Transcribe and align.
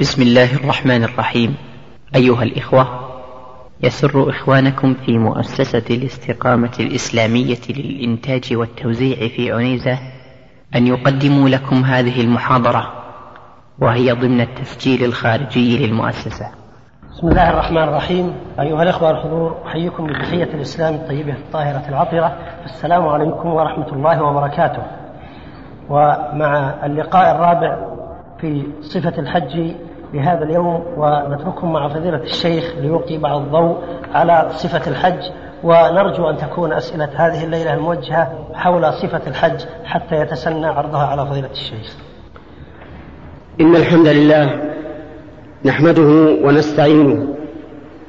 بسم 0.00 0.22
الله 0.22 0.54
الرحمن 0.54 1.04
الرحيم. 1.04 1.56
أيها 2.16 2.42
الإخوة 2.42 2.86
يسر 3.82 4.30
إخوانكم 4.30 4.94
في 4.94 5.18
مؤسسة 5.18 5.96
الاستقامة 5.96 6.70
الإسلامية 6.80 7.58
للإنتاج 7.70 8.56
والتوزيع 8.56 9.28
في 9.28 9.52
عنيزة 9.52 9.98
أن 10.76 10.86
يقدموا 10.86 11.48
لكم 11.48 11.84
هذه 11.84 12.20
المحاضرة 12.20 12.92
وهي 13.78 14.12
ضمن 14.12 14.40
التسجيل 14.40 15.04
الخارجي 15.04 15.86
للمؤسسة. 15.86 16.46
بسم 17.10 17.28
الله 17.28 17.50
الرحمن 17.50 17.82
الرحيم. 17.82 18.34
أيها 18.60 18.82
الأخوة 18.82 19.10
الحضور 19.10 19.58
أحييكم 19.66 20.06
بتحية 20.06 20.54
الإسلام 20.54 20.94
الطيبة 20.94 21.32
الطاهرة 21.32 21.88
العطرة. 21.88 22.38
السلام 22.64 23.08
عليكم 23.08 23.48
ورحمة 23.48 23.92
الله 23.92 24.22
وبركاته. 24.22 24.82
ومع 25.88 26.74
اللقاء 26.86 27.34
الرابع 27.34 27.78
في 28.40 28.66
صفة 28.80 29.18
الحج 29.18 29.74
لهذا 30.14 30.44
اليوم 30.44 30.84
ونترككم 30.96 31.72
مع 31.72 31.88
فضيلة 31.88 32.22
الشيخ 32.22 32.74
ليلقي 32.80 33.18
بعض 33.18 33.40
الضوء 33.40 33.78
على 34.14 34.48
صفة 34.50 34.90
الحج. 34.90 35.22
ونرجو 35.64 36.30
أن 36.30 36.36
تكون 36.36 36.72
أسئلة 36.72 37.08
هذه 37.14 37.44
الليلة 37.44 37.74
الموجهة 37.74 38.32
حول 38.54 38.92
صفة 38.92 39.20
الحج 39.26 39.64
حتى 39.84 40.16
يتسنى 40.16 40.66
عرضها 40.66 41.06
على 41.06 41.26
فضيلة 41.26 41.50
الشيخ. 41.50 41.96
إن 43.60 43.76
الحمد 43.76 44.06
لله 44.06 44.60
نحمده 45.64 46.36
ونستعينه 46.44 47.26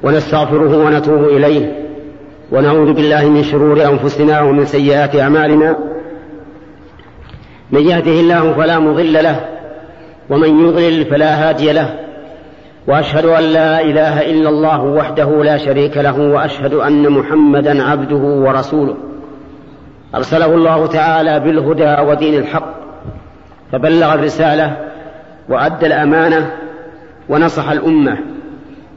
ونستغفره 0.04 0.86
ونتوب 0.86 1.24
إليه 1.24 1.82
ونعوذ 2.52 2.94
بالله 2.94 3.30
من 3.30 3.44
شرور 3.44 3.86
أنفسنا 3.86 4.42
ومن 4.42 4.66
سيئات 4.66 5.16
أعمالنا. 5.16 5.78
من 7.72 7.82
يهده 7.82 8.12
الله 8.12 8.54
فلا 8.54 8.80
مضل 8.80 9.14
له 9.14 9.61
ومن 10.32 10.68
يضلل 10.68 11.06
فلا 11.06 11.50
هادي 11.50 11.72
له 11.72 11.96
وأشهد 12.88 13.26
أن 13.26 13.44
لا 13.44 13.82
إله 13.82 14.22
إلا 14.22 14.50
الله 14.50 14.84
وحده 14.84 15.44
لا 15.44 15.58
شريك 15.58 15.98
له 15.98 16.20
وأشهد 16.20 16.74
أن 16.74 17.10
محمدا 17.10 17.84
عبده 17.84 18.18
ورسوله. 18.18 18.96
أرسله 20.16 20.56
الله 20.56 20.88
تعالى 20.88 21.40
بالهدى 21.40 22.02
ودين 22.02 22.36
الحق 22.40 22.74
فبلغ 23.72 24.14
الرسالة 24.14 24.78
وأدى 25.50 25.86
الأمانة 25.86 26.52
ونصح 27.30 27.70
الأمة 27.70 28.18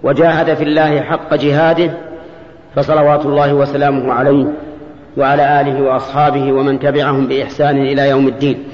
وجاهد 0.03 0.55
في 0.55 0.65
الله 0.65 1.01
حق 1.01 1.35
جهاده 1.35 1.91
فصلوات 2.77 3.27
الله 3.27 3.55
وسلامه 3.55 4.13
عليه 4.13 4.47
وعلى 5.17 5.61
آله 5.61 5.83
وأصحابه 5.83 6.53
ومن 6.53 6.79
تبعهم 6.79 7.27
بإحسان 7.27 7.77
إلى 7.77 8.09
يوم 8.09 8.29
الدين. 8.29 8.65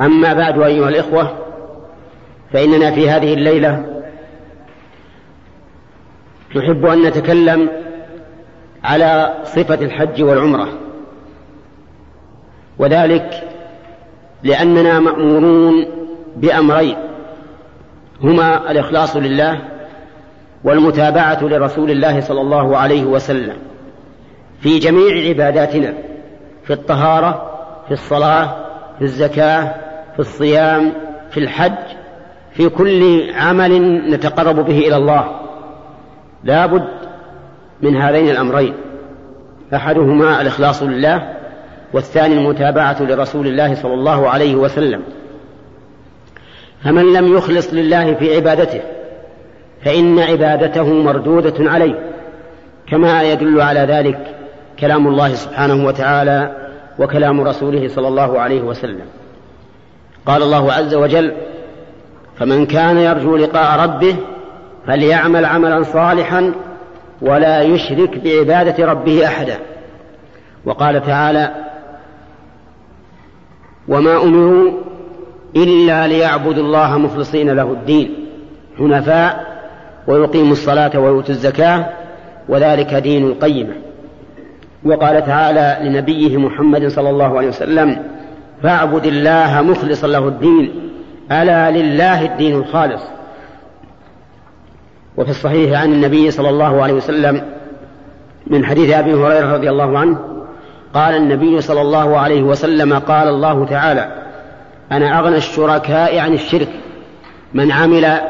أما 0.00 0.32
بعد 0.32 0.62
أيها 0.62 0.88
الإخوة 0.88 1.38
فإننا 2.52 2.90
في 2.90 3.10
هذه 3.10 3.34
الليلة 3.34 4.02
نحب 6.56 6.86
أن 6.86 7.02
نتكلم 7.02 7.70
على 8.84 9.34
صفة 9.44 9.74
الحج 9.74 10.22
والعمرة 10.22 10.68
وذلك 12.78 13.48
لأننا 14.42 15.00
مأمورون 15.00 15.86
بأمرين 16.36 16.96
هما 18.22 18.70
الإخلاص 18.70 19.16
لله 19.16 19.60
والمتابعة 20.64 21.44
لرسول 21.44 21.90
الله 21.90 22.20
صلى 22.20 22.40
الله 22.40 22.76
عليه 22.76 23.04
وسلم 23.04 23.56
في 24.60 24.78
جميع 24.78 25.28
عباداتنا 25.28 25.94
في 26.64 26.72
الطهارة 26.72 27.50
في 27.86 27.92
الصلاة 27.92 28.56
في 28.98 29.04
الزكاة 29.04 29.74
في 30.20 30.26
الصيام 30.26 30.92
في 31.30 31.40
الحج 31.40 31.96
في 32.52 32.68
كل 32.68 33.30
عمل 33.34 34.00
نتقرب 34.10 34.56
به 34.56 34.78
إلى 34.78 34.96
الله. 34.96 35.40
لا 36.44 36.66
بد 36.66 36.88
من 37.82 37.96
هذين 37.96 38.30
الأمرين. 38.30 38.74
أحدهما 39.74 40.40
الإخلاص 40.40 40.82
لله 40.82 41.36
والثاني 41.92 42.34
المتابعة 42.34 43.02
لرسول 43.02 43.46
الله 43.46 43.74
صلى 43.74 43.94
الله 43.94 44.28
عليه 44.28 44.54
وسلم. 44.54 45.02
فمن 46.84 47.12
لم 47.12 47.36
يخلص 47.36 47.74
لله 47.74 48.14
في 48.14 48.36
عبادته 48.36 48.80
فإن 49.84 50.18
عبادته 50.18 50.84
مردودة 50.84 51.70
عليه. 51.70 51.98
كما 52.88 53.22
يدل 53.22 53.60
على 53.60 53.80
ذلك 53.80 54.36
كلام 54.80 55.06
الله 55.08 55.34
سبحانه 55.34 55.86
وتعالى 55.86 56.56
وكلام 56.98 57.40
رسوله 57.40 57.88
صلى 57.88 58.08
الله 58.08 58.40
عليه 58.40 58.62
وسلم. 58.62 59.19
قال 60.26 60.42
الله 60.42 60.72
عز 60.72 60.94
وجل 60.94 61.32
فمن 62.38 62.66
كان 62.66 62.98
يرجو 62.98 63.36
لقاء 63.36 63.80
ربه 63.80 64.16
فليعمل 64.86 65.44
عملا 65.44 65.82
صالحا 65.82 66.52
ولا 67.22 67.62
يشرك 67.62 68.18
بعبادة 68.18 68.86
ربه 68.86 69.26
أحدا. 69.26 69.58
وقال 70.64 71.06
تعالى 71.06 71.54
وما 73.88 74.22
أمروا 74.22 74.70
إلا 75.56 76.06
ليعبدوا 76.06 76.62
الله 76.62 76.98
مخلصين 76.98 77.50
له 77.50 77.72
الدين 77.72 78.26
حنفاء 78.78 79.60
ويقيموا 80.06 80.52
الصلاة 80.52 80.98
ويؤتوا 80.98 81.34
الزكاة 81.34 81.86
وذلك 82.48 82.94
دين 82.94 83.26
القيمة. 83.26 83.74
وقال 84.84 85.26
تعالى 85.26 85.88
لنبيه 85.88 86.36
محمد 86.36 86.88
صلى 86.88 87.10
الله 87.10 87.38
عليه 87.38 87.48
وسلم 87.48 88.09
فاعبد 88.62 89.06
الله 89.06 89.62
مخلصا 89.62 90.06
له 90.06 90.28
الدين. 90.28 90.90
ألا 91.32 91.70
لله 91.70 92.24
الدين 92.24 92.56
الخالص. 92.56 93.02
وفي 95.16 95.30
الصحيح 95.30 95.80
عن 95.80 95.92
النبي 95.92 96.30
صلى 96.30 96.48
الله 96.48 96.82
عليه 96.82 96.94
وسلم 96.94 97.42
من 98.46 98.64
حديث 98.64 98.90
أبي 98.90 99.14
هريرة 99.14 99.52
رضي 99.52 99.70
الله 99.70 99.98
عنه 99.98 100.18
قال 100.94 101.14
النبي 101.14 101.60
صلى 101.60 101.80
الله 101.80 102.18
عليه 102.18 102.42
وسلم 102.42 102.98
قال 102.98 103.28
الله 103.28 103.66
تعالى 103.66 104.12
أنا 104.92 105.18
أغنى 105.18 105.36
الشركاء 105.36 106.18
عن 106.18 106.34
الشرك. 106.34 106.68
من 107.54 107.72
عمل 107.72 108.20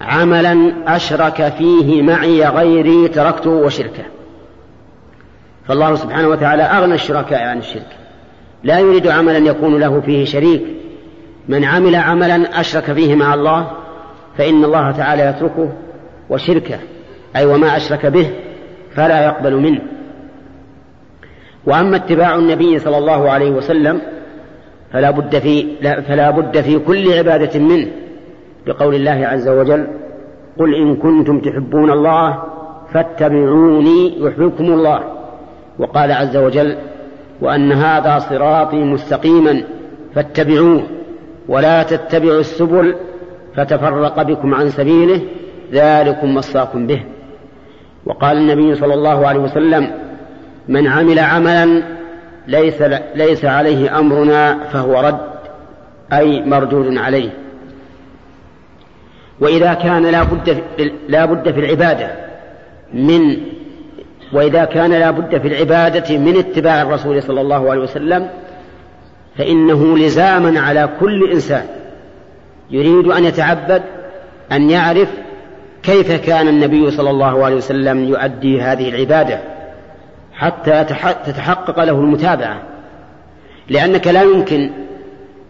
عملا 0.00 0.74
أشرك 0.86 1.52
فيه 1.58 2.02
معي 2.02 2.44
غيري 2.48 3.08
تركته 3.08 3.50
وشركه. 3.50 4.04
فالله 5.68 5.94
سبحانه 5.94 6.28
وتعالى 6.28 6.62
أغنى 6.62 6.94
الشركاء 6.94 7.42
عن 7.48 7.58
الشرك. 7.58 7.96
لا 8.64 8.78
يريد 8.78 9.06
عملا 9.06 9.38
يكون 9.38 9.80
له 9.80 10.00
فيه 10.00 10.24
شريك. 10.24 10.62
من 11.48 11.64
عمل 11.64 11.94
عملا 11.94 12.60
أشرك 12.60 12.92
فيه 12.92 13.14
مع 13.14 13.34
الله 13.34 13.70
فإن 14.38 14.64
الله 14.64 14.90
تعالى 14.90 15.22
يتركه 15.22 15.72
وشركه 16.30 16.78
أي 17.36 17.46
وما 17.46 17.76
أشرك 17.76 18.06
به 18.06 18.30
فلا 18.94 19.24
يقبل 19.24 19.56
منه. 19.56 19.80
وأما 21.66 21.96
اتباع 21.96 22.34
النبي 22.34 22.78
صلى 22.78 22.98
الله 22.98 23.30
عليه 23.30 23.50
وسلم 23.50 24.00
فلا 24.92 25.10
بد 25.10 25.38
في 25.38 25.66
فلا 26.08 26.30
بد 26.30 26.60
في 26.60 26.78
كل 26.78 27.12
عبادة 27.12 27.60
منه 27.60 27.86
بقول 28.66 28.94
الله 28.94 29.26
عز 29.26 29.48
وجل 29.48 29.86
قل 30.58 30.74
إن 30.74 30.96
كنتم 30.96 31.40
تحبون 31.40 31.90
الله 31.90 32.42
فاتبعوني 32.92 34.20
يحببكم 34.20 34.64
الله. 34.64 35.00
وقال 35.78 36.12
عز 36.12 36.36
وجل 36.36 36.76
وأن 37.40 37.72
هذا 37.72 38.18
صراطي 38.18 38.76
مستقيما 38.76 39.64
فاتبعوه. 40.14 40.82
ولا 41.48 41.82
تتبعوا 41.82 42.40
السبل 42.40 42.94
فتفرق 43.56 44.22
بكم 44.22 44.54
عن 44.54 44.70
سبيله 44.70 45.20
ذلكم 45.72 46.36
وصاكم 46.36 46.86
به. 46.86 47.02
وقال 48.06 48.36
النبي 48.36 48.74
صلى 48.74 48.94
الله 48.94 49.26
عليه 49.26 49.40
وسلم 49.40 49.90
من 50.68 50.86
عمل 50.86 51.18
عملا 51.18 51.82
ليس 52.46 52.82
ليس 53.14 53.44
عليه 53.44 53.98
أمرنا 53.98 54.58
فهو 54.72 55.00
رد 55.00 55.18
أي 56.12 56.42
مردود 56.42 56.96
عليه. 56.96 57.30
وإذا 59.40 59.74
كان 59.74 60.06
لا 60.06 60.22
بد 60.22 60.62
لا 61.08 61.24
بد 61.24 61.50
في 61.50 61.60
العبادة 61.60 62.10
من 62.94 63.36
وإذا 64.34 64.64
كان 64.64 64.90
لا 64.90 65.10
بد 65.10 65.38
في 65.38 65.48
العبادة 65.48 66.18
من 66.18 66.38
اتباع 66.38 66.82
الرسول 66.82 67.22
صلى 67.22 67.40
الله 67.40 67.70
عليه 67.70 67.80
وسلم 67.80 68.28
فإنه 69.38 69.98
لزاما 69.98 70.60
على 70.60 70.88
كل 71.00 71.32
إنسان 71.32 71.64
يريد 72.70 73.06
أن 73.06 73.24
يتعبد 73.24 73.82
أن 74.52 74.70
يعرف 74.70 75.08
كيف 75.82 76.12
كان 76.12 76.48
النبي 76.48 76.90
صلى 76.90 77.10
الله 77.10 77.44
عليه 77.44 77.56
وسلم 77.56 78.04
يؤدي 78.04 78.60
هذه 78.60 78.88
العبادة 78.88 79.38
حتى 80.34 80.84
تتحقق 81.26 81.84
له 81.84 81.92
المتابعة. 81.92 82.62
لأنك 83.68 84.06
لا 84.06 84.22
يمكن 84.22 84.70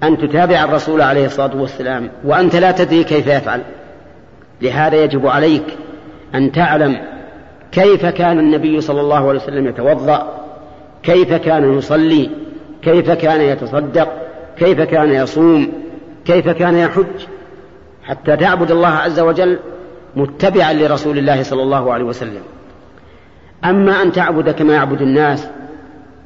أن 0.02 0.18
تتابع 0.18 0.64
الرسول 0.64 1.00
عليه 1.00 1.26
الصلاة 1.26 1.56
والسلام 1.56 2.10
وأنت 2.24 2.56
لا 2.56 2.70
تدري 2.70 3.04
كيف 3.04 3.26
يفعل. 3.26 3.60
لهذا 4.62 4.96
يجب 4.96 5.26
عليك 5.26 5.64
أن 6.34 6.52
تعلم 6.52 7.13
كيف 7.74 8.06
كان 8.06 8.38
النبي 8.38 8.80
صلى 8.80 9.00
الله 9.00 9.28
عليه 9.28 9.40
وسلم 9.40 9.66
يتوضأ؟ 9.66 10.40
كيف 11.02 11.34
كان 11.34 11.78
يصلي؟ 11.78 12.30
كيف 12.82 13.10
كان 13.10 13.40
يتصدق؟ 13.40 14.08
كيف 14.58 14.80
كان 14.80 15.12
يصوم؟ 15.12 15.72
كيف 16.24 16.48
كان 16.48 16.76
يحج؟ 16.76 17.26
حتى 18.04 18.36
تعبد 18.36 18.70
الله 18.70 18.88
عز 18.88 19.20
وجل 19.20 19.58
متبعا 20.16 20.72
لرسول 20.72 21.18
الله 21.18 21.42
صلى 21.42 21.62
الله 21.62 21.92
عليه 21.92 22.04
وسلم. 22.04 22.42
أما 23.64 24.02
أن 24.02 24.12
تعبد 24.12 24.50
كما 24.50 24.74
يعبد 24.74 25.02
الناس 25.02 25.48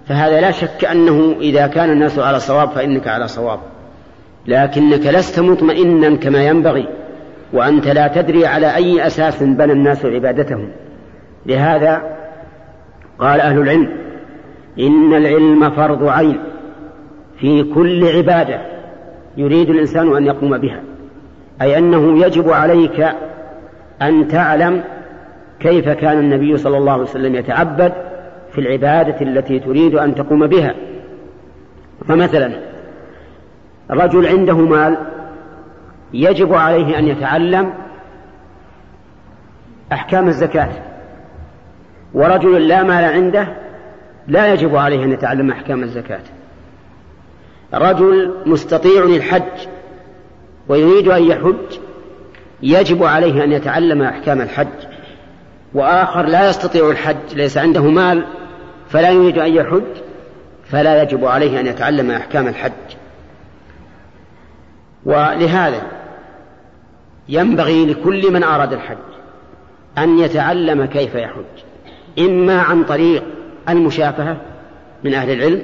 فهذا 0.08 0.40
لا 0.40 0.50
شك 0.50 0.84
أنه 0.84 1.36
إذا 1.40 1.66
كان 1.66 1.90
الناس 1.90 2.18
على 2.18 2.40
صواب 2.40 2.68
فإنك 2.68 3.08
على 3.08 3.28
صواب. 3.28 3.60
لكنك 4.46 5.06
لست 5.06 5.40
مطمئنا 5.40 6.16
كما 6.16 6.46
ينبغي 6.46 6.88
وأنت 7.52 7.88
لا 7.88 8.08
تدري 8.08 8.46
على 8.46 8.74
أي 8.74 9.06
أساس 9.06 9.42
بنى 9.42 9.72
الناس 9.72 10.04
عبادتهم. 10.04 10.70
لهذا 11.48 12.16
قال 13.18 13.40
أهل 13.40 13.58
العلم 13.60 13.88
إن 14.78 15.14
العلم 15.14 15.70
فرض 15.70 16.08
عين 16.08 16.40
في 17.38 17.62
كل 17.74 18.06
عبادة 18.16 18.60
يريد 19.36 19.70
الإنسان 19.70 20.16
أن 20.16 20.26
يقوم 20.26 20.58
بها 20.58 20.80
أي 21.62 21.78
أنه 21.78 22.26
يجب 22.26 22.50
عليك 22.50 23.08
أن 24.02 24.28
تعلم 24.28 24.84
كيف 25.60 25.88
كان 25.88 26.18
النبي 26.18 26.56
صلى 26.56 26.78
الله 26.78 26.92
عليه 26.92 27.02
وسلم 27.02 27.34
يتعبد 27.34 27.92
في 28.52 28.60
العبادة 28.60 29.20
التي 29.20 29.58
تريد 29.58 29.94
أن 29.94 30.14
تقوم 30.14 30.46
بها. 30.46 30.74
فمثلا 32.08 32.52
رجل 33.90 34.26
عنده 34.26 34.56
مال 34.56 34.98
يجب 36.12 36.54
عليه 36.54 36.98
أن 36.98 37.08
يتعلم 37.08 37.72
أحكام 39.92 40.28
الزكاة. 40.28 40.68
ورجل 42.14 42.68
لا 42.68 42.82
مال 42.82 43.04
عنده 43.04 43.48
لا 44.28 44.52
يجب 44.52 44.76
عليه 44.76 45.04
أن 45.04 45.12
يتعلم 45.12 45.50
أحكام 45.50 45.82
الزكاة. 45.82 46.20
رجل 47.74 48.34
مستطيع 48.46 49.04
الحج 49.04 49.68
ويريد 50.68 51.08
أن 51.08 51.22
يحج 51.22 51.78
يجب 52.62 53.04
عليه 53.04 53.44
أن 53.44 53.52
يتعلم 53.52 54.02
أحكام 54.02 54.40
الحج. 54.40 54.88
وآخر 55.74 56.22
لا 56.22 56.48
يستطيع 56.48 56.90
الحج 56.90 57.34
ليس 57.34 57.58
عنده 57.58 57.82
مال 57.82 58.24
فلا 58.88 59.10
يريد 59.10 59.38
أن 59.38 59.54
يحج 59.54 60.02
فلا 60.64 61.02
يجب 61.02 61.24
عليه 61.24 61.60
أن 61.60 61.66
يتعلم 61.66 62.10
أحكام 62.10 62.48
الحج. 62.48 62.72
ولهذا 65.04 65.82
ينبغي 67.28 67.86
لكل 67.86 68.32
من 68.32 68.42
أراد 68.42 68.72
الحج 68.72 68.96
أن 69.98 70.18
يتعلم 70.18 70.84
كيف 70.84 71.14
يحج. 71.14 71.67
إما 72.18 72.62
عن 72.62 72.84
طريق 72.84 73.22
المشافهة 73.68 74.36
من 75.04 75.14
أهل 75.14 75.30
العلم 75.30 75.62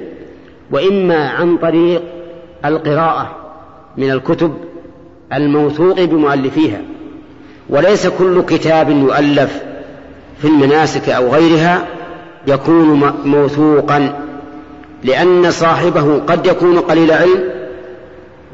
وإما 0.71 1.29
عن 1.29 1.57
طريق 1.57 2.01
القراءة 2.65 3.35
من 3.97 4.11
الكتب 4.11 4.53
الموثوق 5.33 6.03
بمؤلفيها. 6.03 6.81
وليس 7.69 8.07
كل 8.07 8.41
كتاب 8.41 8.89
يؤلف 8.89 9.63
في 10.41 10.47
المناسك 10.47 11.09
أو 11.09 11.29
غيرها 11.29 11.87
يكون 12.47 13.13
موثوقا 13.25 14.25
لأن 15.03 15.51
صاحبه 15.51 16.19
قد 16.19 16.45
يكون 16.45 16.79
قليل 16.79 17.11
علم 17.11 17.43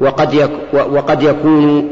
وقد 0.00 0.34
يك 0.34 0.50
وقد 0.72 1.22
يكون 1.22 1.88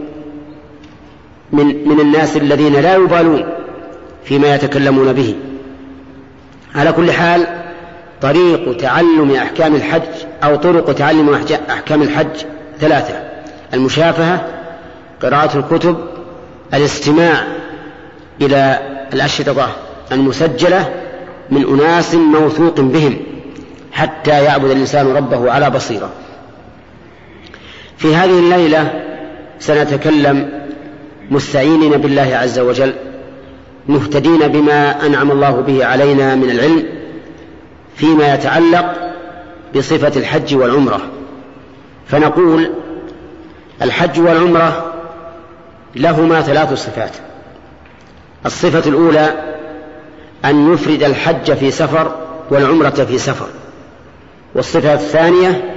من 1.53 1.89
من 1.89 2.01
الناس 2.01 2.37
الذين 2.37 2.73
لا 2.73 2.97
يبالون 2.97 3.45
فيما 4.25 4.55
يتكلمون 4.55 5.13
به. 5.13 5.35
على 6.75 6.93
كل 6.93 7.13
حال 7.13 7.47
طريق 8.23 8.77
تعلم 8.77 9.35
أحكام 9.35 9.75
الحج 9.75 10.03
أو 10.45 10.57
طرق 10.57 10.93
تعلم 10.93 11.41
أحكام 11.71 12.03
الحج 12.03 12.45
ثلاثة 12.81 13.15
المشافهة 13.75 14.47
قراءة 15.23 15.59
الكتب 15.59 15.97
الاستماع 16.75 17.45
إلى 18.41 18.79
الأشرطة 19.13 19.69
المسجلة 20.13 20.89
من 21.51 21.65
أناس 21.81 22.15
موثوق 22.15 22.81
بهم 22.81 23.17
حتى 23.93 24.45
يعبد 24.45 24.71
الإنسان 24.71 25.17
ربه 25.17 25.53
على 25.53 25.71
بصيرة. 25.71 26.11
في 27.99 28.15
هذه 28.15 28.39
الليلة 28.39 29.03
سنتكلم 29.59 30.61
مستعينين 31.31 31.91
بالله 31.91 32.37
عز 32.37 32.59
وجل 32.59 32.95
مهتدين 33.91 34.49
بما 34.49 35.07
أنعم 35.07 35.31
الله 35.31 35.51
به 35.51 35.85
علينا 35.85 36.35
من 36.35 36.51
العلم 36.51 36.85
فيما 37.97 38.35
يتعلق 38.35 39.13
بصفة 39.77 40.21
الحج 40.21 40.55
والعمرة. 40.55 41.01
فنقول 42.07 42.71
الحج 43.83 44.21
والعمرة 44.21 44.93
لهما 45.97 46.41
ثلاث 46.41 46.73
صفات. 46.73 47.17
الصفة 48.47 48.91
الأولى 48.91 49.55
أن 50.45 50.73
يفرد 50.73 51.03
الحج 51.03 51.53
في 51.53 51.71
سفر 51.71 52.15
والعمرة 52.51 52.91
في 52.91 53.19
سفر. 53.19 53.47
والصفة 54.55 54.95
الثانية 54.95 55.77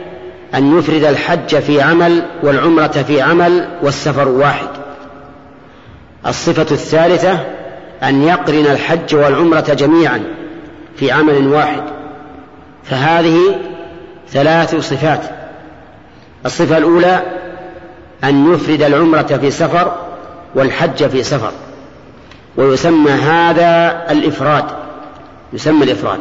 أن 0.55 0.79
يفرد 0.79 1.03
الحج 1.03 1.59
في 1.59 1.81
عمل 1.81 2.23
والعمرة 2.43 2.87
في 2.87 3.21
عمل 3.21 3.67
والسفر 3.81 4.27
واحد. 4.27 4.67
الصفة 6.27 6.67
الثالثة 6.71 7.39
أن 8.03 8.23
يقرن 8.23 8.65
الحج 8.65 9.15
والعمرة 9.15 9.73
جميعا 9.73 10.23
في 10.95 11.11
عمل 11.11 11.47
واحد. 11.47 11.83
فهذه 12.83 13.37
ثلاث 14.29 14.75
صفات. 14.75 15.21
الصفة 16.45 16.77
الأولى 16.77 17.21
أن 18.23 18.53
يفرد 18.53 18.81
العمرة 18.81 19.37
في 19.41 19.51
سفر 19.51 19.95
والحج 20.55 21.07
في 21.07 21.23
سفر. 21.23 21.51
ويسمى 22.57 23.11
هذا 23.11 24.03
الإفراد 24.09 24.65
يسمى 25.53 25.83
الإفراد 25.83 26.19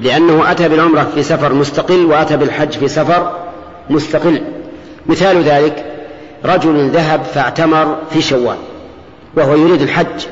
لأنه 0.00 0.50
أتى 0.50 0.68
بالعمرة 0.68 1.10
في 1.14 1.22
سفر 1.22 1.52
مستقل 1.52 2.04
وأتى 2.04 2.36
بالحج 2.36 2.72
في 2.72 2.88
سفر 2.88 3.32
مستقل. 3.90 4.42
مثال 5.06 5.42
ذلك 5.42 5.84
رجل 6.44 6.88
ذهب 6.88 7.22
فاعتمر 7.22 7.96
في 8.10 8.22
شوال 8.22 8.56
وهو 9.36 9.56
يريد 9.56 9.82
الحج. 9.82 10.26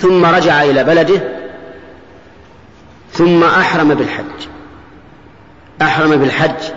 ثم 0.00 0.24
رجع 0.24 0.62
إلى 0.62 0.84
بلده 0.84 1.20
ثم 3.12 3.44
أحرم 3.44 3.94
بالحج. 3.94 4.48
أحرم 5.82 6.16
بالحج 6.16 6.72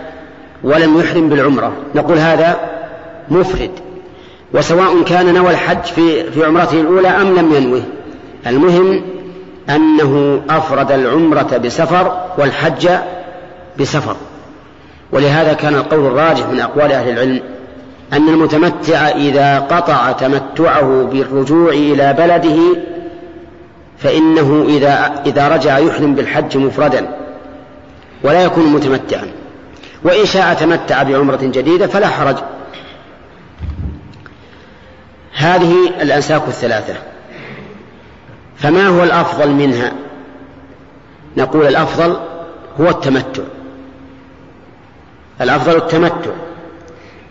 ولم 0.64 1.00
يحرم 1.00 1.28
بالعمرة. 1.28 1.72
نقول 1.94 2.18
هذا 2.18 2.60
مفرد. 3.28 3.70
وسواء 4.54 5.02
كان 5.02 5.34
نوى 5.34 5.50
الحج 5.50 5.84
في 5.84 6.30
في 6.30 6.44
عمرته 6.44 6.80
الأولى 6.80 7.08
أم 7.08 7.34
لم 7.38 7.54
ينوه. 7.54 7.82
المهم 8.46 9.02
أنه 9.70 10.42
أفرد 10.50 10.92
العمرة 10.92 11.56
بسفر 11.64 12.26
والحج 12.38 12.88
بسفر. 13.80 14.16
ولهذا 15.12 15.52
كان 15.52 15.74
القول 15.74 16.06
الراجح 16.06 16.46
من 16.46 16.60
أقوال 16.60 16.92
أهل 16.92 17.08
العلم 17.08 17.40
أن 18.12 18.28
المتمتع 18.28 19.08
إذا 19.08 19.58
قطع 19.58 20.12
تمتعه 20.12 21.08
بالرجوع 21.12 21.72
إلى 21.72 22.12
بلده 22.12 22.58
فإنه 24.02 24.64
إذا 24.68 25.22
إذا 25.26 25.48
رجع 25.48 25.78
يحرم 25.78 26.14
بالحج 26.14 26.56
مفردا 26.56 27.08
ولا 28.22 28.44
يكون 28.44 28.66
متمتعا. 28.66 29.26
وإن 30.04 30.26
شاء 30.26 30.54
تمتع 30.54 31.02
بعمرة 31.02 31.40
جديدة 31.42 31.86
فلا 31.86 32.08
حرج. 32.08 32.36
هذه 35.34 35.74
الأنساك 36.00 36.42
الثلاثة. 36.48 36.94
فما 38.56 38.88
هو 38.88 39.04
الأفضل 39.04 39.50
منها؟ 39.50 39.92
نقول 41.36 41.66
الأفضل 41.66 42.16
هو 42.80 42.88
التمتع. 42.88 43.42
الأفضل 45.40 45.76
التمتع. 45.76 46.30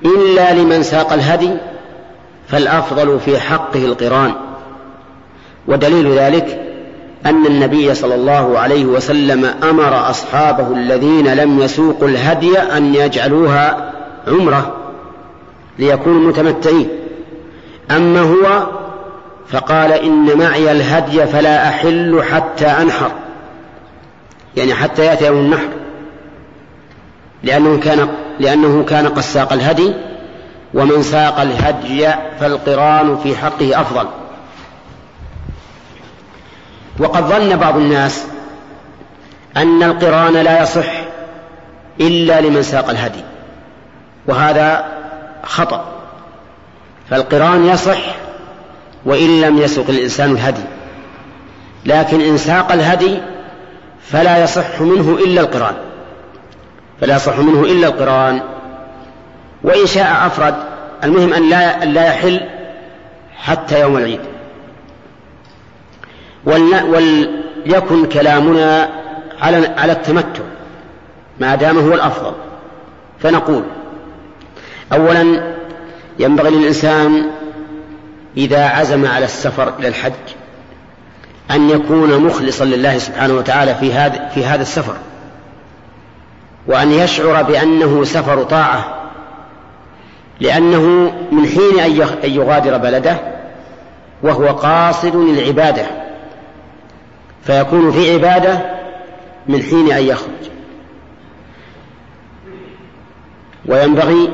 إلا 0.06 0.54
لمن 0.54 0.84
ساق 0.84 1.14
الهدي 1.14 1.52
فالأفضل 2.48 3.20
في 3.20 3.40
حقه 3.40 3.86
القران. 3.86 4.34
ودليل 5.68 6.12
ذلك 6.12 6.62
أن 7.26 7.46
النبي 7.46 7.94
صلى 7.94 8.16
الله 8.16 8.60
عليه 8.60 8.86
وسلم 8.86 9.46
أمر 9.64 10.10
أصحابه 10.10 10.72
الذين 10.72 11.34
لم 11.34 11.60
يسوقوا 11.60 12.08
الهدي 12.08 12.60
أن 12.60 12.96
يجعلوها 12.96 13.94
عمرة 14.28 14.76
ليكونوا 15.80 16.28
متمتعين. 16.30 16.90
أما 17.92 18.22
هو 18.22 18.68
فقال 19.48 19.92
إن 19.92 20.38
معي 20.38 20.72
الهدي 20.72 21.26
فلا 21.26 21.70
أحل 21.70 22.24
حتى 22.32 22.66
أنحر. 22.66 23.12
يعني 24.58 24.74
حتى 24.74 25.06
يأتي 25.06 25.26
يوم 25.26 25.38
النحر. 25.38 25.70
لأنه 27.44 27.80
كان 27.80 28.08
لأنه 28.40 28.84
كان 28.84 29.08
قد 29.08 29.22
ساق 29.22 29.54
الهدي 29.54 29.94
ومن 30.74 31.04
ساق 31.04 31.40
الهدي 31.40 32.08
فالقران 32.40 33.18
في 33.18 33.36
حقه 33.36 33.82
أفضل. 33.82 34.08
وقد 37.00 37.24
ظن 37.24 37.56
بعض 37.56 37.78
الناس 37.78 38.26
أن 39.58 39.84
القرآن 39.84 40.34
لا 40.34 40.64
يصح 40.64 41.02
إلا 42.00 42.42
لمن 42.42 42.64
ساق 42.64 42.90
الهدي 42.90 43.24
وهذا 44.28 44.86
خطأ. 45.44 45.86
فالقرآن 47.10 47.66
يصح 47.66 48.00
وإن 49.06 49.42
لم 49.42 49.58
يسق 49.58 49.90
الإنسان 49.90 50.32
الهدي 50.32 50.64
لكن 51.86 52.22
إن 52.22 52.38
ساق 52.38 52.72
الهدي 52.72 53.18
فلا 54.02 54.44
يصح 54.44 54.82
منه 54.82 55.18
إلا 55.24 55.42
القرآن. 55.42 55.76
فلا 57.02 57.16
يصح 57.16 57.38
منه 57.38 57.62
إلا 57.62 57.88
القرآن. 57.88 58.42
وإن 59.64 59.88
شاء 59.88 60.28
أفرد 60.28 60.56
المهم 61.04 61.34
أن 61.34 61.50
لا, 61.50 61.86
لا 61.86 62.08
يحل 62.08 62.40
حتى 63.38 63.82
يوم 63.82 63.98
العيد. 63.98 64.31
وليكن 66.46 68.06
كلامنا 68.06 68.90
على 69.42 69.68
على 69.78 69.92
التمتع 69.92 70.44
ما 71.40 71.56
دام 71.56 71.80
هو 71.80 71.94
الأفضل. 71.94 72.34
فنقول 73.20 73.64
أولا 74.94 75.54
ينبغي 76.20 76.50
للإنسان 76.50 77.30
إذا 78.38 78.66
عزم 78.66 79.06
على 79.06 79.26
السفر 79.26 79.74
إلى 79.80 79.88
الحج 79.88 80.12
أن 81.52 81.70
يكون 81.70 82.18
مخلصا 82.26 82.66
لله 82.66 82.98
سبحانه 82.98 83.34
وتعالى 83.34 83.76
في 83.76 83.94
هذا 83.94 84.30
في 84.34 84.46
هذا 84.46 84.62
السفر 84.62 84.94
وأن 86.68 86.92
يشعر 86.92 87.44
بأنه 87.44 88.04
سفر 88.04 88.44
طاعة 88.44 89.02
لأنه 90.40 91.14
من 91.32 91.46
حين 91.46 91.80
أن 92.24 92.32
يغادر 92.32 92.78
بلده 92.78 93.18
وهو 94.24 94.48
قاصد 94.48 95.16
للعبادة. 95.16 96.01
فيكون 97.44 97.92
في 97.92 98.14
عبادة 98.14 98.62
من 99.48 99.62
حين 99.62 99.92
أن 99.92 100.04
يخرج. 100.04 100.52
وينبغي 103.66 104.30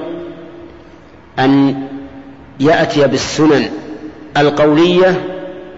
أن 1.40 1.84
يأتي 2.60 3.08
بالسنن 3.08 3.70
القولية 4.38 5.26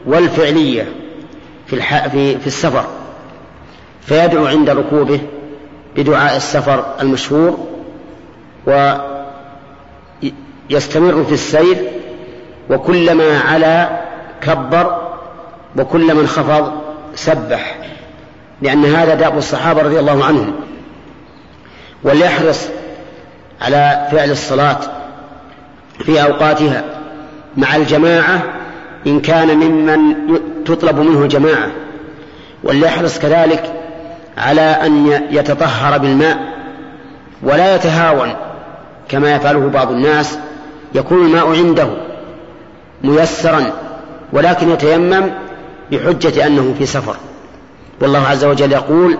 والفعلية 0.05 0.91
في, 1.67 1.73
الح... 1.75 2.07
في... 2.07 2.37
في 2.39 2.47
السفر 2.47 2.85
فيدعو 4.01 4.45
عند 4.45 4.69
ركوبه 4.69 5.19
بدعاء 5.97 6.37
السفر 6.37 6.85
المشهور 7.01 7.67
ويستمر 10.69 11.23
في 11.23 11.33
السير 11.33 11.77
وكلما 12.69 13.39
علا 13.39 14.01
كبر 14.41 15.11
وكلما 15.77 16.21
انخفض 16.21 16.88
سبح 17.15 17.77
لأن 18.61 18.85
هذا 18.85 19.13
دأب 19.13 19.37
الصحابة 19.37 19.81
رضي 19.81 19.99
الله 19.99 20.25
عنهم. 20.25 20.53
وليحرص 22.03 22.67
على 23.61 24.07
فعل 24.11 24.31
الصلاة 24.31 24.79
في 25.99 26.23
أوقاتها 26.23 26.83
مع 27.57 27.75
الجماعة 27.75 28.43
إن 29.07 29.19
كان 29.19 29.57
ممن 29.57 30.15
تطلب 30.65 30.99
منه 30.99 31.25
جماعة. 31.25 31.71
وليحرص 32.63 33.19
كذلك 33.19 33.73
على 34.37 34.61
أن 34.61 35.21
يتطهر 35.31 35.97
بالماء 35.97 36.37
ولا 37.43 37.75
يتهاون 37.75 38.35
كما 39.09 39.35
يفعله 39.35 39.69
بعض 39.73 39.91
الناس. 39.91 40.39
يكون 40.95 41.25
الماء 41.25 41.49
عنده 41.49 41.87
ميسرا 43.03 43.73
ولكن 44.33 44.69
يتيمم 44.69 45.31
بحجة 45.91 46.47
أنه 46.47 46.75
في 46.77 46.85
سفر. 46.85 47.15
والله 48.01 48.19
عز 48.27 48.45
وجل 48.45 48.71
يقول 48.71 49.17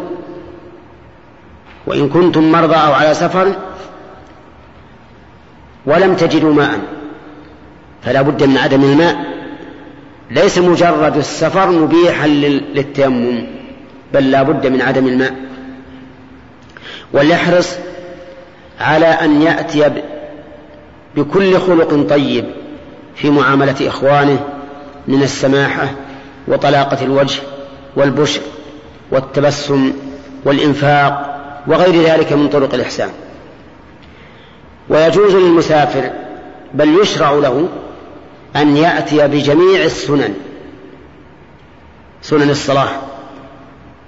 وإن 1.88 2.10
كنتم 2.10 2.52
مرضى 2.52 2.76
أو 2.76 2.94
على 2.94 3.14
سفر 3.14 3.56
ولم 5.86 6.16
تجدوا 6.16 6.54
ماء 6.54 6.80
فلا 8.02 8.22
بد 8.22 8.44
من 8.44 8.58
عدم 8.58 8.84
الماء. 8.84 9.18
ليس 10.32 10.58
مجرد 10.58 11.18
السفر 11.18 11.72
مبيحا 11.72 12.28
للتيمم 12.28 13.48
بل 14.14 14.32
لا 14.32 14.44
بد 14.44 14.68
من 14.68 14.82
عدم 14.82 15.08
الماء. 15.08 15.36
وليحرص 17.14 17.76
على 18.80 19.06
أن 19.06 19.42
يأتي 19.42 19.92
بكل 21.16 21.60
خلق 21.60 22.08
طيب 22.10 22.46
في 23.16 23.30
معاملة 23.30 23.76
إخوانه 23.88 24.40
من 25.08 25.24
السماحة 25.24 25.90
وطلاقة 26.48 27.06
الوجه 27.06 27.42
والبشر 27.96 28.42
والتبسم 29.12 29.94
والإنفاق 30.46 31.36
وغير 31.68 32.04
ذلك 32.04 32.34
من 32.34 32.50
طرق 32.50 32.74
الإحسان. 32.74 33.10
ويجوز 34.90 35.36
للمسافر 35.36 36.12
بل 36.74 37.00
يشرع 37.02 37.32
له 37.32 37.70
أن 38.56 38.78
يأتي 38.78 39.28
بجميع 39.28 39.84
السنن 39.84 40.34
سنن 42.22 42.50
الصلاة. 42.50 42.90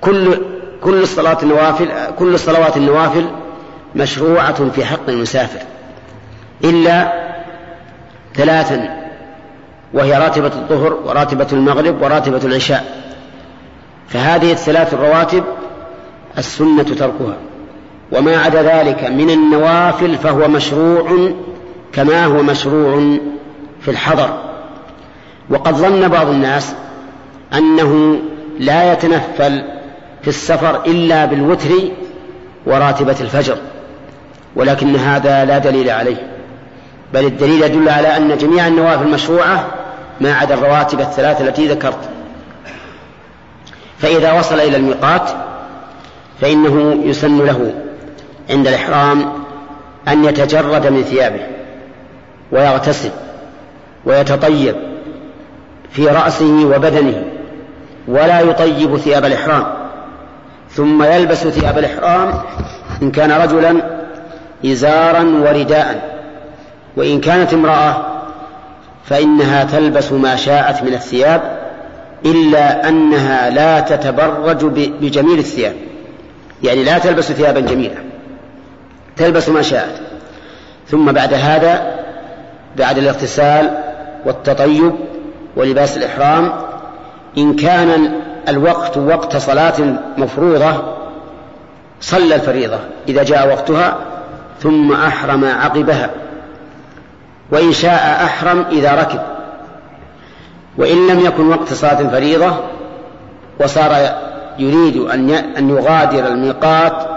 كل 0.01 0.41
كل 0.81 1.01
الصلاة 1.01 1.37
النوافل 1.43 1.89
كل 2.19 2.33
الصلوات 2.33 2.77
النوافل 2.77 3.27
مشروعة 3.95 4.69
في 4.69 4.85
حق 4.85 5.09
المسافر 5.09 5.59
إلا 6.63 7.13
ثلاثا 8.35 9.00
وهي 9.93 10.13
راتبة 10.17 10.47
الظهر 10.47 10.93
وراتبة 11.05 11.47
المغرب 11.53 12.01
وراتبة 12.01 12.41
العشاء. 12.43 13.01
فهذه 14.07 14.51
الثلاث 14.51 14.93
الرواتب 14.93 15.43
السنة 16.37 16.83
تركها. 16.83 17.37
وما 18.11 18.37
عدا 18.37 18.61
ذلك 18.61 19.03
من 19.03 19.29
النوافل 19.29 20.17
فهو 20.17 20.47
مشروع 20.47 21.31
كما 21.93 22.25
هو 22.25 22.43
مشروع 22.43 23.17
في 23.81 23.91
الحضر. 23.91 24.37
وقد 25.49 25.75
ظن 25.75 26.07
بعض 26.07 26.27
الناس 26.29 26.73
أنه 27.53 28.19
لا 28.59 28.93
يتنفل 28.93 29.63
في 30.21 30.27
السفر 30.27 30.85
إلا 30.85 31.25
بالوتر 31.25 31.69
وراتبة 32.65 33.15
الفجر 33.21 33.57
ولكن 34.55 34.95
هذا 34.95 35.45
لا 35.45 35.57
دليل 35.57 35.89
عليه. 35.89 36.31
بل 37.13 37.25
الدليل 37.25 37.63
يدل 37.63 37.89
على 37.89 38.17
أن 38.17 38.37
جميع 38.37 38.67
النوافل 38.67 39.07
مشروعة 39.07 39.67
ما 40.21 40.33
عدا 40.33 40.53
الرواتب 40.53 40.99
الثلاث 40.99 41.41
التي 41.41 41.67
ذكرت. 41.67 42.09
فإذا 43.99 44.39
وصل 44.39 44.59
إلى 44.59 44.77
الميقات 44.77 45.29
فإنه 46.41 47.03
يسن 47.05 47.45
له 47.45 47.73
عند 48.49 48.67
الإحرام 48.67 49.33
أن 50.07 50.25
يتجرد 50.25 50.87
من 50.87 51.03
ثيابه 51.03 51.41
ويغتسل 52.51 53.09
ويتطيب 54.05 54.75
في 55.91 56.07
رأسه 56.07 56.65
وبدنه 56.65 57.23
ولا 58.07 58.39
يطيب 58.39 58.97
ثياب 58.97 59.25
الإحرام. 59.25 59.65
ثم 60.69 61.03
يلبس 61.03 61.47
ثياب 61.47 61.77
الإحرام 61.77 62.33
إن 63.01 63.11
كان 63.11 63.31
رجلا 63.31 64.01
إزارا 64.65 65.23
ورداء 65.23 66.19
وإن 66.97 67.21
كانت 67.21 67.53
امرأة 67.53 68.10
فإنها 69.05 69.63
تلبس 69.63 70.11
ما 70.11 70.35
شاءت 70.35 70.83
من 70.83 70.93
الثياب 70.93 71.41
إلا 72.25 72.89
أنها 72.89 73.49
لا 73.49 73.79
تتبرج 73.79 74.65
بجميل 75.01 75.39
الثياب. 75.39 75.75
يعني 76.63 76.83
لا 76.83 76.97
تلبس 76.97 77.31
ثيابا 77.31 77.59
جميلة 77.59 77.97
تلبس 79.17 79.49
ما 79.49 79.61
شاءت. 79.61 80.01
ثم 80.87 81.11
بعد 81.11 81.33
هذا 81.33 81.99
بعد 82.77 82.97
الاغتسال 82.97 83.77
والتطيب 84.25 84.91
ولباس 85.55 85.97
الإحرام 85.97 86.51
إن 87.37 87.55
كان 87.55 88.13
الوقت 88.47 88.97
وقت 88.97 89.37
صلاة 89.37 89.73
مفروضة 90.17 90.83
صلى 92.01 92.35
الفريضة 92.35 92.77
إذا 93.07 93.23
جاء 93.23 93.47
وقتها 93.47 93.97
ثم 94.59 94.93
أحرم 94.93 95.45
عقبها. 95.45 96.09
وإن 97.51 97.73
شاء 97.73 98.23
أحرم 98.25 98.65
إذا 98.71 98.95
ركب. 98.95 99.19
وإن 100.77 101.07
لم 101.07 101.19
يكن 101.19 101.49
وقت 101.49 101.73
صلاة 101.73 102.09
فريضة 102.09 102.57
وصار 103.59 104.15
يريد 104.59 104.97
أن 105.57 105.69
يغادر 105.69 106.27
الميقات 106.27 107.07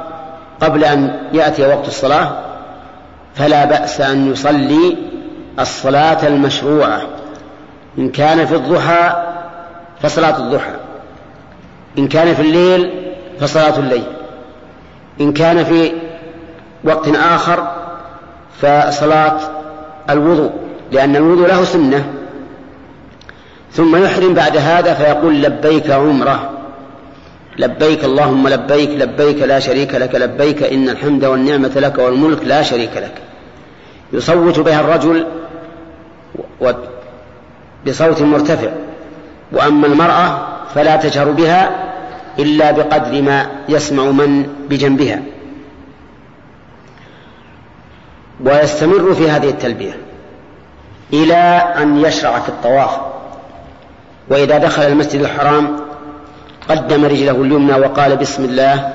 قبل 0.60 0.84
أن 0.84 1.20
يأتي 1.32 1.66
وقت 1.66 1.88
الصلاة 1.88 2.32
فلا 3.34 3.64
بأس 3.64 4.00
أن 4.00 4.32
يصلي 4.32 4.96
الصلاة 5.60 6.26
المشروعة. 6.26 7.00
إن 7.98 8.08
كان 8.08 8.46
في 8.46 8.54
الضحى 8.54 9.24
فصلاة 10.02 10.38
الضحى. 10.38 10.74
إن 11.98 12.08
كان 12.08 12.34
في 12.34 12.42
الليل 12.42 13.12
فصلاة 13.40 13.78
الليل. 13.78 14.04
إن 15.20 15.32
كان 15.32 15.64
في 15.64 15.92
وقت 16.84 17.08
آخر 17.08 17.72
فصلاة 18.62 19.36
الوضوء 20.10 20.50
لأن 20.92 21.16
الوضوء 21.16 21.48
له 21.48 21.64
سنة. 21.64 22.04
ثم 23.72 24.04
يحرم 24.04 24.34
بعد 24.34 24.56
هذا 24.56 24.94
فيقول 24.94 25.42
لبيك 25.42 25.90
عمرة. 25.90 26.50
لبيك 27.58 28.04
اللهم 28.04 28.48
لبيك 28.48 28.90
لبيك 28.90 29.42
لا 29.42 29.58
شريك 29.58 29.94
لك 29.94 30.14
لبيك 30.14 30.62
إن 30.62 30.88
الحمد 30.88 31.24
والنعمة 31.24 31.72
لك 31.76 31.98
والملك 31.98 32.44
لا 32.44 32.62
شريك 32.62 32.96
لك. 32.96 33.14
يصوت 34.12 34.60
بها 34.60 34.80
الرجل 34.80 35.26
بصوت 37.86 38.22
مرتفع. 38.22 38.70
وأما 39.52 39.86
المرأة 39.86 40.46
فلا 40.74 40.96
تجهر 40.96 41.30
بها 41.30 41.70
إلا 42.38 42.70
بقدر 42.70 43.22
ما 43.22 43.46
يسمع 43.68 44.04
من 44.04 44.46
بجنبها. 44.70 45.22
ويستمر 48.44 49.14
في 49.14 49.30
هذه 49.30 49.48
التلبية 49.48 49.96
إلى 51.12 51.34
أن 51.78 52.04
يشرع 52.04 52.38
في 52.38 52.48
الطواف. 52.48 52.90
وإذا 54.30 54.58
دخل 54.58 54.82
المسجد 54.82 55.20
الحرام 55.20 55.76
قدم 56.68 57.04
رجله 57.04 57.32
اليمنى 57.32 57.74
وقال 57.74 58.16
بسم 58.16 58.44
الله 58.44 58.92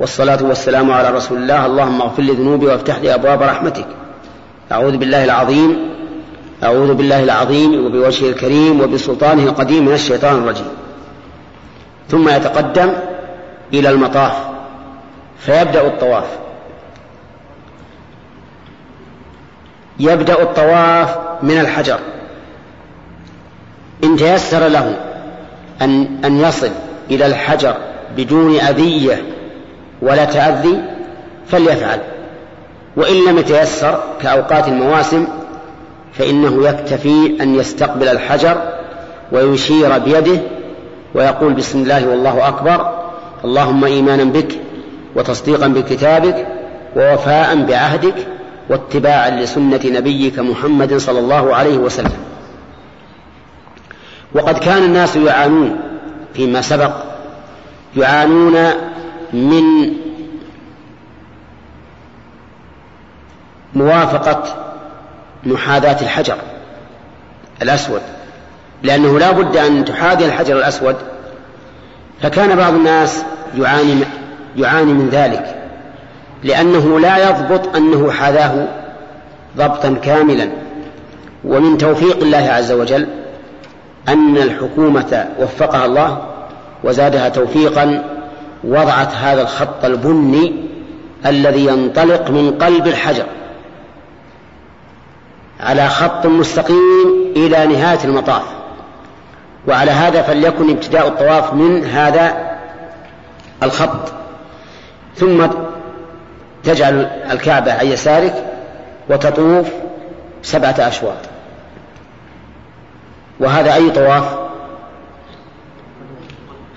والصلاة 0.00 0.38
والسلام 0.42 0.92
على 0.92 1.10
رسول 1.10 1.38
الله 1.38 1.66
اللهم 1.66 2.02
اغفر 2.02 2.22
لي 2.22 2.32
ذنوبي 2.32 2.66
وافتح 2.66 2.98
لي 2.98 3.14
أبواب 3.14 3.42
رحمتك. 3.42 3.86
أعوذ 4.72 4.96
بالله 4.96 5.24
العظيم 5.24 5.94
أعوذ 6.62 6.94
بالله 6.94 7.22
العظيم 7.22 7.86
وبوجهه 7.86 8.28
الكريم 8.28 8.80
وبسلطانه 8.80 9.42
القديم 9.42 9.86
من 9.86 9.92
الشيطان 9.92 10.36
الرجيم. 10.42 10.68
ثم 12.08 12.28
يتقدم 12.28 12.92
إلى 13.72 13.90
المطاف 13.90 14.32
فيبدأ 15.38 15.86
الطواف. 15.86 16.43
يبدأ 20.00 20.42
الطواف 20.42 21.16
من 21.42 21.60
الحجر. 21.60 21.98
إن 24.04 24.16
تيسر 24.16 24.68
له 24.68 24.96
أن 25.82 26.06
أن 26.24 26.40
يصل 26.40 26.70
إلى 27.10 27.26
الحجر 27.26 27.74
بدون 28.16 28.56
أذية 28.56 29.22
ولا 30.02 30.24
تأذي 30.24 30.82
فليفعل. 31.46 32.00
وإن 32.96 33.24
لم 33.28 33.38
يتيسر 33.38 34.02
كأوقات 34.22 34.68
المواسم 34.68 35.26
فإنه 36.12 36.68
يكتفي 36.68 37.36
أن 37.40 37.54
يستقبل 37.54 38.08
الحجر 38.08 38.56
ويشير 39.32 39.98
بيده 39.98 40.40
ويقول 41.14 41.52
بسم 41.52 41.82
الله 41.82 42.08
والله 42.08 42.48
أكبر 42.48 43.04
اللهم 43.44 43.84
إيمانا 43.84 44.24
بك 44.24 44.58
وتصديقا 45.16 45.68
بكتابك 45.68 46.46
ووفاء 46.96 47.64
بعهدك 47.64 48.14
واتباعا 48.68 49.30
لسنة 49.30 49.80
نبيك 49.84 50.38
محمد 50.38 50.96
صلى 50.96 51.18
الله 51.18 51.56
عليه 51.56 51.78
وسلم. 51.78 52.12
وقد 54.34 54.58
كان 54.58 54.82
الناس 54.82 55.16
يعانون 55.16 55.80
فيما 56.34 56.60
سبق 56.60 56.92
يعانون 57.96 58.70
من 59.32 59.92
موافقة 63.74 64.42
محاذاة 65.44 66.02
الحجر 66.02 66.36
الأسود. 67.62 68.00
لأنه 68.82 69.18
لا 69.18 69.30
بد 69.30 69.56
أن 69.56 69.84
تحاذي 69.84 70.26
الحجر 70.26 70.56
الأسود 70.56 70.96
فكان 72.22 72.56
بعض 72.56 72.74
الناس 72.74 73.24
يعاني 73.58 74.04
يعاني 74.56 74.92
من 74.92 75.08
ذلك. 75.08 75.63
لأنه 76.44 77.00
لا 77.00 77.30
يضبط 77.30 77.76
أنه 77.76 78.10
حاذاه 78.10 78.68
ضبطا 79.56 79.96
كاملا. 80.02 80.48
ومن 81.44 81.78
توفيق 81.78 82.16
الله 82.22 82.48
عز 82.50 82.72
وجل 82.72 83.06
أن 84.08 84.36
الحكومة 84.36 85.28
وفقها 85.40 85.86
الله 85.86 86.22
وزادها 86.84 87.28
توفيقا 87.28 88.04
وضعت 88.64 89.14
هذا 89.14 89.42
الخط 89.42 89.84
البني 89.84 90.64
الذي 91.26 91.66
ينطلق 91.66 92.30
من 92.30 92.58
قلب 92.60 92.86
الحجر 92.86 93.24
على 95.60 95.88
خط 95.88 96.26
مستقيم 96.26 97.32
إلى 97.36 97.66
نهاية 97.66 98.04
المطاف. 98.04 98.42
وعلى 99.68 99.90
هذا 99.90 100.22
فليكن 100.22 100.70
ابتداء 100.70 101.08
الطواف 101.08 101.54
من 101.54 101.84
هذا 101.84 102.56
الخط. 103.62 104.12
ثم 105.16 105.46
تجعل 106.64 107.10
الكعبة 107.30 107.72
عن 107.72 107.86
يسارك 107.86 108.44
وتطوف 109.10 109.68
سبعة 110.42 110.74
أشواط. 110.78 111.16
وهذا 113.40 113.74
أي 113.74 113.90
طواف؟ 113.90 114.38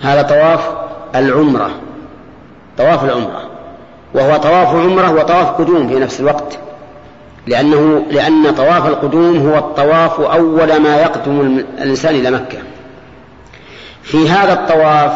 هذا 0.00 0.22
طواف 0.22 0.70
العمرة. 1.14 1.70
طواف 2.78 3.04
العمرة. 3.04 3.48
وهو 4.14 4.36
طواف 4.36 4.68
عمرة 4.68 5.10
وطواف 5.10 5.48
قدوم 5.48 5.88
في 5.88 5.94
نفس 5.94 6.20
الوقت. 6.20 6.58
لأنه 7.46 8.06
لأن 8.10 8.54
طواف 8.54 8.86
القدوم 8.86 9.48
هو 9.48 9.58
الطواف 9.58 10.20
أول 10.20 10.80
ما 10.80 10.96
يقدم 10.96 11.64
الإنسان 11.78 12.14
إلى 12.14 12.30
مكة. 12.30 12.58
في 14.02 14.30
هذا 14.30 14.52
الطواف 14.52 15.12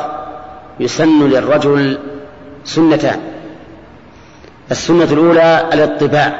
يسن 0.81 1.29
للرجل 1.29 1.99
سنتان. 2.65 3.32
السنة 4.73 5.05
الأولى 5.05 5.69
الاطباع 5.73 6.33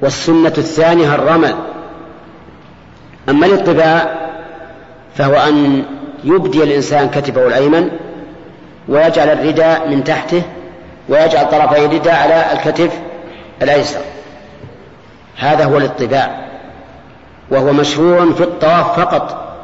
والسنة 0.00 0.52
الثانية 0.58 1.14
الرمل. 1.14 1.54
أما 3.28 3.46
الاطباع 3.46 4.14
فهو 5.14 5.34
أن 5.34 5.84
يبدي 6.24 6.62
الإنسان 6.62 7.08
كتفه 7.08 7.46
الأيمن 7.46 7.90
ويجعل 8.88 9.28
الرداء 9.28 9.88
من 9.88 10.04
تحته 10.04 10.42
ويجعل 11.08 11.50
طرفي 11.50 11.84
الرداء 11.84 12.14
على 12.14 12.52
الكتف 12.52 12.90
الأيسر. 13.62 14.00
هذا 15.38 15.64
هو 15.64 15.78
الاطباع 15.78 16.44
وهو 17.50 17.72
مشروع 17.72 18.32
في 18.32 18.42
الطواف 18.42 19.00
فقط. 19.00 19.56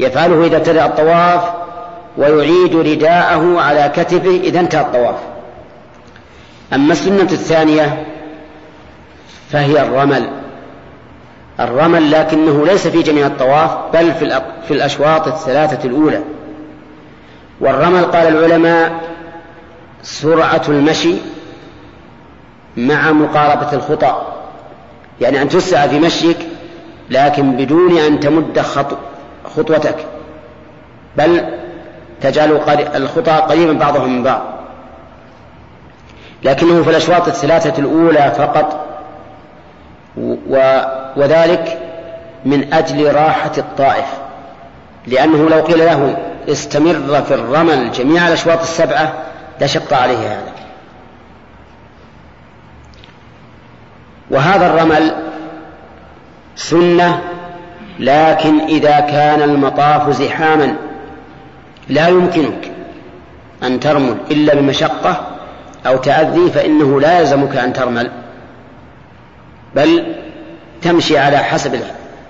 يفعله 0.00 0.44
إذا 0.46 0.56
ابتدأ 0.56 0.86
الطواف 0.86 1.42
ويعيد 2.16 2.76
رداءه 2.76 3.60
على 3.60 3.92
كتفه 3.96 4.40
إذا 4.44 4.60
انتهى 4.60 4.80
الطواف. 4.80 5.37
أما 6.72 6.92
السنة 6.92 7.22
الثانية 7.22 8.06
فهي 9.50 9.82
الرمل. 9.82 10.30
الرمل 11.60 12.10
لكنه 12.10 12.66
ليس 12.66 12.88
في 12.88 13.02
جميع 13.02 13.26
الطواف 13.26 13.70
بل 13.92 14.12
في 14.12 14.42
في 14.68 14.74
الأشواط 14.74 15.26
الثلاثة 15.26 15.88
الأولى. 15.88 16.20
والرمل 17.60 18.04
قال 18.04 18.28
العلماء 18.28 19.00
سرعة 20.02 20.62
المشي 20.68 21.14
مع 22.76 23.12
مقاربة 23.12 23.72
الخطى 23.72 24.22
يعني 25.20 25.42
أن 25.42 25.48
تسع 25.48 25.86
في 25.86 26.00
مشيك 26.00 26.38
لكن 27.10 27.52
بدون 27.56 27.98
أن 27.98 28.20
تمد 28.20 28.62
خطوتك. 29.56 29.96
بل 31.16 31.44
تجعل 32.20 32.60
الخطى 32.94 33.32
قريبا 33.32 33.72
بعضهم 33.72 34.16
من 34.16 34.22
بعض. 34.22 34.57
لكنه 36.42 36.82
في 36.82 36.90
الأشواط 36.90 37.28
الثلاثة 37.28 37.78
الأولى 37.78 38.32
فقط. 38.38 38.84
و 40.50 40.80
وذلك 41.16 41.78
من 42.44 42.72
أجل 42.72 43.14
راحة 43.14 43.52
الطائف. 43.58 44.06
لأنه 45.06 45.48
لو 45.48 45.60
قيل 45.60 45.78
له 45.78 46.16
استمر 46.48 47.22
في 47.22 47.34
الرمل 47.34 47.92
جميع 47.92 48.28
الأشواط 48.28 48.60
السبعة 48.60 49.12
لشق 49.60 49.94
عليه 49.94 50.18
هذا. 50.18 50.52
وهذا 54.30 54.66
الرمل 54.66 55.14
سنة 56.56 57.20
لكن 57.98 58.60
إذا 58.60 59.00
كان 59.00 59.42
المطاف 59.42 60.10
زحاما 60.10 60.74
لا 61.88 62.08
يمكنك 62.08 62.70
أن 63.62 63.80
ترمل 63.80 64.16
إلا 64.30 64.54
بمشقة 64.54 65.27
أو 65.86 65.96
تأذي 65.96 66.50
فإنه 66.50 67.00
لا 67.00 67.20
يلزمك 67.20 67.56
أن 67.56 67.72
ترمل 67.72 68.10
بل 69.74 70.16
تمشي 70.82 71.18
على 71.18 71.38
حسب 71.38 71.80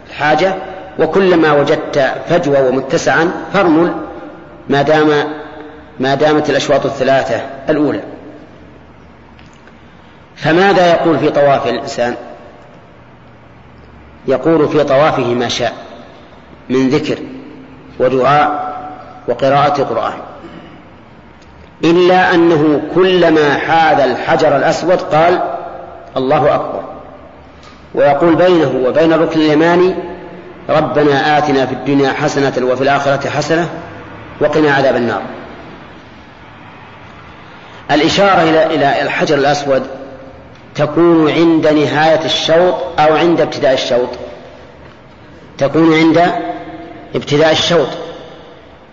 الحاجة 0.08 0.54
وكلما 0.98 1.52
وجدت 1.52 2.14
فجوة 2.28 2.68
ومتسعا 2.68 3.30
فارمل 3.52 3.94
ما 4.68 4.82
دام 4.82 5.08
ما 6.00 6.14
دامت 6.14 6.50
الأشواط 6.50 6.86
الثلاثة 6.86 7.40
الأولى. 7.68 8.02
فماذا 10.36 10.90
يقول 10.90 11.18
في 11.18 11.30
طواف 11.30 11.66
الإنسان؟ 11.66 12.14
يقول 14.28 14.68
في 14.68 14.84
طوافه 14.84 15.34
ما 15.34 15.48
شاء 15.48 15.72
من 16.68 16.88
ذكر 16.88 17.18
ودعاء 18.00 18.68
وقراءة 19.28 19.82
قرآن 19.82 20.12
إلا 21.84 22.34
أنه 22.34 22.82
كلما 22.94 23.54
حاذ 23.54 24.00
الحجر 24.00 24.56
الأسود 24.56 25.00
قال 25.00 25.42
الله 26.16 26.54
أكبر. 26.54 26.80
ويقول 27.94 28.34
بينه 28.36 28.82
وبين 28.86 29.12
الركن 29.12 29.40
اليماني 29.40 29.94
ربنا 30.68 31.38
آتنا 31.38 31.66
في 31.66 31.72
الدنيا 31.72 32.12
حسنة 32.12 32.52
وفي 32.62 32.82
الآخرة 32.82 33.30
حسنة 33.30 33.68
وقنا 34.40 34.72
عذاب 34.72 34.96
النار. 34.96 35.22
الإشارة 37.90 38.42
إلى 38.42 39.02
الحجر 39.02 39.38
الأسود 39.38 39.82
تكون 40.74 41.30
عند 41.30 41.66
نهاية 41.66 42.24
الشوط 42.24 42.74
أو 42.98 43.16
عند 43.16 43.40
ابتداء 43.40 43.72
الشوط. 43.72 44.08
تكون 45.58 45.94
عند 45.94 46.32
ابتداء 47.14 47.52
الشوط. 47.52 47.88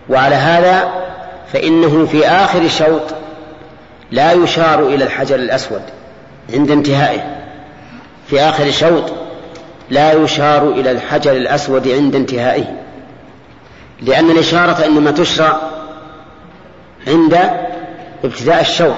وعلى 0.08 0.34
هذا 0.34 1.05
فإنه 1.52 2.06
في 2.06 2.28
آخر 2.28 2.62
الشوط 2.62 3.02
لا 4.10 4.32
يشار 4.32 4.86
إلى 4.86 5.04
الحجر 5.04 5.34
الأسود 5.34 5.82
عند 6.52 6.70
انتهائه. 6.70 7.36
في 8.26 8.40
آخر 8.40 8.66
الشوط 8.66 9.12
لا 9.90 10.12
يشار 10.12 10.68
إلى 10.68 10.90
الحجر 10.90 11.32
الأسود 11.32 11.88
عند 11.88 12.14
انتهائه. 12.14 12.64
لأن 14.02 14.30
الإشارة 14.30 14.86
إنما 14.86 15.10
تشرع 15.10 15.56
عند 17.06 17.50
ابتداء 18.24 18.60
الشوط. 18.60 18.96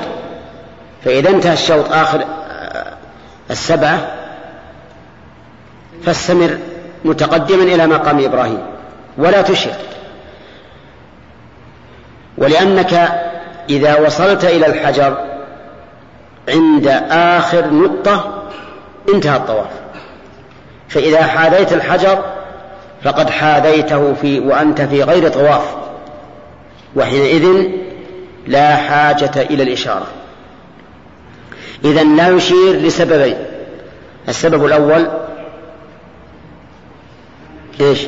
فإذا 1.04 1.30
انتهى 1.30 1.52
الشوط 1.52 1.92
آخر 1.92 2.24
السبعة 3.50 4.14
فاستمر 6.04 6.58
متقدما 7.04 7.62
إلى 7.62 7.86
مقام 7.86 8.24
إبراهيم. 8.24 8.62
ولا 9.18 9.42
تشر. 9.42 9.70
ولأنك 12.38 13.22
إذا 13.70 14.00
وصلت 14.00 14.44
إلى 14.44 14.66
الحجر 14.66 15.24
عند 16.48 16.86
آخر 17.10 17.70
نقطة 17.70 18.42
انتهى 19.14 19.36
الطواف. 19.36 19.70
فإذا 20.88 21.22
حاذيت 21.22 21.72
الحجر 21.72 22.24
فقد 23.04 23.30
حاذيته 23.30 24.14
في 24.14 24.40
وأنت 24.40 24.80
في 24.80 25.02
غير 25.02 25.28
طواف 25.28 25.76
وحينئذ 26.96 27.68
لا 28.46 28.76
حاجة 28.76 29.30
إلى 29.36 29.62
الإشارة. 29.62 30.06
إذا 31.84 32.04
لا 32.04 32.28
يشير 32.28 32.76
لسببين. 32.76 33.38
السبب 34.28 34.64
الأول 34.66 35.08
إيش؟ 37.80 38.06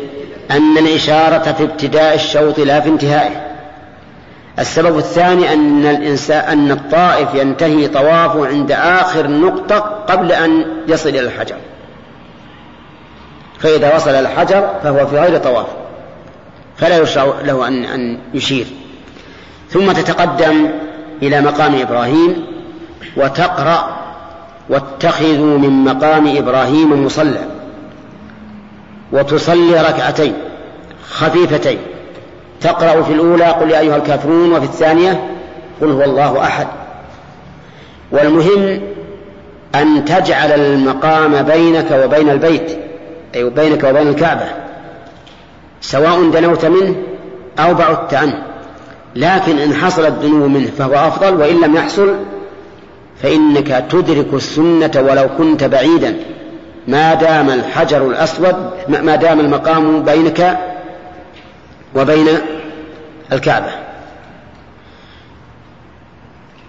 أن 0.51 0.79
الإشارة 0.79 1.53
في 1.53 1.65
ابتداء 1.65 2.15
الشوط 2.15 2.59
لا 2.59 2.81
في 2.81 2.89
انتهائه. 2.89 3.50
السبب 4.61 4.99
الثاني 4.99 5.53
أن 5.53 5.87
الإنسان 5.87 6.45
أن 6.59 6.71
الطائف 6.71 7.35
ينتهي 7.35 7.89
طوافه 7.89 8.47
عند 8.47 8.73
آخر 8.73 9.27
نقطة 9.27 9.79
قبل 10.09 10.33
أن 10.33 10.65
يصل 10.89 11.09
إلى 11.09 11.21
الحجر. 11.21 11.57
فإذا 13.59 13.97
وصل 13.97 14.11
الحجر 14.11 14.71
فهو 14.83 15.07
في 15.07 15.19
غير 15.19 15.39
طواف 15.39 15.67
فلا 16.77 16.99
يشرع 16.99 17.25
له 17.45 17.69
أن 17.69 17.85
أن 17.85 18.19
يشير. 18.35 18.67
ثم 19.71 19.93
تتقدم 19.93 20.69
إلى 21.23 21.41
مقام 21.41 21.81
إبراهيم 21.81 22.47
وتقرأ 23.17 23.97
واتخذوا 24.69 25.59
من 25.59 25.85
مقام 25.85 26.37
إبراهيم 26.37 27.05
مصلى 27.05 27.45
وتصلي 29.13 29.81
ركعتين 29.81 30.35
خفيفتين. 31.11 31.79
تقرأ 32.61 33.03
في 33.03 33.13
الأولى 33.13 33.45
قل 33.45 33.71
يا 33.71 33.81
أيها 33.81 33.97
الكافرون 33.97 34.53
وفي 34.53 34.65
الثانية 34.65 35.31
قل 35.81 35.91
هو 35.91 36.03
الله 36.03 36.43
أحد. 36.43 36.67
والمهم 38.13 38.81
أن 39.75 40.05
تجعل 40.05 40.53
المقام 40.53 41.43
بينك 41.43 41.91
وبين 42.05 42.31
البيت 42.31 42.79
أي 43.35 43.45
بينك 43.45 43.85
وبين 43.85 44.09
الكعبة 44.09 44.47
سواء 45.81 46.31
دنوت 46.31 46.65
منه 46.65 46.95
أو 47.59 47.75
بعدت 47.75 48.15
عنه. 48.15 48.43
لكن 49.17 49.59
إن 49.59 49.75
حصل 49.75 50.07
الدنو 50.07 50.49
منه 50.49 50.71
فهو 50.79 50.95
أفضل 50.95 51.41
وإن 51.41 51.61
لم 51.61 51.77
يحصل 51.77 52.15
فإنك 53.23 53.85
تدرك 53.91 54.35
السنة 54.35 54.91
ولو 54.97 55.29
كنت 55.39 55.65
بعيدا. 55.65 56.17
ما 56.89 57.15
دام 57.15 57.51
الحجر 57.51 58.07
الأسود 58.07 58.71
ما 58.89 59.17
دام 59.17 59.41
المقام 59.41 60.03
بينك 60.03 60.70
وبين 61.95 62.27
الكعبة. 63.33 63.71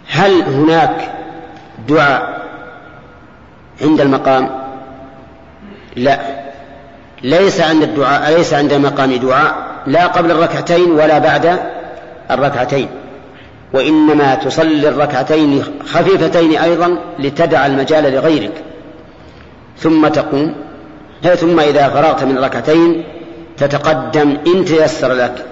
هل 0.08 0.42
هناك 0.42 1.12
دعاء 1.88 2.42
عند 3.82 4.02
المقام؟ 4.02 4.50
لا. 5.96 6.20
ليس 7.24 7.62
عند 7.62 7.84
الدعاء 7.84 8.38
ليس 8.38 8.54
عند 8.54 8.74
المقام 8.74 9.16
دعاء 9.16 9.56
لا 9.88 10.08
قبل 10.08 10.32
الركعتين 10.32 10.92
ولا 10.92 11.18
بعد 11.18 11.60
الركعتين. 12.32 12.88
وإنما 13.74 14.36
تصلي 14.36 14.90
الركعتين 14.90 15.64
خفيفتين 15.86 16.58
أيضا 16.58 16.98
لتدع 17.20 17.66
المجال 17.66 18.14
لغيرك. 18.14 18.64
ثم 19.78 20.08
تقوم 20.08 20.56
ثم 21.36 21.60
إذا 21.60 21.90
فرغت 21.90 22.24
من 22.24 22.38
الركعتين 22.38 23.04
تتقدم 23.62 24.38
إن 24.48 24.66
تيسر 24.66 25.14
لك 25.14 25.46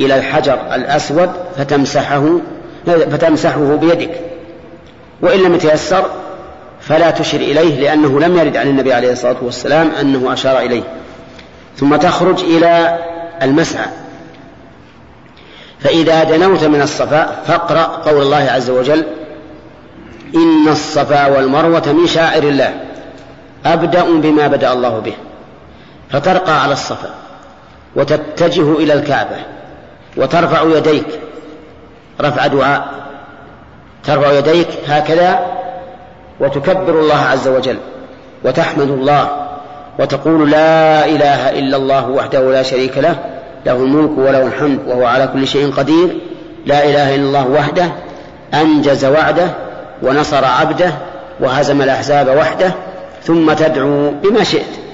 إلى 0.00 0.16
الحجر 0.16 0.74
الأسود 0.74 1.30
فتمسحه 1.56 2.38
فتمسحه 2.86 3.76
بيدك. 3.76 4.20
وإن 5.22 5.42
لم 5.42 5.54
يتيسر 5.54 6.04
فلا 6.80 7.10
تشر 7.10 7.38
إليه 7.38 7.80
لأنه 7.80 8.20
لم 8.20 8.36
يرد 8.38 8.56
عن 8.56 8.68
النبي 8.68 8.92
عليه 8.92 9.12
الصلاة 9.12 9.36
والسلام 9.42 9.90
أنه 10.00 10.32
أشار 10.32 10.58
إليه. 10.58 10.82
ثم 11.76 11.96
تخرج 11.96 12.40
إلى 12.40 12.98
المسعى. 13.42 13.86
فإذا 15.80 16.24
دنوت 16.24 16.64
من 16.64 16.82
الصفا 16.82 17.42
فاقرأ 17.46 17.82
قول 17.82 18.22
الله 18.22 18.50
عز 18.50 18.70
وجل 18.70 19.04
إن 20.34 20.68
الصفا 20.68 21.26
والمروة 21.26 21.92
من 21.92 22.06
شاعر 22.06 22.42
الله 22.42 22.74
أبدأ 23.66 24.04
بما 24.04 24.46
بدأ 24.46 24.72
الله 24.72 24.98
به. 24.98 25.14
فترقى 26.10 26.62
على 26.62 26.72
الصفا. 26.72 27.27
وتتجه 27.96 28.72
إلى 28.72 28.92
الكعبة 28.92 29.36
وترفع 30.16 30.62
يديك. 30.76 31.06
رفع 32.20 32.46
دعاء. 32.46 32.88
ترفع 34.04 34.32
يديك 34.32 34.68
هكذا 34.86 35.46
وتكبر 36.40 37.00
الله 37.00 37.16
عز 37.16 37.48
وجل 37.48 37.76
وتحمد 38.44 38.90
الله 38.90 39.28
وتقول 39.98 40.50
لا 40.50 41.06
إله 41.06 41.50
إلا 41.50 41.76
الله 41.76 42.08
وحده 42.08 42.52
لا 42.52 42.62
شريك 42.62 42.98
له 42.98 43.16
له 43.66 43.72
الملك 43.72 44.18
وله 44.18 44.42
الحمد 44.46 44.78
وهو 44.86 45.06
على 45.06 45.26
كل 45.26 45.46
شيء 45.46 45.70
قدير. 45.70 46.18
لا 46.66 46.84
إله 46.84 47.14
إلا 47.14 47.26
الله 47.26 47.48
وحده 47.48 47.88
أنجز 48.54 49.04
وعده 49.04 49.48
ونصر 50.02 50.44
عبده 50.44 50.92
وهزم 51.40 51.82
الأحزاب 51.82 52.36
وحده 52.36 52.72
ثم 53.22 53.52
تدعو 53.52 54.10
بما 54.10 54.44
شئت. 54.44 54.87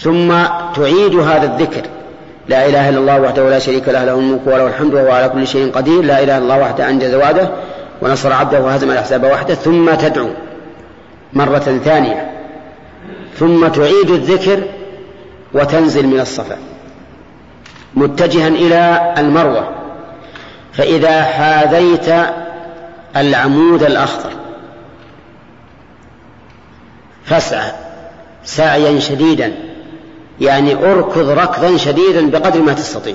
ثم 0.00 0.32
تعيد 0.74 1.14
هذا 1.14 1.44
الذكر. 1.44 1.82
لا 2.48 2.66
إله 2.66 2.88
إلا 2.88 2.98
الله 2.98 3.20
وحده 3.20 3.50
لا 3.50 3.58
شريك 3.58 3.88
له 3.88 4.04
له 4.04 4.14
الملك 4.14 4.40
وله 4.46 4.66
الحمد 4.66 4.94
وهو 4.94 5.10
على 5.10 5.28
كل 5.28 5.46
شيء 5.46 5.72
قدير. 5.72 6.02
لا 6.02 6.22
إله 6.22 6.38
إلا 6.38 6.44
الله 6.44 6.60
وحده 6.60 6.88
أنجز 6.88 7.14
وعده 7.14 7.50
ونصر 8.02 8.32
عبده 8.32 8.60
وهزم 8.60 8.90
الأحزاب 8.90 9.24
وحده 9.24 9.54
ثم 9.54 9.94
تدعو 9.94 10.28
مرة 11.32 11.80
ثانية. 11.84 12.30
ثم 13.38 13.68
تعيد 13.68 14.10
الذكر 14.10 14.62
وتنزل 15.52 16.06
من 16.06 16.20
الصفا. 16.20 16.56
متجها 17.94 18.48
إلى 18.48 19.14
المروة. 19.18 19.68
فإذا 20.72 21.22
حاذيت 21.22 22.08
العمود 23.16 23.82
الأخضر 23.82 24.30
فاسعى 27.24 27.72
سعيا 28.44 29.00
شديدا. 29.00 29.69
يعني 30.40 30.74
اركض 30.74 31.28
ركضا 31.28 31.76
شديدا 31.76 32.30
بقدر 32.30 32.62
ما 32.62 32.72
تستطيع. 32.72 33.14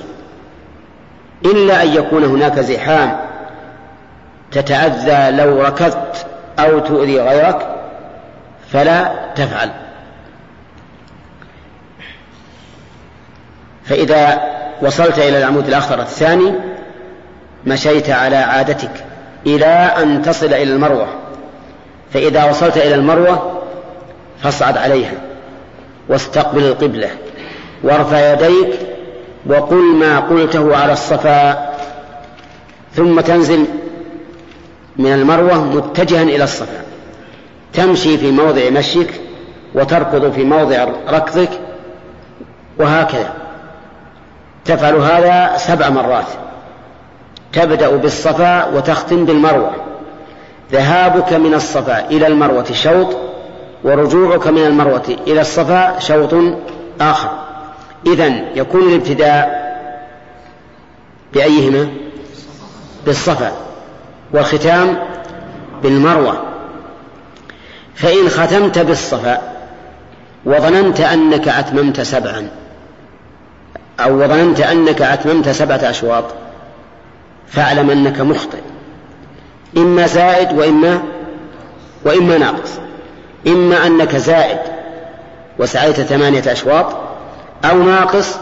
إلا 1.45 1.83
أن 1.83 1.87
يكون 1.87 2.23
هناك 2.23 2.59
زحام 2.59 3.19
تتأذى 4.51 5.37
لو 5.37 5.61
ركضت 5.61 6.25
أو 6.59 6.79
تؤذي 6.79 7.19
غيرك 7.19 7.75
فلا 8.71 9.11
تفعل. 9.35 9.69
فإذا 13.85 14.41
وصلت 14.81 15.19
إلى 15.19 15.37
العمود 15.37 15.67
الأخضر 15.67 16.01
الثاني 16.01 16.53
مشيت 17.65 18.09
على 18.09 18.35
عادتك 18.35 19.05
إلى 19.47 19.65
أن 19.65 20.21
تصل 20.21 20.45
إلى 20.45 20.63
المروة. 20.73 21.07
فإذا 22.13 22.43
وصلت 22.49 22.77
إلى 22.77 22.95
المروة 22.95 23.61
فاصعد 24.43 24.77
عليها. 24.77 25.34
واستقبل 26.09 26.63
القبلة. 26.63 27.09
وارفع 27.83 28.33
يديك 28.33 28.79
وقل 29.45 29.95
ما 29.95 30.19
قلته 30.19 30.77
على 30.77 30.93
الصفا. 30.93 31.69
ثم 32.93 33.19
تنزل 33.19 33.65
من 34.97 35.13
المروة 35.13 35.63
متجها 35.63 36.23
إلى 36.23 36.43
الصفا. 36.43 36.81
تمشي 37.73 38.17
في 38.17 38.31
موضع 38.31 38.69
مشيك 38.69 39.21
وتركض 39.75 40.31
في 40.31 40.43
موضع 40.43 40.87
ركضك 41.09 41.49
وهكذا. 42.79 43.33
تفعل 44.65 44.95
هذا 44.95 45.57
سبع 45.57 45.89
مرات. 45.89 46.27
تبدأ 47.53 47.89
بالصفا 47.89 48.65
وتختم 48.65 49.25
بالمروة. 49.25 49.71
ذهابك 50.71 51.33
من 51.33 51.53
الصفا 51.53 52.09
إلى 52.09 52.27
المروة 52.27 52.71
شوط. 52.71 53.17
ورجوعك 53.83 54.47
من 54.47 54.65
المروة 54.65 55.17
إلى 55.27 55.41
الصفا 55.41 55.99
شوط 55.99 56.33
آخر. 57.01 57.29
إذا 58.07 58.27
يكون 58.55 58.81
الابتداء 58.81 59.65
بأيهما؟ 61.33 61.87
بالصفا. 63.05 63.51
والختام 64.33 64.97
بالمروة. 65.83 66.43
فإن 67.95 68.29
ختمت 68.29 68.79
بالصفا 68.79 69.41
وظننت 70.45 70.99
أنك 70.99 71.47
أتممت 71.47 72.01
سبعا 72.01 72.49
أو 73.99 74.23
وظننت 74.23 74.59
أنك 74.59 75.01
أتممت 75.01 75.49
سبعة 75.49 75.89
أشواط 75.89 76.23
فاعلم 77.47 77.89
أنك 77.89 78.21
مخطئ. 78.21 78.61
إما 79.77 80.07
زائد 80.07 80.57
وإما 80.57 81.03
وإما 82.05 82.37
ناقص. 82.37 82.79
إما 83.47 83.87
أنك 83.87 84.15
زائد 84.15 84.59
وسعيت 85.59 86.01
ثمانية 86.01 86.51
أشواط 86.51 86.95
أو 87.65 87.83
ناقص 87.83 88.37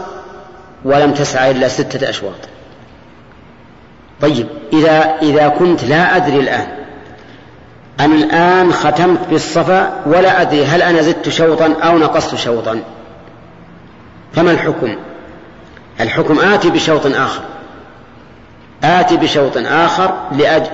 ولم 0.84 1.12
تسعى 1.12 1.50
إلا 1.50 1.68
ستة 1.68 2.10
أشواط. 2.10 2.48
طيب 4.20 4.46
إذا 4.72 5.14
إذا 5.22 5.48
كنت 5.48 5.84
لا 5.84 6.16
أدري 6.16 6.40
الآن 6.40 6.66
أنا 8.00 8.14
الآن 8.14 8.72
ختمت 8.72 9.18
بالصفا 9.30 10.02
ولا 10.06 10.42
أدري 10.42 10.64
هل 10.64 10.82
أنا 10.82 11.02
زدت 11.02 11.28
شوطا 11.28 11.74
أو 11.82 11.98
نقصت 11.98 12.34
شوطا 12.34 12.80
فما 14.32 14.50
الحكم؟ 14.50 14.96
الحكم 16.00 16.38
آتي 16.38 16.70
بشوط 16.70 17.06
آخر. 17.06 17.42
آتي 18.84 19.16
بشوط 19.16 19.56
آخر 19.56 20.14
لأجل, 20.32 20.70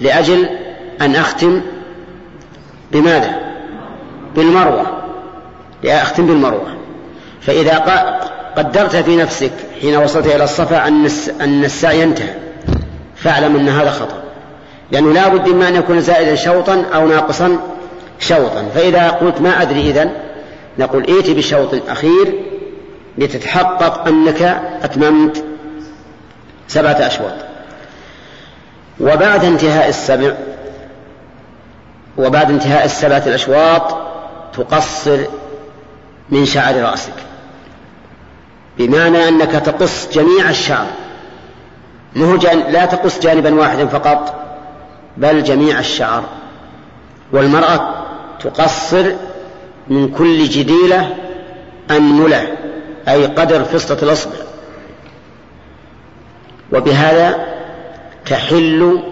لأجل 0.00 0.48
أن 1.00 1.16
أختم 1.16 1.62
بماذا؟ 2.92 3.47
بالمروة. 4.38 4.86
لأختم 5.82 6.26
بالمروة. 6.26 6.76
فإذا 7.40 7.78
قدرت 8.56 8.96
في 8.96 9.16
نفسك 9.16 9.52
حين 9.80 9.96
وصلت 9.96 10.26
إلى 10.26 10.44
الصفا 10.44 10.88
أن 11.40 11.64
السعي 11.64 12.04
انتهى. 12.04 12.34
فاعلم 13.16 13.56
أن 13.56 13.68
هذا 13.68 13.90
خطأ. 13.90 14.22
لأنه 14.92 15.12
لا 15.12 15.28
بد 15.28 15.48
إما 15.48 15.68
أن 15.68 15.76
يكون 15.76 16.00
زائدا 16.00 16.34
شوطا 16.34 16.84
أو 16.94 17.08
ناقصا 17.08 17.58
شوطا. 18.20 18.68
فإذا 18.74 19.08
قلت 19.08 19.40
ما 19.40 19.62
أدري 19.62 19.80
إذن 19.80 20.10
نقول 20.78 21.04
ائت 21.04 21.30
بشوط 21.30 21.74
أخير 21.88 22.34
لتتحقق 23.18 24.08
أنك 24.08 24.42
أتممت 24.82 25.44
سبعة 26.68 26.92
أشواط. 27.06 27.34
وبعد 29.00 29.44
انتهاء 29.44 29.88
السبع 29.88 30.32
وبعد 32.18 32.50
انتهاء 32.50 32.84
السبعة 32.84 33.22
الأشواط 33.26 34.07
تقصر 34.58 35.18
من 36.30 36.46
شعر 36.46 36.82
رأسك. 36.82 37.12
بمعنى 38.78 39.28
أنك 39.28 39.50
تقص 39.50 40.08
جميع 40.12 40.50
الشعر. 40.50 40.86
لا 42.70 42.84
تقص 42.84 43.20
جانبا 43.20 43.54
واحدا 43.54 43.86
فقط 43.86 44.34
بل 45.16 45.42
جميع 45.42 45.78
الشعر. 45.78 46.24
والمرأة 47.32 48.04
تقصر 48.40 49.12
من 49.88 50.08
كل 50.08 50.44
جديلة 50.44 51.14
أنملة 51.90 52.48
أي 53.08 53.26
قدر 53.26 53.64
فسطة 53.64 54.04
الأصبع. 54.04 54.36
وبهذا 56.72 57.46
تحل 58.26 59.02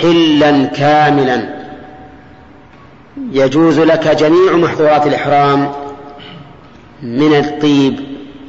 حلا 0.00 0.64
كاملا. 0.64 1.53
يجوز 3.16 3.80
لك 3.80 4.08
جميع 4.08 4.52
محظورات 4.52 5.06
الإحرام 5.06 5.72
من 7.02 7.34
الطيب 7.34 8.00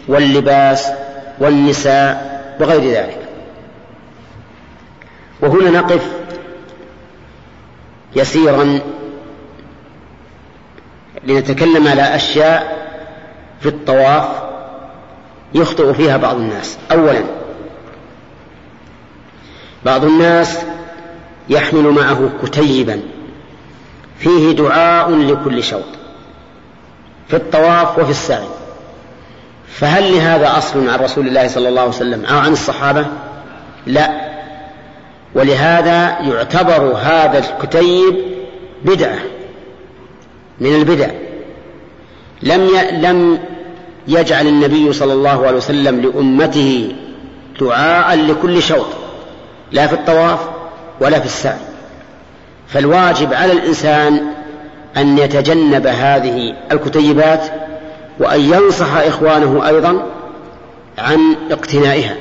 واللباس 0.07 0.91
والنساء 1.39 2.35
وغير 2.59 2.81
ذلك. 2.81 3.19
وهنا 5.41 5.69
نقف 5.69 6.11
يسيرا 8.15 8.79
لنتكلم 11.23 11.87
على 11.87 12.15
أشياء 12.15 12.87
في 13.59 13.69
الطواف 13.69 14.27
يخطئ 15.53 15.93
فيها 15.93 16.17
بعض 16.17 16.35
الناس. 16.35 16.77
أولا 16.91 17.23
بعض 19.85 20.05
الناس 20.05 20.59
يحمل 21.49 21.83
معه 21.89 22.29
كتيبا. 22.43 23.01
فيه 24.25 24.51
دعاء 24.51 25.11
لكل 25.11 25.63
شوط 25.63 25.83
في 27.27 27.35
الطواف 27.35 27.99
وفي 27.99 28.11
السعي. 28.11 28.47
فهل 29.67 30.13
لهذا 30.13 30.57
أصل 30.57 30.89
عن 30.89 30.99
رسول 30.99 31.27
الله 31.27 31.47
صلى 31.47 31.69
الله 31.69 31.81
عليه 31.81 31.89
وسلم 31.91 32.25
أو 32.25 32.37
عن 32.37 32.51
الصحابة؟ 32.51 33.05
لا. 33.87 34.09
ولهذا 35.35 36.19
يعتبر 36.21 36.93
هذا 37.01 37.37
الكتيب 37.37 38.15
بدعة 38.85 39.19
من 40.59 40.75
البدع. 40.75 41.09
لم 42.43 42.69
لم 42.91 43.39
يجعل 44.07 44.47
النبي 44.47 44.93
صلى 44.93 45.13
الله 45.13 45.47
عليه 45.47 45.57
وسلم 45.57 46.01
لأمته 46.01 46.95
دعاء 47.61 48.17
لكل 48.17 48.61
شوط 48.61 48.87
لا 49.71 49.87
في 49.87 49.93
الطواف 49.93 50.39
ولا 51.01 51.19
في 51.19 51.25
السعي. 51.25 51.74
فالواجب 52.67 53.33
على 53.33 53.51
الإنسان 53.51 54.21
أن 54.97 55.17
يتجنب 55.17 55.87
هذه 55.87 56.55
الكتيبات 56.71 57.41
وأن 58.19 58.41
ينصح 58.41 58.95
إخوانه 58.95 59.67
أيضا 59.67 60.05
عن 60.97 61.35
اقتنائها. 61.51 62.15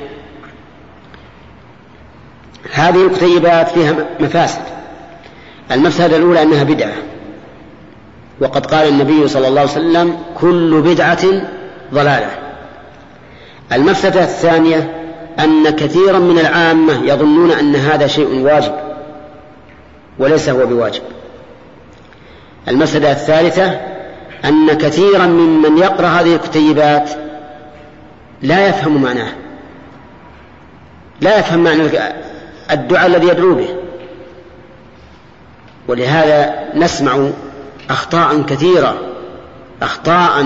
هذه 2.73 3.05
الكتيبات 3.05 3.69
فيها 3.69 3.95
مفاسد. 4.19 4.61
المفسدة 5.71 6.17
الأولى 6.17 6.41
أنها 6.41 6.63
بدعة. 6.63 6.93
وقد 8.41 8.65
قال 8.65 8.87
النبي 8.87 9.27
صلى 9.27 9.47
الله 9.47 9.61
عليه 9.61 9.71
وسلم 9.71 10.17
كل 10.41 10.81
بدعة 10.81 11.25
ضلالة. 11.93 12.29
المفسدة 13.73 14.23
الثانية 14.23 14.93
أن 15.39 15.69
كثيرا 15.69 16.19
من 16.19 16.39
العامة 16.39 17.03
يظنون 17.03 17.51
أن 17.51 17.75
هذا 17.75 18.07
شيء 18.07 18.39
واجب. 18.41 18.84
وليس 20.19 20.49
هو 20.49 20.65
بواجب. 20.65 21.01
المفسدة 22.67 23.11
الثالثة 23.11 23.79
أن 24.45 24.73
كثيرا 24.73 25.25
ممن 25.25 25.77
يقرأ 25.77 26.07
هذه 26.07 26.35
الكتيبات 26.35 27.09
لا 28.41 28.67
يفهم 28.67 29.01
معناه 29.01 29.31
لا 31.21 31.39
يفهم 31.39 31.63
معنى 31.63 31.81
الدعاء 32.71 33.07
الذي 33.07 33.27
يدعو 33.27 33.55
به. 33.55 33.75
ولهذا 35.87 36.63
نسمع 36.75 37.29
أخطاء 37.89 38.41
كثيرة 38.41 38.97
أخطاء 39.81 40.45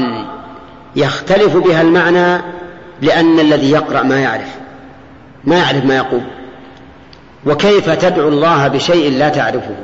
يختلف 0.95 1.58
بها 1.58 1.82
المعنى 1.82 2.41
لأن 3.01 3.39
الذي 3.39 3.71
يقرأ 3.71 4.03
ما 4.03 4.19
يعرف 4.19 4.55
ما 5.43 5.58
يعرف 5.58 5.86
ما 5.86 5.95
يقول. 5.95 6.21
وكيف 7.45 7.89
تدعو 7.89 8.28
الله 8.28 8.67
بشيء 8.67 9.17
لا 9.17 9.30
تعرفه؟ 9.30 9.75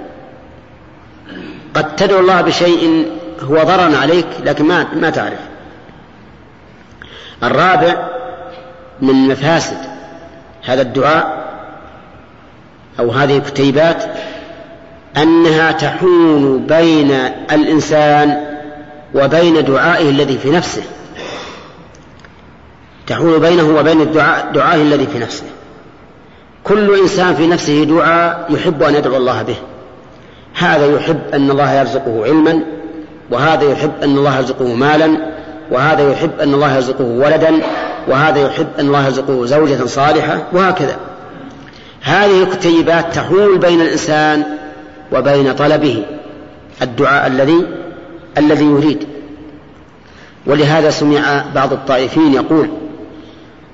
قد 1.73 1.95
تدعو 1.95 2.19
الله 2.19 2.41
بشيء 2.41 3.11
هو 3.41 3.63
ضرر 3.63 3.95
عليك 3.95 4.27
لكن 4.43 4.65
ما 4.65 4.87
ما 4.95 5.09
تعرف. 5.09 5.39
الرابع 7.43 8.07
من 9.01 9.27
مفاسد 9.27 9.77
هذا 10.65 10.81
الدعاء 10.81 11.45
أو 12.99 13.11
هذه 13.11 13.37
الكتيبات 13.37 14.03
أنها 15.17 15.71
تحول 15.71 16.59
بين 16.67 17.11
الإنسان 17.51 18.45
وبين 19.15 19.65
دعائه 19.65 20.09
الذي 20.09 20.37
في 20.37 20.51
نفسه. 20.51 20.83
تحول 23.07 23.39
بينه 23.39 23.79
وبين 23.79 24.01
الدعاء 24.01 24.51
دعائه 24.53 24.81
الذي 24.81 25.07
في 25.07 25.19
نفسه. 25.19 25.45
كل 26.65 26.99
إنسان 26.99 27.35
في 27.35 27.47
نفسه 27.47 27.83
دعاء 27.83 28.45
يحب 28.49 28.83
أن 28.83 28.95
يدعو 28.95 29.17
الله 29.17 29.41
به. 29.41 29.55
هذا 30.55 30.85
يحب 30.85 31.19
أن 31.33 31.51
الله 31.51 31.73
يرزقه 31.73 32.25
علما 32.25 32.59
وهذا 33.31 33.71
يحب 33.71 33.91
أن 34.03 34.17
الله 34.17 34.37
يرزقه 34.37 34.73
مالا 34.73 35.17
وهذا 35.71 36.11
يحب 36.11 36.31
أن 36.41 36.53
الله 36.53 36.75
يرزقه 36.75 37.03
ولدا 37.03 37.51
وهذا 38.07 38.39
يحب 38.39 38.67
أن 38.79 38.85
الله 38.85 39.05
يرزقه 39.05 39.45
زوجة 39.45 39.85
صالحة 39.85 40.43
وهكذا. 40.53 40.97
هذه 42.01 42.43
الكتيبات 42.43 43.15
تحول 43.15 43.57
بين 43.57 43.81
الإنسان 43.81 44.43
وبين 45.11 45.53
طلبه. 45.53 46.03
الدعاء 46.81 47.27
الذي 47.27 47.65
الذي 48.37 48.65
يريد. 48.65 49.07
ولهذا 50.45 50.89
سمع 50.89 51.43
بعض 51.55 51.73
الطائفين 51.73 52.33
يقول 52.33 52.69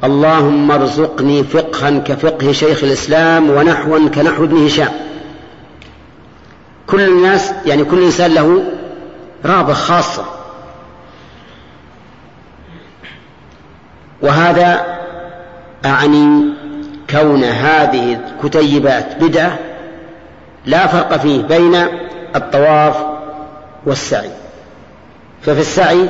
اللهم 0.04 0.71
ارزقني 0.71 1.43
فقها 1.82 2.00
كفقه 2.00 2.52
شيخ 2.52 2.84
الإسلام 2.84 3.50
ونحوا 3.50 4.10
كنحو 4.10 4.44
ابن 4.44 4.65
هشام. 4.65 4.91
كل 6.88 7.02
الناس 7.02 7.54
يعني 7.65 7.84
كل 7.84 8.04
إنسان 8.04 8.34
له 8.34 8.63
رابة 9.46 9.74
خاصة 9.74 10.26
وهذا 14.22 14.98
أعني 15.86 16.54
كون 17.10 17.44
هذه 17.44 18.20
الكتيبات 18.20 19.24
بدعة 19.24 19.60
لا 20.65 20.88
فرق 20.88 21.17
فيه 21.17 21.41
بين 21.41 21.76
الطواف 22.36 22.96
والسعي. 23.86 24.32
ففي 25.41 25.60
السعي 25.60 26.10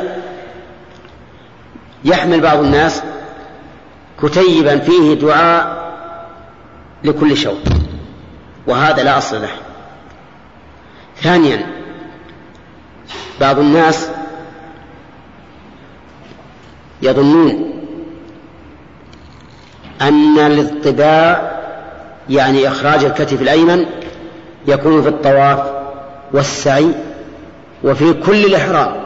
يحمل 2.05 2.39
بعض 2.41 2.59
الناس 2.59 3.03
كتيبا 4.23 4.79
فيه 4.79 5.13
دعاء 5.13 5.81
لكل 7.03 7.37
شوط 7.37 7.57
وهذا 8.67 9.03
لا 9.03 9.17
أصل 9.17 9.41
له. 9.41 9.49
ثانيا 11.21 11.65
بعض 13.41 13.59
الناس 13.59 14.09
يظنون 17.01 17.71
أن 20.01 20.39
الاطباع 20.39 21.51
يعني 22.29 22.67
إخراج 22.67 23.03
الكتف 23.03 23.41
الأيمن 23.41 23.85
يكون 24.67 25.01
في 25.01 25.09
الطواف 25.09 25.59
والسعي 26.33 26.91
وفي 27.83 28.13
كل 28.13 28.45
الإحرام. 28.45 29.01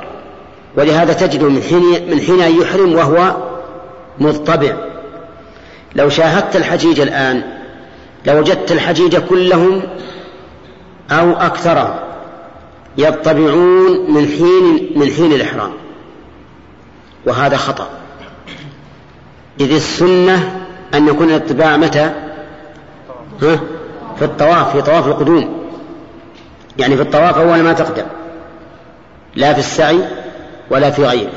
ولهذا 0.78 1.14
تجده 1.14 1.50
من 1.50 1.62
حين 1.62 2.12
من 2.12 2.20
حين 2.20 2.62
يحرم 2.62 2.94
وهو 2.94 3.36
مضطبع. 4.20 4.95
لو 5.96 6.10
شاهدت 6.10 6.56
الحجيج 6.56 7.00
الآن 7.00 7.44
لوجدت 8.26 8.72
الحجيج 8.72 9.18
كلهم 9.18 9.82
أو 11.12 11.34
أكثرهم 11.34 11.96
يطبعون 12.98 14.12
من 14.12 14.28
حين 14.28 14.90
من 14.96 15.12
حين 15.12 15.34
الإحرام. 15.34 15.72
وهذا 17.26 17.58
خطأ. 17.58 17.90
إذ 19.60 19.74
السنة 19.74 20.66
أن 20.94 21.08
يكون 21.08 21.30
الاتباع 21.30 21.78
متى؟ 21.78 22.12
في 24.16 24.22
الطواف 24.22 24.72
في 24.72 24.82
طواف 24.82 25.08
القدوم. 25.08 25.66
يعني 26.78 26.96
في 26.96 27.02
الطواف 27.02 27.38
أول 27.38 27.64
ما 27.64 27.74
تقدم. 27.74 28.06
لا 29.36 29.54
في 29.54 29.60
السعي 29.60 30.00
ولا 30.70 30.92
في 30.92 31.06
غيره. 31.06 31.32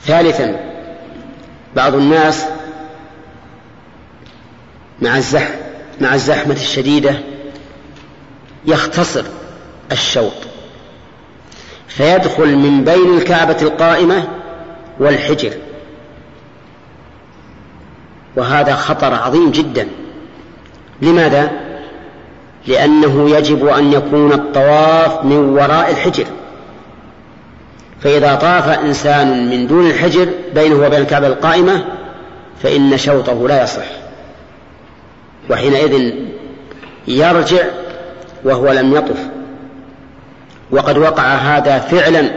ثالثا 0.00 0.67
بعض 1.76 1.94
الناس 1.94 2.44
مع 5.02 5.16
الزحم 5.16 5.54
مع 6.00 6.14
الزحمة 6.14 6.54
الشديدة 6.54 7.20
يختصر 8.64 9.24
الشوط 9.92 10.32
فيدخل 11.88 12.56
من 12.56 12.84
بين 12.84 13.18
الكعبة 13.18 13.56
القائمة 13.62 14.28
والحجر. 15.00 15.52
وهذا 18.36 18.74
خطر 18.74 19.14
عظيم 19.14 19.50
جدا. 19.50 19.88
لماذا؟ 21.02 21.50
لأنه 22.66 23.30
يجب 23.30 23.66
أن 23.66 23.92
يكون 23.92 24.32
الطواف 24.32 25.24
من 25.24 25.36
وراء 25.36 25.90
الحجر. 25.90 26.26
فإذا 28.00 28.34
طاف 28.34 28.68
إنسان 28.68 29.50
من 29.50 29.66
دون 29.66 29.90
الحجر 29.90 30.28
بينه 30.54 30.86
وبين 30.86 31.00
الكعبة 31.00 31.26
القائمة 31.26 31.84
فإن 32.62 32.98
شوطه 32.98 33.48
لا 33.48 33.62
يصح. 33.62 33.86
وحينئذ 35.50 36.12
يرجع 37.08 37.62
وهو 38.44 38.72
لم 38.72 38.94
يطف. 38.94 39.28
وقد 40.70 40.98
وقع 40.98 41.34
هذا 41.34 41.78
فعلا 41.78 42.30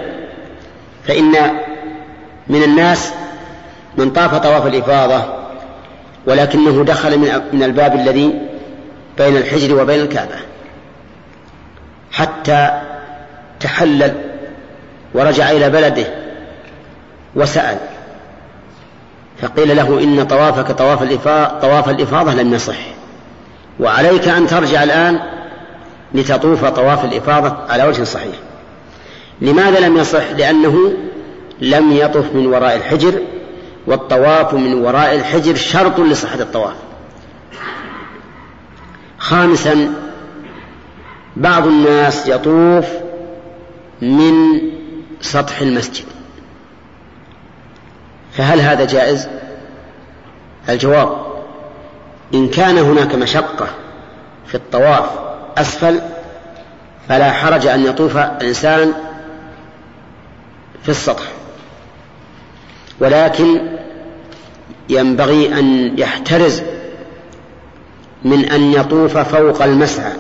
فإن 1.04 1.32
من 2.48 2.64
الناس 2.64 3.14
من 3.98 4.10
طاف 4.10 4.36
طواف 4.36 4.68
الإفاضة 4.68 5.24
ولكنه 6.28 6.84
دخل 6.84 7.18
من 7.54 7.64
الباب 7.64 7.96
الذي 7.96 8.34
بين 9.18 9.38
الحجر 9.38 9.82
وبين 9.82 10.00
الكعبة 10.00 10.36
حتى 12.12 12.82
تحلل 13.60 14.31
ورجع 15.14 15.52
إلى 15.52 15.70
بلده 15.70 16.06
وسأل 17.36 17.78
فقيل 19.42 19.76
له 19.76 20.04
إن 20.04 20.24
طوافك 20.24 20.72
طواف 20.72 21.04
الإفاضة, 21.04 21.60
طواف 21.60 21.90
الإفاضة 21.90 22.34
لم 22.34 22.54
يصح 22.54 22.78
وعليك 23.80 24.28
أن 24.28 24.48
ترجع 24.48 24.84
الآن 24.84 25.20
لتطوف 26.14 26.66
طواف 26.66 27.06
الإفاضة 27.06 27.56
على 27.70 27.84
وجه 27.84 28.04
صحيح. 28.04 28.36
لماذا 29.42 29.80
لم 29.80 29.98
يصح؟ 29.98 30.32
لأنه 30.32 30.94
لم 31.62 31.92
يطف 31.92 32.36
من 32.36 32.48
وراء 32.48 32.76
الحجر 32.76 33.14
والطواف 33.88 34.54
من 34.54 34.74
وراء 34.74 35.16
الحجر 35.16 35.56
شرط 35.56 36.00
لصحة 36.00 36.40
الطواف. 36.40 36.76
خامسا 39.18 39.94
بعض 41.36 41.68
الناس 41.68 42.28
يطوف 42.28 42.86
من 44.02 44.62
سطح 45.22 45.62
المسجد. 45.62 46.06
فهل 48.34 48.62
هذا 48.62 48.86
جائز؟ 48.86 49.28
الجواب 50.70 51.26
إن 52.34 52.48
كان 52.48 52.78
هناك 52.78 53.16
مشقة 53.16 53.68
في 54.48 54.56
الطواف 54.56 55.10
أسفل 55.58 56.02
فلا 57.10 57.32
حرج 57.32 57.68
أن 57.68 57.86
يطوف 57.86 58.18
الإنسان 58.18 58.94
في 60.84 60.90
السطح. 60.90 61.24
ولكن 63.00 63.78
ينبغي 64.90 65.60
أن 65.60 66.00
يحترز 66.00 66.62
من 68.24 68.46
أن 68.46 68.74
يطوف 68.74 69.18
فوق 69.18 69.64
المسعى 69.64 70.14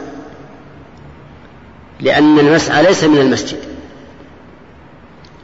لأن 1.99 2.39
المسعى 2.39 2.83
ليس 2.83 3.03
من 3.03 3.17
المسجد. 3.17 3.70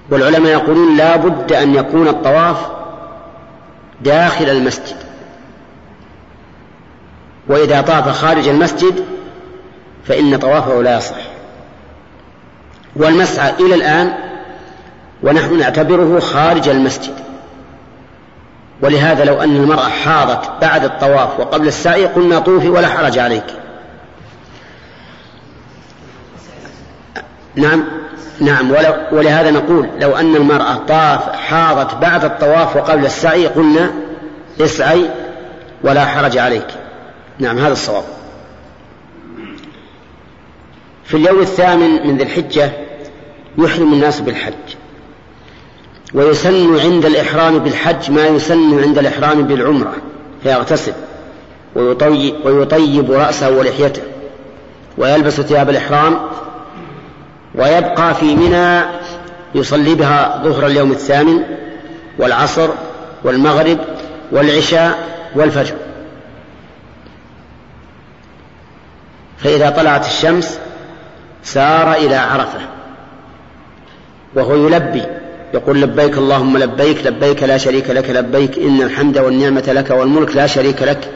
والعلماء 0.09 0.51
يقولون 0.51 0.97
لا 0.97 1.15
بد 1.15 1.53
أن 1.53 1.75
يكون 1.75 2.07
الطواف 2.07 2.57
داخل 4.01 4.49
المسجد. 4.49 4.95
وإذا 7.47 7.81
طاف 7.81 8.09
خارج 8.09 8.47
المسجد 8.47 9.05
فإن 10.05 10.37
طوافه 10.37 10.81
لا 10.81 10.97
يصح. 10.97 11.15
والمسعى 12.95 13.53
إلى 13.59 13.75
الآن 13.75 14.13
ونحن 15.23 15.59
نعتبره 15.59 16.19
خارج 16.19 16.69
المسجد. 16.69 17.13
ولهذا 18.81 19.25
لو 19.25 19.41
أن 19.41 19.55
المرأة 19.55 19.89
حاضت 19.89 20.61
بعد 20.61 20.83
الطواف 20.83 21.39
وقبل 21.39 21.67
السعي 21.67 22.05
قلنا 22.05 22.39
طوفي 22.39 22.69
ولا 22.69 22.87
حرج 22.87 23.19
عليك. 23.19 23.45
نعم؟ 27.55 28.06
نعم 28.39 28.71
ولهذا 29.11 29.51
نقول 29.51 29.89
لو 29.99 30.15
أن 30.15 30.35
المرأة 30.35 30.75
طاف 30.75 31.29
حاضت 31.29 31.95
بعد 31.95 32.25
الطواف 32.25 32.75
وقبل 32.75 33.05
السعي 33.05 33.47
قلنا 33.47 33.91
اسعي 34.61 35.09
ولا 35.83 36.05
حرج 36.05 36.37
عليك. 36.37 36.67
نعم 37.39 37.57
هذا 37.57 37.73
الصواب. 37.73 38.03
في 41.03 41.17
اليوم 41.17 41.39
الثامن 41.39 42.07
من 42.07 42.17
ذي 42.17 42.23
الحجة 42.23 42.71
يحرم 43.57 43.93
الناس 43.93 44.19
بالحج. 44.19 44.53
ويسن 46.13 46.79
عند 46.79 47.05
الإحرام 47.05 47.59
بالحج 47.59 48.11
ما 48.11 48.27
يسن 48.27 48.83
عند 48.83 48.97
الإحرام 48.97 49.43
بالعمرة 49.43 49.93
فيغتسل. 50.43 50.93
ويطيب, 51.75 52.35
ويطيب 52.45 53.11
رأسه 53.11 53.49
ولحيته. 53.49 54.01
ويلبس 54.97 55.41
ثياب 55.41 55.69
الإحرام 55.69 56.19
ويبقى 57.57 58.15
في 58.15 58.35
منى 58.35 58.81
يصلي 59.55 59.95
بها 59.95 60.41
ظهر 60.43 60.65
اليوم 60.65 60.91
الثامن 60.91 61.43
والعصر 62.19 62.69
والمغرب 63.23 63.77
والعشاء 64.31 64.99
والفجر. 65.35 65.75
فإذا 69.37 69.69
طلعت 69.69 70.05
الشمس 70.05 70.59
سار 71.43 71.93
إلى 71.93 72.15
عرفة 72.15 72.59
وهو 74.35 74.55
يلبي 74.55 75.03
يقول 75.53 75.81
لبيك 75.81 76.17
اللهم 76.17 76.57
لبيك 76.57 77.05
لبيك 77.05 77.43
لا 77.43 77.57
شريك 77.57 77.89
لك 77.89 78.09
لبيك 78.09 78.57
إن 78.57 78.81
الحمد 78.81 79.17
والنعمة 79.17 79.63
لك 79.67 79.89
والملك 79.89 80.35
لا 80.35 80.47
شريك 80.47 80.83
لك 80.83 81.09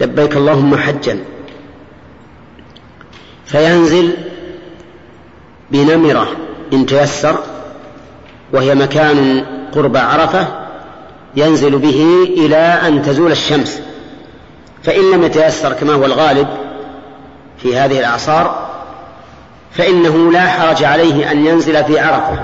لبيك 0.00 0.36
اللهم 0.36 0.76
حجا. 0.76 1.18
فينزل 3.46 4.16
بنمرة 5.72 6.28
إن 6.72 6.86
تيسر 6.86 7.38
وهي 8.52 8.74
مكان 8.74 9.44
قرب 9.74 9.96
عرفة 9.96 10.46
ينزل 11.36 11.78
به 11.78 12.06
إلى 12.36 12.56
أن 12.56 13.02
تزول 13.02 13.32
الشمس. 13.32 13.80
فإن 14.82 15.10
لم 15.10 15.22
يتيسر 15.22 15.72
كما 15.72 15.92
هو 15.92 16.04
الغالب 16.04 16.48
في 17.58 17.76
هذه 17.76 17.98
الأعصار 17.98 18.68
فإنه 19.72 20.32
لا 20.32 20.46
حرج 20.46 20.84
عليه 20.84 21.30
أن 21.30 21.46
ينزل 21.46 21.84
في 21.84 21.98
عرفة 21.98 22.38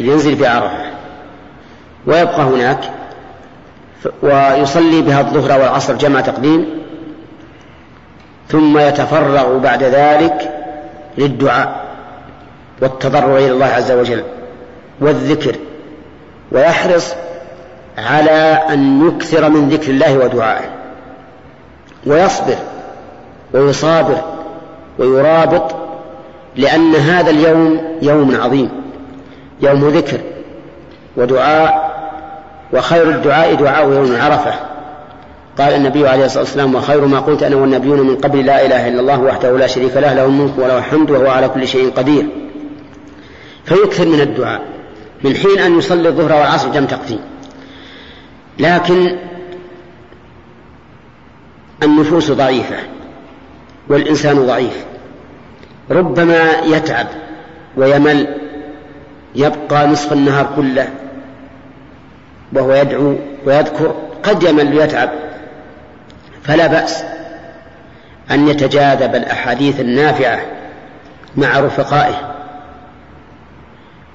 ينزل 0.00 0.36
في 0.36 0.46
عرفة. 0.46 0.84
ويبقى 2.06 2.42
هناك 2.42 2.90
ويصلي 4.22 5.02
بها 5.02 5.20
الظهر 5.20 5.60
والعصر 5.60 5.94
جمع 5.94 6.20
تقديم 6.20 6.66
ثم 8.48 8.78
يتفرغ 8.78 9.58
بعد 9.58 9.82
ذلك 9.82 10.53
للدعاء 11.18 11.84
والتضرع 12.82 13.36
إلى 13.36 13.50
الله 13.50 13.66
عز 13.66 13.92
وجل 13.92 14.22
والذكر 15.00 15.56
ويحرص 16.52 17.14
على 17.98 18.62
أن 18.70 19.08
يكثر 19.08 19.48
من 19.48 19.68
ذكر 19.68 19.90
الله 19.90 20.18
ودعائه 20.18 20.70
ويصبر 22.06 22.56
ويصابر 23.54 24.22
ويرابط 24.98 25.74
لأن 26.56 26.94
هذا 26.94 27.30
اليوم 27.30 27.98
يوم 28.02 28.40
عظيم 28.40 28.70
يوم 29.60 29.88
ذكر 29.88 30.20
ودعاء 31.16 31.94
وخير 32.72 33.08
الدعاء 33.08 33.54
دعاء 33.54 33.88
يوم 33.92 34.16
عرفة. 34.20 34.52
قال 35.58 35.74
النبي 35.74 36.08
عليه 36.08 36.24
الصلاة 36.24 36.42
والسلام 36.42 36.74
وخير 36.74 37.06
ما 37.06 37.20
قلت 37.20 37.42
أنا 37.42 37.56
والنبيون 37.56 38.00
من 38.00 38.16
قبل 38.16 38.46
لا 38.46 38.66
إله 38.66 38.88
إلا 38.88 39.00
الله 39.00 39.20
وحده 39.20 39.58
لا 39.58 39.66
شريك 39.66 39.96
له 39.96 40.12
له 40.14 40.24
الملك 40.24 40.58
وله 40.58 40.78
الحمد 40.78 41.10
وهو 41.10 41.26
على 41.26 41.48
كل 41.48 41.68
شيء 41.68 41.90
قدير. 41.90 42.26
فيكثر 43.64 44.08
من 44.08 44.20
الدعاء 44.20 44.62
من 45.24 45.34
حين 45.34 45.58
أن 45.58 45.78
يصلي 45.78 46.08
الظهر 46.08 46.32
والعصر 46.32 46.68
جم 46.68 46.84
تقديم. 46.86 47.20
لكن 48.58 49.16
النفوس 51.82 52.30
ضعيفة 52.30 52.76
والإنسان 53.88 54.46
ضعيف. 54.46 54.84
ربما 55.90 56.50
يتعب 56.64 57.06
ويمل 57.76 58.34
يبقى 59.34 59.86
نصف 59.86 60.12
النهار 60.12 60.50
كله 60.56 60.88
وهو 62.52 62.72
يدعو 62.74 63.16
ويذكر 63.46 63.94
قد 64.22 64.42
يمل 64.42 64.78
ويتعب. 64.78 65.10
فلا 66.44 66.66
بأس 66.66 67.04
أن 68.30 68.48
يتجاذب 68.48 69.14
الأحاديث 69.14 69.80
النافعة 69.80 70.40
مع 71.36 71.60
رفقائه 71.60 72.34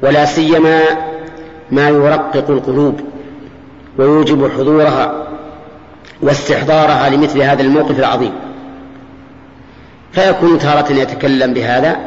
ولا 0.02 0.26
سيما 0.26 0.82
ما 1.72 1.90
يرقق 1.90 2.50
القلوب 2.50 3.02
ويوجب 3.98 4.52
حضورها 4.58 5.28
واستحضارها 6.22 7.10
لمثل 7.10 7.42
هذا 7.42 7.62
الموقف 7.62 8.00
العظيم. 8.00 8.34
فيكون 10.12 10.60
تارة 10.60 10.92
يتكلم 10.92 11.54
بهذا 11.54 11.98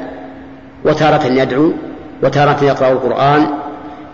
وتارة 0.85 1.27
يدعو 1.27 1.73
وتارة 2.23 2.64
يقرأ 2.64 2.93
القرآن 2.93 3.47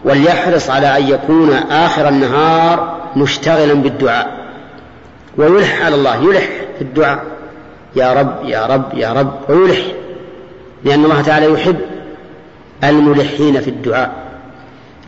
وليحرص 0.05 0.71
على 0.71 0.97
أن 0.97 1.09
يكون 1.09 1.53
آخر 1.71 2.09
النهار 2.09 2.99
مشتغلا 3.17 3.75
بالدعاء. 3.75 4.38
ويلح 5.39 5.85
على 5.85 5.95
الله 5.95 6.17
يلح 6.17 6.49
في 6.79 6.83
الدعاء. 6.83 7.25
يا 7.97 8.13
رب 8.13 8.45
يا 8.45 8.67
رب 8.67 8.85
يا 8.95 9.13
رب 9.13 9.33
ويلح 9.49 9.79
لأن 10.85 11.05
الله 11.05 11.23
تعالى 11.23 11.53
يحب 11.53 11.79
الملحين 12.85 13.61
في 13.61 13.71
الدعاء. 13.71 14.13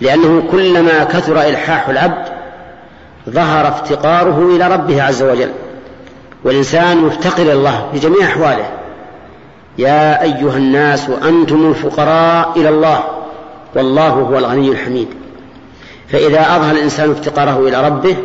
لأنه 0.01 0.43
كلما 0.51 1.05
كثر 1.05 1.41
إلحاح 1.43 1.89
العبد 1.89 2.29
ظهر 3.31 3.69
افتقاره 3.69 4.57
إلى 4.57 4.69
ربه 4.69 5.03
عز 5.03 5.23
وجل. 5.23 5.51
والإنسان 6.45 6.97
مفتقر 6.97 7.43
إلى 7.43 7.53
الله 7.53 7.89
في 7.93 7.99
جميع 7.99 8.25
أحواله. 8.25 8.71
يا 9.79 10.23
أيها 10.23 10.57
الناس 10.57 11.11
أنتم 11.11 11.71
الفقراء 11.71 12.53
إلى 12.57 12.69
الله 12.69 13.05
والله 13.77 14.09
هو 14.09 14.39
الغني 14.39 14.69
الحميد. 14.69 15.09
فإذا 16.09 16.41
أظهر 16.41 16.75
الإنسان 16.75 17.11
افتقاره 17.11 17.69
إلى 17.69 17.87
ربه 17.87 18.17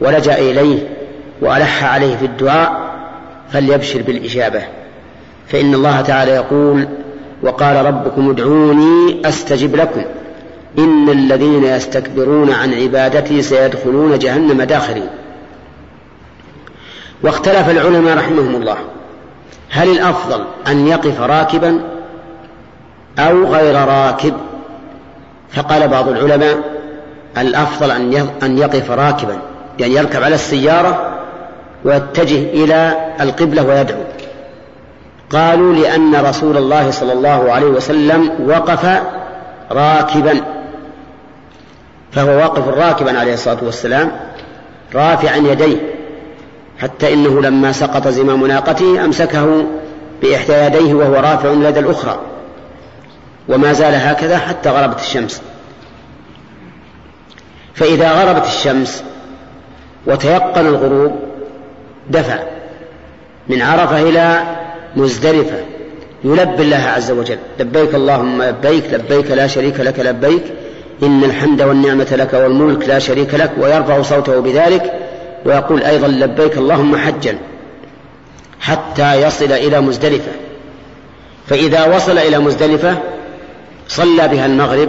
ولجأ 0.00 0.38
إليه 0.38 0.97
وألح 1.40 1.84
عليه 1.84 2.16
في 2.16 2.24
الدعاء 2.24 2.90
فليبشر 3.52 4.02
بالإجابة. 4.02 4.62
فإن 5.48 5.74
الله 5.74 6.00
تعالى 6.00 6.30
يقول 6.30 6.88
وقال 7.42 7.86
ربكم 7.86 8.30
ادعوني 8.30 9.28
أستجب 9.28 9.76
لكم. 9.76 10.02
إن 10.78 11.08
الذين 11.08 11.64
يستكبرون 11.64 12.52
عن 12.52 12.74
عبادتي 12.74 13.42
سيدخلون 13.42 14.18
جهنم 14.18 14.62
داخرين 14.62 15.08
واختلف 17.22 17.70
العلماء 17.70 18.16
رحمهم 18.18 18.56
الله 18.56 18.76
هل 19.70 19.90
الأفضل 19.90 20.44
أن 20.66 20.86
يقف 20.86 21.20
راكبا 21.20 21.80
أو 23.18 23.44
غير 23.44 23.74
راكب؟ 23.74 24.34
فقال 25.52 25.88
بعض 25.88 26.08
العلماء 26.08 26.58
الأفضل 27.38 27.90
أن 28.42 28.58
يقف 28.58 28.90
راكبا 28.90 29.38
يعني 29.78 29.94
يركب 29.94 30.22
على 30.22 30.34
السيارة 30.34 31.07
ويتجه 31.84 32.38
إلى 32.38 32.94
القبلة 33.20 33.66
ويدعو. 33.66 34.02
قالوا 35.30 35.74
لأن 35.74 36.16
رسول 36.16 36.56
الله 36.56 36.90
صلى 36.90 37.12
الله 37.12 37.52
عليه 37.52 37.66
وسلم 37.66 38.30
وقف 38.46 39.02
راكبا. 39.70 40.40
فهو 42.12 42.28
واقف 42.28 42.68
راكبا 42.68 43.18
عليه 43.18 43.34
الصلاة 43.34 43.58
والسلام 43.62 44.12
رافعا 44.94 45.36
يديه 45.36 45.76
حتى 46.78 47.12
إنه 47.14 47.40
لما 47.40 47.72
سقط 47.72 48.08
زمام 48.08 48.46
ناقته 48.46 49.04
أمسكه 49.04 49.66
بإحدى 50.22 50.52
يديه 50.52 50.94
وهو 50.94 51.14
رافع 51.14 51.52
اليد 51.52 51.78
الأخرى. 51.78 52.20
وما 53.48 53.72
زال 53.72 53.94
هكذا 53.94 54.38
حتى 54.38 54.70
غربت 54.70 55.00
الشمس. 55.00 55.42
فإذا 57.74 58.12
غربت 58.12 58.46
الشمس 58.46 59.04
وتيقن 60.06 60.66
الغروب 60.66 61.27
دفع 62.10 62.38
من 63.48 63.62
عرفة 63.62 64.02
إلى 64.02 64.42
مزدلفة. 64.96 65.56
يلبي 66.24 66.62
الله 66.62 66.76
عز 66.76 67.10
وجل. 67.10 67.38
لبيك 67.60 67.94
اللهم 67.94 68.42
لبيك 68.42 68.84
لبيك 68.92 69.30
لا 69.30 69.46
شريك 69.46 69.80
لك 69.80 70.00
لبيك. 70.00 70.42
إن 71.02 71.24
الحمد 71.24 71.62
والنعمة 71.62 72.08
لك 72.12 72.34
والملك 72.34 72.88
لا 72.88 72.98
شريك 72.98 73.34
لك. 73.34 73.50
ويرفع 73.58 74.02
صوته 74.02 74.40
بذلك 74.40 74.92
ويقول 75.44 75.82
أيضا 75.82 76.08
لبيك 76.08 76.58
اللهم 76.58 76.96
حجا 76.96 77.38
حتى 78.60 79.22
يصل 79.22 79.52
إلى 79.52 79.80
مزدلفة. 79.80 80.32
فإذا 81.46 81.96
وصل 81.96 82.18
إلى 82.18 82.38
مزدلفة 82.38 82.96
صلى 83.88 84.28
بها 84.28 84.46
المغرب 84.46 84.88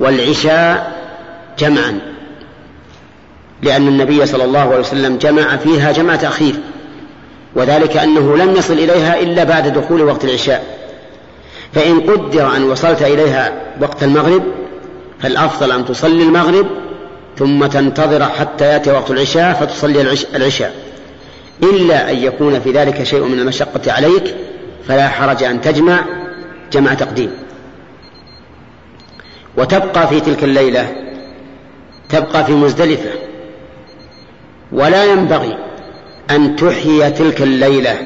والعشاء 0.00 0.92
جمعا. 1.58 2.00
لأن 3.62 3.88
النبي 3.88 4.26
صلى 4.26 4.44
الله 4.44 4.60
عليه 4.60 4.78
وسلم 4.80 5.16
جمع 5.16 5.56
فيها 5.56 5.92
جمع 5.92 6.16
تأخير 6.16 6.54
وذلك 7.54 7.96
أنه 7.96 8.36
لم 8.36 8.56
يصل 8.56 8.74
إليها 8.74 9.20
إلا 9.20 9.44
بعد 9.44 9.68
دخول 9.78 10.02
وقت 10.02 10.24
العشاء. 10.24 10.64
فإن 11.72 12.00
قدر 12.00 12.56
أن 12.56 12.62
وصلت 12.62 13.02
إليها 13.02 13.52
وقت 13.80 14.02
المغرب 14.02 14.42
فالأفضل 15.20 15.72
أن 15.72 15.84
تصلي 15.84 16.22
المغرب 16.22 16.66
ثم 17.38 17.66
تنتظر 17.66 18.24
حتى 18.24 18.64
يأتي 18.64 18.90
وقت 18.90 19.10
العشاء 19.10 19.52
فتصلي 19.52 20.16
العشاء. 20.34 20.74
إلا 21.62 22.10
أن 22.10 22.16
يكون 22.16 22.60
في 22.60 22.70
ذلك 22.72 23.02
شيء 23.02 23.24
من 23.24 23.38
المشقة 23.38 23.92
عليك 23.92 24.34
فلا 24.88 25.08
حرج 25.08 25.42
أن 25.42 25.60
تجمع 25.60 26.04
جمع 26.72 26.94
تقديم. 26.94 27.30
وتبقى 29.56 30.08
في 30.08 30.20
تلك 30.20 30.44
الليلة 30.44 30.88
تبقى 32.08 32.44
في 32.44 32.52
مزدلفة. 32.52 33.10
ولا 34.72 35.04
ينبغي 35.04 35.58
أن 36.30 36.56
تحيي 36.56 37.10
تلك 37.10 37.42
الليلة 37.42 37.96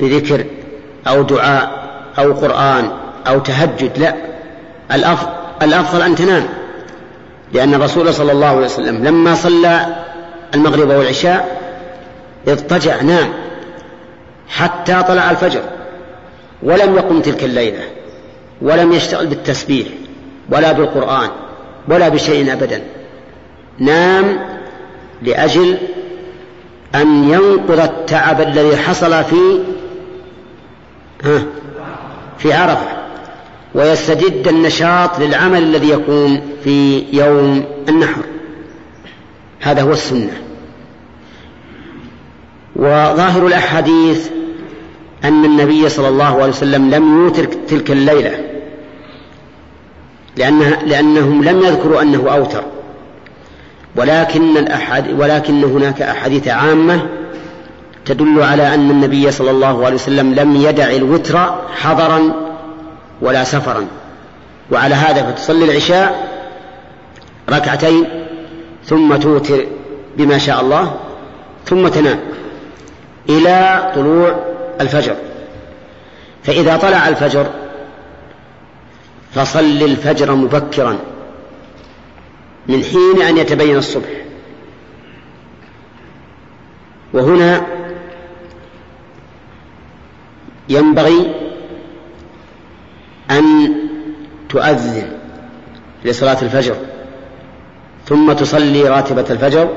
بذكر 0.00 0.44
أو 1.08 1.22
دعاء 1.22 1.84
أو 2.18 2.32
قرآن 2.32 2.90
أو 3.26 3.38
تهجد 3.38 3.98
لا. 3.98 4.14
الأفضل 5.62 6.02
أن 6.02 6.14
تنام. 6.14 6.48
لأن 7.52 7.74
الرسول 7.74 8.14
صلى 8.14 8.32
الله 8.32 8.46
عليه 8.46 8.64
وسلم 8.66 9.04
لما 9.04 9.34
صلى 9.34 9.96
المغرب 10.54 10.88
والعشاء 10.88 11.60
اضطجع 12.48 13.02
نام 13.02 13.32
حتى 14.48 15.02
طلع 15.08 15.30
الفجر 15.30 15.60
ولم 16.62 16.94
يقم 16.94 17.20
تلك 17.20 17.44
الليلة 17.44 17.80
ولم 18.62 18.92
يشتغل 18.92 19.26
بالتسبيح 19.26 19.86
ولا 20.50 20.72
بالقرآن 20.72 21.28
ولا 21.88 22.08
بشيء 22.08 22.52
أبدا. 22.52 22.82
نام 23.78 24.38
لأجل 25.22 25.78
أن 26.94 27.30
ينقض 27.30 27.80
التعب 27.80 28.40
الذي 28.40 28.76
حصل 28.76 29.24
في 29.24 29.58
في 32.38 32.52
عرفة 32.52 32.86
ويستجد 33.74 34.48
النشاط 34.48 35.20
للعمل 35.20 35.62
الذي 35.62 35.90
يكون 35.90 36.40
في 36.64 37.04
يوم 37.12 37.64
النحر. 37.88 38.22
هذا 39.60 39.82
هو 39.82 39.92
السنة. 39.92 40.42
وظاهر 42.76 43.46
الأحاديث 43.46 44.28
أن 45.24 45.44
النبي 45.44 45.88
صلى 45.88 46.08
الله 46.08 46.34
عليه 46.34 46.48
وسلم 46.48 46.90
لم 46.90 47.24
يوتر 47.24 47.44
تلك 47.44 47.90
الليلة 47.90 48.40
لأنها 50.36 50.82
لأنهم 50.86 51.44
لم 51.44 51.58
يذكروا 51.58 52.02
أنه 52.02 52.32
أوتر. 52.32 52.64
ولكن 53.96 54.56
الأحد 54.56 55.12
ولكن 55.12 55.64
هناك 55.64 56.02
أحاديث 56.02 56.48
عامة 56.48 57.06
تدل 58.04 58.42
على 58.42 58.74
أن 58.74 58.90
النبي 58.90 59.30
صلى 59.30 59.50
الله 59.50 59.84
عليه 59.84 59.94
وسلم 59.94 60.34
لم 60.34 60.56
يدع 60.56 60.90
الوتر 60.90 61.54
حضرا 61.82 62.32
ولا 63.20 63.44
سفرا. 63.44 63.86
وعلى 64.72 64.94
هذا 64.94 65.22
فتصلي 65.22 65.64
العشاء 65.64 66.28
ركعتين 67.50 68.04
ثم 68.84 69.16
توتر 69.16 69.66
بما 70.16 70.38
شاء 70.38 70.60
الله 70.60 70.94
ثم 71.66 71.88
تنام 71.88 72.20
إلى 73.28 73.92
طلوع 73.94 74.44
الفجر. 74.80 75.16
فإذا 76.44 76.76
طلع 76.76 77.08
الفجر 77.08 77.46
فصل 79.34 79.82
الفجر 79.82 80.34
مبكرا. 80.34 80.98
من 82.68 82.84
حين 82.84 83.22
أن 83.22 83.36
يتبين 83.36 83.76
الصبح. 83.76 84.08
وهنا 87.12 87.66
ينبغي 90.68 91.34
أن 93.30 93.74
تؤذن 94.48 95.10
لصلاة 96.04 96.42
الفجر 96.42 96.76
ثم 98.06 98.32
تصلي 98.32 98.82
راتبة 98.82 99.24
الفجر 99.30 99.68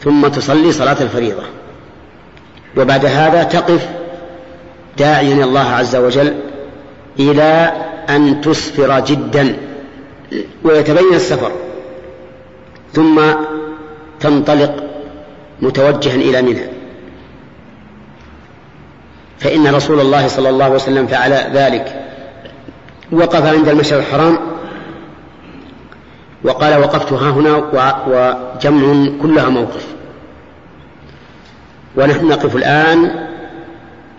ثم 0.00 0.26
تصلي 0.28 0.72
صلاة 0.72 1.02
الفريضة. 1.02 1.42
وبعد 2.76 3.06
هذا 3.06 3.42
تقف 3.42 3.88
داعيا 4.98 5.44
الله 5.44 5.60
عز 5.60 5.96
وجل 5.96 6.34
إلى 7.18 7.72
أن 8.08 8.40
تسفر 8.40 9.00
جدا 9.00 9.56
ويتبين 10.64 11.14
السفر. 11.14 11.52
ثم 12.92 13.20
تنطلق 14.20 14.84
متوجها 15.62 16.14
إلى 16.14 16.42
منى 16.42 16.66
فإن 19.38 19.66
رسول 19.66 20.00
الله 20.00 20.28
صلى 20.28 20.48
الله 20.48 20.64
عليه 20.64 20.74
وسلم 20.74 21.06
فعل 21.06 21.32
ذلك. 21.32 22.02
وقف 23.12 23.46
عند 23.46 23.68
المشعر 23.68 23.98
الحرام 23.98 24.38
وقال 26.44 26.80
وقفت 26.80 27.12
ها 27.12 27.30
هنا 27.30 27.56
وجمع 28.06 29.08
كلها 29.22 29.48
موقف. 29.48 29.86
ونحن 31.96 32.28
نقف 32.28 32.56
الآن 32.56 33.26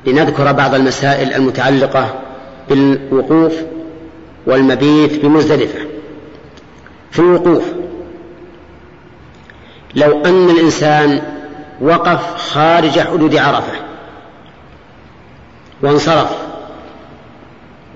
لنذكر 0.06 0.52
بعض 0.52 0.76
المسائل 0.76 1.34
المتعلقة 1.34 2.16
بالوقوف 2.70 3.54
والمبيت 4.48 5.26
بمزدلفة. 5.26 5.80
في 7.12 7.20
الوقوف 7.20 7.64
لو 9.98 10.22
أن 10.26 10.50
الإنسان 10.50 11.22
وقف 11.82 12.36
خارج 12.38 13.00
حدود 13.00 13.36
عرفة 13.36 13.74
وانصرف 15.82 16.32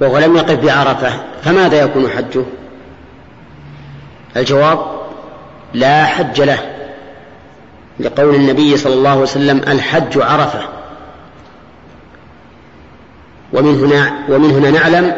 وهو 0.01 0.17
لم 0.17 0.35
يقف 0.35 0.65
بعرفة 0.65 1.13
فماذا 1.43 1.81
يكون 1.81 2.09
حجه؟ 2.09 2.43
الجواب 4.37 4.79
لا 5.73 6.05
حج 6.05 6.41
له 6.41 6.59
لقول 7.99 8.35
النبي 8.35 8.77
صلى 8.77 8.93
الله 8.93 9.09
عليه 9.09 9.21
وسلم 9.21 9.57
الحج 9.57 10.21
عرفة. 10.21 10.59
ومن 13.53 13.83
هنا 13.83 14.13
ومن 14.29 14.51
هنا 14.51 14.71
نعلم 14.71 15.15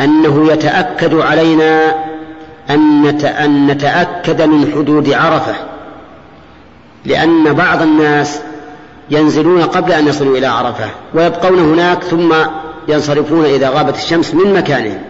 أنه 0.00 0.52
يتأكد 0.52 1.14
علينا 1.14 1.94
أن 2.70 3.66
نتأكد 3.66 4.42
من 4.42 4.72
حدود 4.74 5.10
عرفة 5.12 5.54
لأن 7.04 7.52
بعض 7.52 7.82
الناس 7.82 8.40
ينزلون 9.10 9.62
قبل 9.62 9.92
أن 9.92 10.06
يصلوا 10.06 10.38
إلى 10.38 10.46
عرفة 10.46 10.90
ويبقون 11.14 11.58
هناك 11.58 12.02
ثم 12.02 12.34
ينصرفون 12.88 13.44
إذا 13.44 13.70
غابت 13.70 13.96
الشمس 13.96 14.34
من 14.34 14.54
مكانهم. 14.54 15.02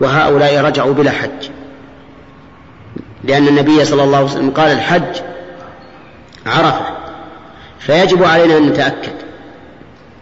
وهؤلاء 0.00 0.64
رجعوا 0.64 0.92
بلا 0.92 1.10
حج. 1.10 1.48
لأن 3.24 3.48
النبي 3.48 3.84
صلى 3.84 4.04
الله 4.04 4.16
عليه 4.16 4.26
وسلم 4.26 4.50
قال 4.50 4.72
الحج 4.72 5.22
عرفة. 6.46 6.86
فيجب 7.78 8.24
علينا 8.24 8.56
أن 8.56 8.66
نتأكد 8.66 9.12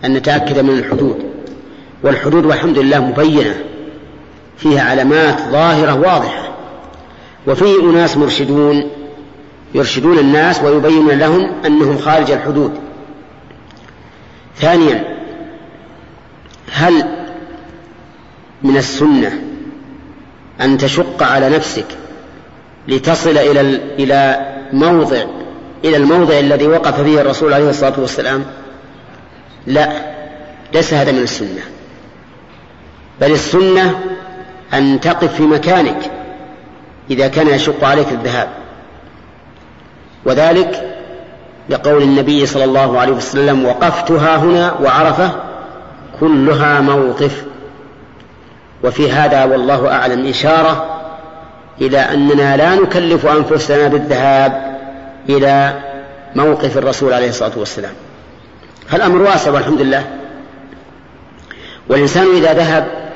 أن 0.04 0.14
نتأكد 0.14 0.58
من 0.58 0.78
الحدود. 0.78 1.22
والحدود 2.02 2.44
والحمد 2.46 2.78
لله 2.78 3.00
مبينة. 3.00 3.54
فيها 4.58 4.82
علامات 4.90 5.40
ظاهرة 5.40 5.94
واضحة. 5.94 6.48
وفيه 7.46 7.90
أناس 7.90 8.16
مرشدون 8.16 8.90
يرشدون 9.74 10.18
الناس 10.18 10.62
ويبينون 10.62 11.18
لهم 11.18 11.50
أنهم 11.66 11.98
خارج 11.98 12.30
الحدود. 12.30 12.80
ثانيا 14.56 15.18
هل 16.72 17.04
من 18.62 18.76
السنة 18.76 19.42
أن 20.60 20.78
تشق 20.78 21.22
على 21.22 21.48
نفسك 21.48 21.86
لتصل 22.88 23.38
إلى 23.38 23.60
إلى 23.98 24.46
موضع 24.72 25.24
إلى 25.84 25.96
الموضع 25.96 26.38
الذي 26.38 26.66
وقف 26.66 27.00
فيه 27.00 27.20
الرسول 27.20 27.52
عليه 27.52 27.70
الصلاة 27.70 28.00
والسلام؟ 28.00 28.44
لا 29.66 29.92
ليس 30.74 30.94
هذا 30.94 31.12
من 31.12 31.22
السنة. 31.22 31.62
بل 33.20 33.32
السنة 33.32 34.00
أن 34.74 35.00
تقف 35.00 35.34
في 35.34 35.42
مكانك 35.42 36.10
إذا 37.10 37.28
كان 37.28 37.48
يشق 37.48 37.84
عليك 37.84 38.12
الذهاب. 38.12 38.48
وذلك 40.24 40.98
لقول 41.68 42.02
النبي 42.02 42.46
صلى 42.46 42.64
الله 42.64 43.00
عليه 43.00 43.12
وسلم 43.12 43.66
وقفتها 43.66 44.36
هنا 44.36 44.74
وعرفة 44.82 45.30
كلها 46.20 46.80
موقف. 46.80 47.44
وفي 48.84 49.10
هذا 49.10 49.44
والله 49.44 49.92
أعلم 49.92 50.26
إشارة 50.26 51.00
إلى 51.80 51.98
أننا 51.98 52.56
لا 52.56 52.74
نكلف 52.74 53.26
أنفسنا 53.26 53.88
بالذهاب 53.88 54.78
إلى 55.28 55.72
موقف 56.34 56.78
الرسول 56.78 57.12
عليه 57.12 57.28
الصلاة 57.28 57.58
والسلام. 57.58 57.92
فالأمر 58.88 59.22
واسع 59.22 59.50
والحمد 59.50 59.80
لله؟ 59.80 60.04
والإنسان 61.88 62.26
إذا 62.36 62.52
ذهب 62.52 63.07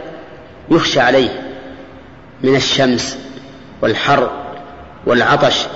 يخشى 0.77 1.01
عليه 1.01 1.43
من 2.43 2.57
الشمس 2.57 3.19
والحر 3.83 4.31
والعطش 5.07 5.67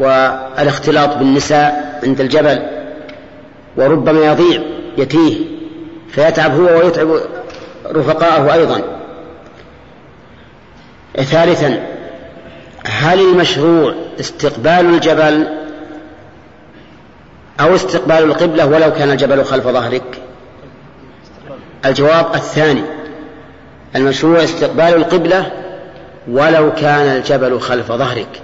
والاختلاط 0.00 1.16
بالنساء 1.16 2.00
عند 2.04 2.20
الجبل 2.20 2.62
وربما 3.76 4.26
يضيع 4.26 4.62
يتيه 4.98 5.36
فيتعب 6.10 6.60
هو 6.60 6.78
ويتعب 6.78 7.08
رفقاءه 7.86 8.52
أيضا. 8.52 8.82
ثالثا 11.16 11.86
هل 12.86 13.20
المشروع 13.20 13.94
استقبال 14.20 14.94
الجبل 14.94 15.46
أو 17.60 17.74
استقبال 17.74 18.16
القبلة 18.16 18.66
ولو 18.66 18.92
كان 18.92 19.10
الجبل 19.10 19.44
خلف 19.44 19.68
ظهرك؟ 19.68 20.22
الجواب 21.84 22.34
الثاني 22.34 22.82
المشروع 23.96 24.44
استقبال 24.44 24.94
القبلة 24.94 25.52
ولو 26.28 26.72
كان 26.72 27.16
الجبل 27.16 27.60
خلف 27.60 27.92
ظهرك. 27.92 28.42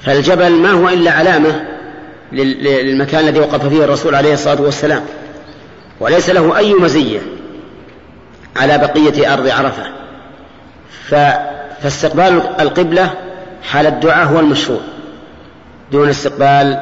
فالجبل 0.00 0.50
ما 0.52 0.70
هو 0.70 0.88
إلا 0.88 1.10
علامة 1.10 1.64
للمكان 2.32 3.20
الذي 3.20 3.40
وقف 3.40 3.66
فيه 3.66 3.84
الرسول 3.84 4.14
عليه 4.14 4.34
الصلاة 4.34 4.62
والسلام. 4.62 5.02
وليس 6.00 6.30
له 6.30 6.58
أي 6.58 6.74
مزية 6.74 7.20
على 8.56 8.78
بقية 8.78 9.34
أرض 9.34 9.48
عرفة. 9.48 9.86
فاستقبال 11.82 12.42
القبلة 12.60 13.10
حال 13.62 13.86
الدعاء 13.86 14.26
هو 14.26 14.40
المشروع 14.40 14.80
دون 15.92 16.08
استقبال 16.08 16.80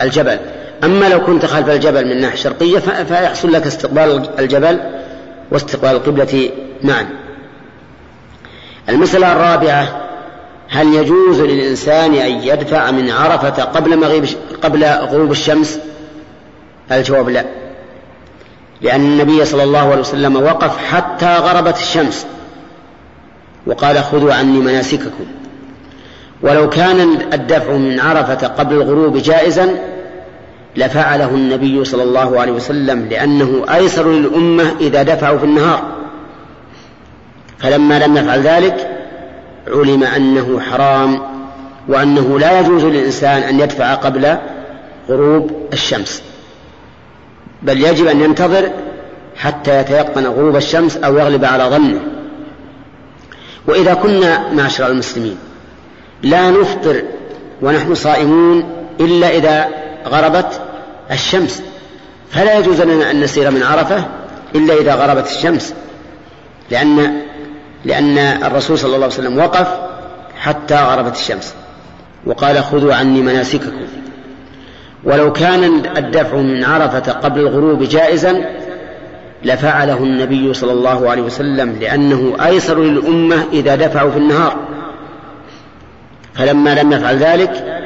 الجبل. 0.00 0.38
أما 0.84 1.08
لو 1.08 1.24
كنت 1.24 1.46
خلف 1.46 1.68
الجبل 1.68 2.04
من 2.04 2.12
الناحية 2.12 2.34
الشرقية 2.34 2.78
فيحصل 2.78 3.52
لك 3.52 3.66
استقبال 3.66 4.28
الجبل 4.38 4.80
واستقبال 5.52 5.90
القبلة 5.90 6.50
معا 6.82 7.08
المسألة 8.88 9.32
الرابعة 9.32 10.08
هل 10.68 10.94
يجوز 10.94 11.40
للإنسان 11.40 12.14
أن 12.14 12.42
يدفع 12.42 12.90
من 12.90 13.10
عرفة 13.10 13.62
قبل 13.62 13.96
مغيب 13.96 14.24
قبل 14.62 14.84
غروب 14.84 15.30
الشمس؟ 15.30 15.78
الجواب 16.92 17.28
لا. 17.28 17.44
لأن 18.80 19.00
النبي 19.00 19.44
صلى 19.44 19.62
الله 19.62 19.90
عليه 19.90 20.00
وسلم 20.00 20.36
وقف 20.36 20.76
حتى 20.76 21.36
غربت 21.36 21.76
الشمس. 21.76 22.26
وقال 23.66 23.98
خذوا 23.98 24.34
عني 24.34 24.58
مناسككم. 24.58 25.26
ولو 26.42 26.68
كان 26.68 27.00
الدفع 27.32 27.72
من 27.72 28.00
عرفة 28.00 28.46
قبل 28.46 28.74
الغروب 28.74 29.16
جائزا 29.16 29.74
لفعله 30.76 31.28
النبي 31.28 31.84
صلى 31.84 32.02
الله 32.02 32.40
عليه 32.40 32.52
وسلم 32.52 33.08
لأنه 33.10 33.64
أيسر 33.74 34.12
للأمة 34.12 34.74
إذا 34.80 35.02
دفعوا 35.02 35.38
في 35.38 35.44
النهار. 35.44 35.82
فلما 37.58 37.98
لم 37.98 38.16
يفعل 38.16 38.40
ذلك 38.40 38.88
علم 39.68 40.02
أنه 40.02 40.60
حرام 40.60 41.22
وأنه 41.88 42.38
لا 42.38 42.60
يجوز 42.60 42.84
للإنسان 42.84 43.42
أن 43.42 43.60
يدفع 43.60 43.94
قبل 43.94 44.36
غروب 45.08 45.50
الشمس. 45.72 46.22
بل 47.62 47.80
يجب 47.80 48.06
أن 48.06 48.20
ينتظر 48.20 48.70
حتى 49.36 49.80
يتيقن 49.80 50.26
غروب 50.26 50.56
الشمس 50.56 50.96
أو 50.96 51.18
يغلب 51.18 51.44
على 51.44 51.64
ظنه. 51.64 52.00
وإذا 53.66 53.94
كنا 53.94 54.52
معشر 54.52 54.86
المسلمين 54.86 55.36
لا 56.22 56.50
نفطر 56.50 57.02
ونحن 57.62 57.94
صائمون 57.94 58.64
إلا 59.00 59.36
إذا 59.36 59.68
غربت 60.08 60.60
الشمس. 61.10 61.62
فلا 62.30 62.58
يجوز 62.58 62.80
لنا 62.80 63.10
أن 63.10 63.20
نسير 63.20 63.50
من 63.50 63.62
عرفة 63.62 64.04
إلا 64.54 64.74
إذا 64.74 64.94
غربت 64.94 65.26
الشمس. 65.26 65.74
لأن 66.70 67.20
لأن 67.84 68.18
الرسول 68.18 68.78
صلى 68.78 68.94
الله 68.94 69.06
عليه 69.06 69.14
وسلم 69.14 69.38
وقف 69.38 69.68
حتى 70.38 70.74
غربت 70.74 71.16
الشمس. 71.16 71.54
وقال 72.26 72.64
خذوا 72.64 72.94
عني 72.94 73.22
مناسككم. 73.22 73.72
ولو 75.04 75.32
كان 75.32 75.64
الدفع 75.96 76.36
من 76.36 76.64
عرفة 76.64 77.12
قبل 77.12 77.40
الغروب 77.40 77.82
جائزا 77.82 78.44
لفعله 79.44 79.96
النبي 79.96 80.54
صلى 80.54 80.72
الله 80.72 81.10
عليه 81.10 81.22
وسلم 81.22 81.78
لأنه 81.80 82.36
أيسر 82.44 82.82
للأمة 82.82 83.44
إذا 83.52 83.74
دفعوا 83.74 84.10
في 84.10 84.16
النهار. 84.16 84.56
فلما 86.34 86.74
لم 86.74 86.92
يفعل 86.92 87.16
ذلك 87.16 87.81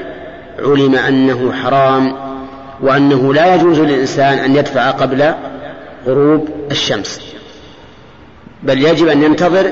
علم 0.58 0.94
أنه 0.94 1.52
حرام 1.52 2.16
وأنه 2.80 3.34
لا 3.34 3.54
يجوز 3.54 3.80
للإنسان 3.80 4.38
أن 4.38 4.56
يدفع 4.56 4.90
قبل 4.90 5.34
غروب 6.06 6.48
الشمس. 6.70 7.20
بل 8.62 8.82
يجب 8.82 9.08
أن 9.08 9.22
ينتظر 9.22 9.70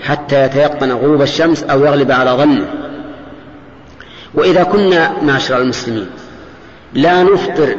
حتى 0.00 0.44
يتيقن 0.44 0.92
غروب 0.92 1.22
الشمس 1.22 1.62
أو 1.62 1.84
يغلب 1.84 2.12
على 2.12 2.30
ظنه. 2.30 2.66
وإذا 4.34 4.62
كنا 4.62 5.12
معشر 5.22 5.58
المسلمين 5.58 6.06
لا 6.94 7.22
نفطر 7.22 7.74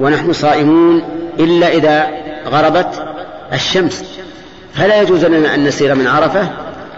ونحن 0.00 0.32
صائمون 0.32 1.02
إلا 1.38 1.68
إذا 1.68 2.06
غربت 2.46 3.04
الشمس. 3.52 4.04
فلا 4.74 5.02
يجوز 5.02 5.24
لنا 5.24 5.54
أن 5.54 5.64
نسير 5.64 5.94
من 5.94 6.06
عرفة 6.06 6.48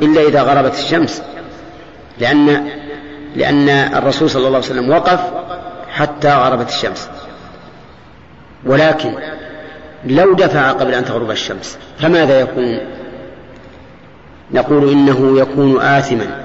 إلا 0.02 0.22
إذا 0.22 0.42
غربت 0.42 0.74
الشمس 0.74 1.22
لأن 2.18 2.68
لأن 3.34 3.68
الرسول 3.68 4.30
صلى 4.30 4.46
الله 4.46 4.58
عليه 4.58 4.66
وسلم 4.66 4.90
وقف 4.90 5.20
حتى 5.90 6.34
غربت 6.34 6.68
الشمس. 6.68 7.08
ولكن 8.66 9.14
لو 10.04 10.34
دفع 10.34 10.70
قبل 10.70 10.94
أن 10.94 11.04
تغرب 11.04 11.30
الشمس 11.30 11.78
فماذا 11.98 12.40
يكون؟ 12.40 12.78
نقول 14.52 14.90
إنه 14.90 15.40
يكون 15.40 15.80
آثما 15.80 16.44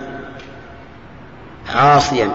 عاصيا 1.75 2.31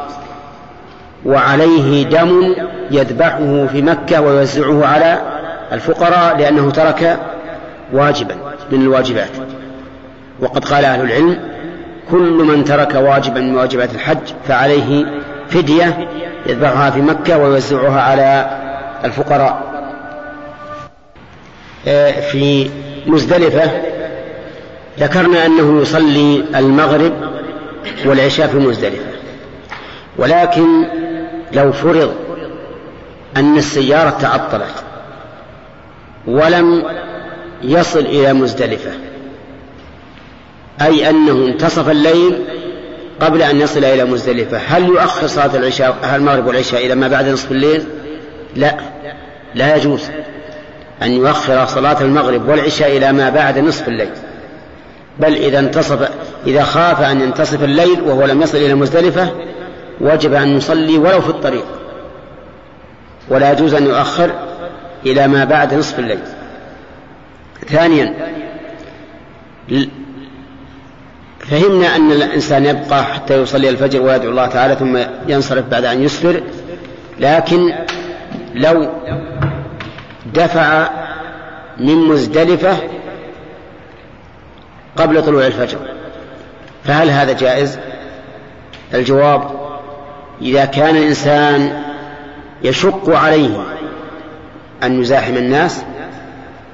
وعليه 1.27 2.05
دم 2.05 2.55
يذبحه 2.91 3.67
في 3.67 3.83
مكة 3.83 4.21
ويوزعه 4.21 4.87
على 4.87 5.23
الفقراء 5.73 6.37
لأنه 6.37 6.71
ترك 6.71 7.19
واجبا 7.93 8.35
من 8.71 8.83
الواجبات. 8.83 9.31
وقد 10.41 10.65
قال 10.65 10.85
أهل 10.85 11.01
العلم 11.01 11.54
كل 12.11 12.33
من 12.33 12.65
ترك 12.65 12.95
واجبا 12.95 13.41
من 13.41 13.57
واجبات 13.57 13.95
الحج 13.95 14.19
فعليه 14.49 15.07
فدية 15.49 16.09
يذبحها 16.47 16.91
في 16.91 17.01
مكة 17.01 17.39
ويوزعها 17.39 18.01
على 18.01 18.59
الفقراء. 19.05 19.75
آه، 21.89 22.11
في 22.21 22.71
مزدلفة 23.07 23.71
ذكرنا 24.99 25.47
أنه 25.47 25.81
يصلي 25.83 26.45
المغرب 26.57 27.13
والعشاء 28.07 28.47
في 28.47 28.57
مزدلفة. 28.57 29.07
ولكن 30.19 30.85
لو 31.53 31.73
فرض 31.73 32.15
أن 33.37 33.57
السيارة 33.57 34.11
تعطلت 34.11 34.75
ولم 36.27 36.85
يصل 37.63 37.99
إلى 38.01 38.33
مزدلفة 38.33 38.91
أي 40.83 41.11
أنه 41.11 41.47
انتصف 41.47 41.89
الليل 41.89 42.45
قبل 43.21 43.43
أن 43.43 43.61
يصل 43.61 43.85
إلى 43.85 44.05
مزدلفة. 44.05 44.59
هل 44.59 44.85
يؤخر 44.85 45.27
صلاة 45.27 45.57
العشاء 45.57 45.97
المغرب 46.15 46.47
والعشاء 46.47 46.87
إلى 46.87 46.95
ما 46.95 47.09
بعد 47.09 47.29
نصف 47.29 47.53
الليل؟ 47.53 47.85
لا. 48.57 48.77
لا 49.55 49.77
يجوز 49.77 50.03
أن 51.03 51.13
يؤخر 51.13 51.67
صلاة 51.67 52.01
المغرب 52.01 52.49
والعشاء 52.49 52.97
إلى 52.97 53.13
ما 53.13 53.31
بعد 53.31 53.59
نصف 53.59 53.89
الليل. 53.89 54.11
بل 55.19 55.35
إذا 55.35 55.59
انتصف 55.59 56.09
إذا 56.47 56.63
خاف 56.63 57.01
أن 57.01 57.21
ينتصف 57.21 57.65
الليل 57.65 58.01
وهو 58.01 58.25
لم 58.25 58.43
يصل 58.43 58.59
إلى 58.59 58.75
مزدلفة 58.75 59.31
وجب 60.01 60.35
أن 60.35 60.57
يصلي 60.57 60.99
ولو 60.99 61.21
في 61.21 61.29
الطريق. 61.29 61.65
ولا 63.29 63.53
يجوز 63.53 63.75
أن 63.75 63.87
يؤخر 63.87 64.31
إلى 65.07 65.29
ما 65.29 65.45
بعد 65.45 65.75
نصف 65.75 65.99
الليل. 65.99 66.19
ثانيا 67.69 68.15
فهمنا 71.51 71.97
أن 71.97 72.13
الإنسان 72.13 72.67
يبقى 72.67 73.05
حتى 73.05 73.43
يصلي 73.43 73.69
الفجر 73.69 74.03
ويدعو 74.03 74.31
الله 74.31 74.47
تعالى 74.47 74.77
ثم 74.77 74.99
ينصرف 75.29 75.65
بعد 75.67 75.85
أن 75.85 76.03
يسفر 76.03 76.43
لكن 77.21 77.73
لو 78.55 78.89
دفع 80.35 80.89
من 81.79 81.95
مزدلفة 81.95 82.77
قبل 84.97 85.23
طلوع 85.23 85.47
الفجر. 85.47 85.79
فهل 86.85 87.11
هذا 87.11 87.33
جائز؟ 87.33 87.79
الجواب 88.95 89.51
إذا 90.43 90.65
كان 90.65 90.97
الإنسان 90.97 91.83
يشق 92.63 93.11
عليه 93.11 93.65
أن 94.83 95.01
يزاحم 95.01 95.37
الناس 95.37 95.83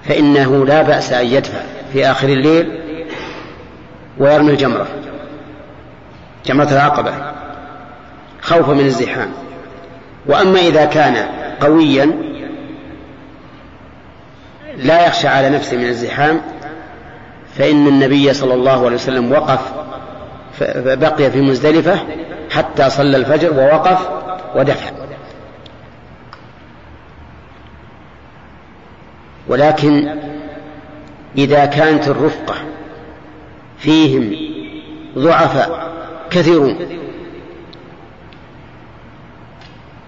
فإنه 0.09 0.67
لا 0.67 0.83
بأس 0.83 1.13
أن 1.13 1.27
يدفع 1.27 1.61
في 1.93 2.11
آخر 2.11 2.29
الليل 2.29 2.80
ويرمي 4.21 4.51
الجمرة 4.51 4.87
جمرة 6.47 6.73
العقبة. 6.73 7.13
خوفا 8.41 8.73
من 8.73 8.85
الزحام. 8.85 9.31
وأما 10.27 10.59
إذا 10.61 10.85
كان 10.85 11.17
قويا 11.61 12.31
لا 14.77 15.07
يخشى 15.07 15.29
على 15.29 15.49
نفسه 15.49 15.77
من 15.77 15.85
الزحام 15.85 16.41
فإن 17.55 17.87
النبي 17.87 18.33
صلى 18.33 18.55
الله 18.55 18.85
عليه 18.85 18.95
وسلم 18.95 19.33
وقف 19.33 19.73
فبقي 20.59 21.31
في 21.31 21.41
مزدلفة 21.41 21.99
حتى 22.51 22.91
صلى 22.91 23.17
الفجر 23.17 23.53
ووقف 23.53 24.09
ودفع 24.55 24.91
ولكن 29.49 30.15
إذا 31.39 31.65
كانت 31.65 32.09
الرفقة 32.09 32.55
فيهم 33.81 34.37
ضعفاء 35.19 35.93
كثيرون. 36.31 36.77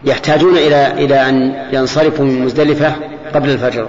يحتاجون 0.05 0.57
إلى 0.57 1.05
إلى 1.05 1.29
أن 1.29 1.67
ينصرفوا 1.73 2.25
من 2.25 2.45
مزدلفة 2.45 2.95
قبل 3.35 3.51
الفجر. 3.51 3.89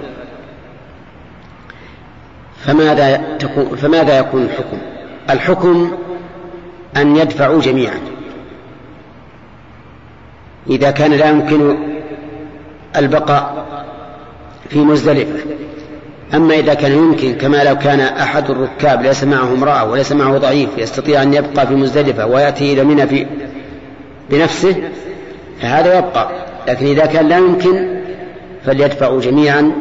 فماذا 2.64 3.36
تكون 3.38 3.76
فماذا 3.76 4.18
يكون 4.18 4.42
الحكم؟ 4.42 4.78
الحكم 5.30 5.96
أن 6.96 7.16
يدفعوا 7.16 7.60
جميعا. 7.60 8.00
إذا 10.70 10.90
كان 10.90 11.12
لا 11.12 11.30
يمكن 11.30 11.78
البقاء 12.96 13.66
في 14.68 14.78
مزدلفة. 14.78 15.63
أما 16.34 16.54
إذا 16.54 16.74
كان 16.74 16.92
يمكن 16.92 17.34
كما 17.34 17.64
لو 17.64 17.78
كان 17.78 18.00
أحد 18.00 18.50
الركاب 18.50 19.02
ليس 19.02 19.24
معه 19.24 19.52
امرأة 19.52 19.90
وليس 19.90 20.12
معه 20.12 20.38
ضعيف 20.38 20.68
يستطيع 20.78 21.22
أن 21.22 21.34
يبقى 21.34 21.66
في 21.66 21.74
مزدلفة 21.74 22.26
ويأتي 22.26 22.72
إلى 22.72 22.84
منى 22.84 23.06
في 23.06 23.26
بنفسه 24.30 24.76
فهذا 25.62 25.98
يبقى. 25.98 26.28
لكن 26.68 26.86
إذا 26.86 27.06
كان 27.06 27.28
لا 27.28 27.38
يمكن 27.38 28.00
فليدفعوا 28.66 29.20
جميعا. 29.20 29.72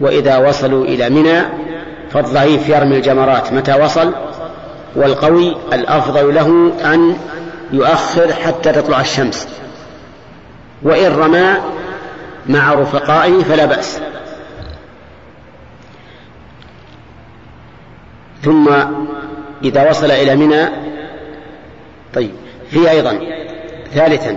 وإذا 0.00 0.38
وصلوا 0.38 0.84
إلى 0.84 1.10
منى 1.10 1.42
فالضعيف 2.10 2.68
يرمي 2.68 2.96
الجمرات 2.96 3.52
متى 3.52 3.74
وصل. 3.74 4.14
والقوي 4.96 5.56
الأفضل 5.72 6.34
له 6.34 6.72
أن 6.94 7.16
يؤخر 7.72 8.32
حتى 8.32 8.72
تطلع 8.72 9.00
الشمس. 9.00 9.48
وإن 10.82 11.12
رمى 11.12 11.54
مع 12.46 12.74
رفقائه 12.74 13.42
فلا 13.42 13.64
بأس. 13.64 14.00
ثم 18.42 18.68
إذا 19.64 19.90
وصل 19.90 20.10
إلى 20.10 20.36
منى 20.36 20.68
طيب 22.14 22.30
في 22.70 22.90
أيضا 22.90 23.20
ثالثا 23.94 24.36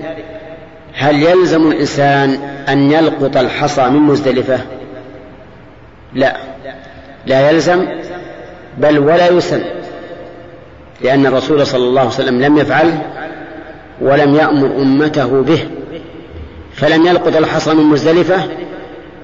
هل 0.93 1.24
يلزم 1.24 1.72
الإنسان 1.72 2.30
أن 2.70 2.91
يلقط 2.91 3.38
الحصى 3.38 3.89
من 3.89 3.99
مزدلفة؟ 3.99 4.60
لا 6.14 6.38
لا 7.26 7.49
يلزم 7.49 7.86
بل 8.78 8.99
ولا 8.99 9.28
يسن 9.28 9.62
لأن 11.02 11.26
الرسول 11.26 11.68
صلى 11.68 11.84
الله 11.84 12.02
عليه 12.02 12.10
وسلم 12.10 12.41
لم 12.41 12.58
يفعله 12.58 13.02
ولم 14.02 14.36
يأمر 14.36 14.82
أمته 14.82 15.41
به 15.41 15.70
فلم 16.74 17.06
يلقط 17.06 17.36
الحصى 17.36 17.74
من 17.74 17.84
مزدلفة 17.84 18.43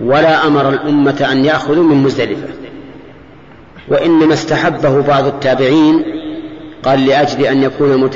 ولا 0.01 0.47
أمر 0.47 0.69
الأمة 0.69 1.27
أن 1.31 1.45
يأخذوا 1.45 1.83
من 1.83 2.03
مزدلفة. 2.03 2.47
وإنما 3.87 4.33
استحبه 4.33 5.01
بعض 5.01 5.25
التابعين 5.25 6.05
قال 6.83 7.05
لأجل 7.05 7.45
أن 7.45 7.63
يكون 7.63 8.11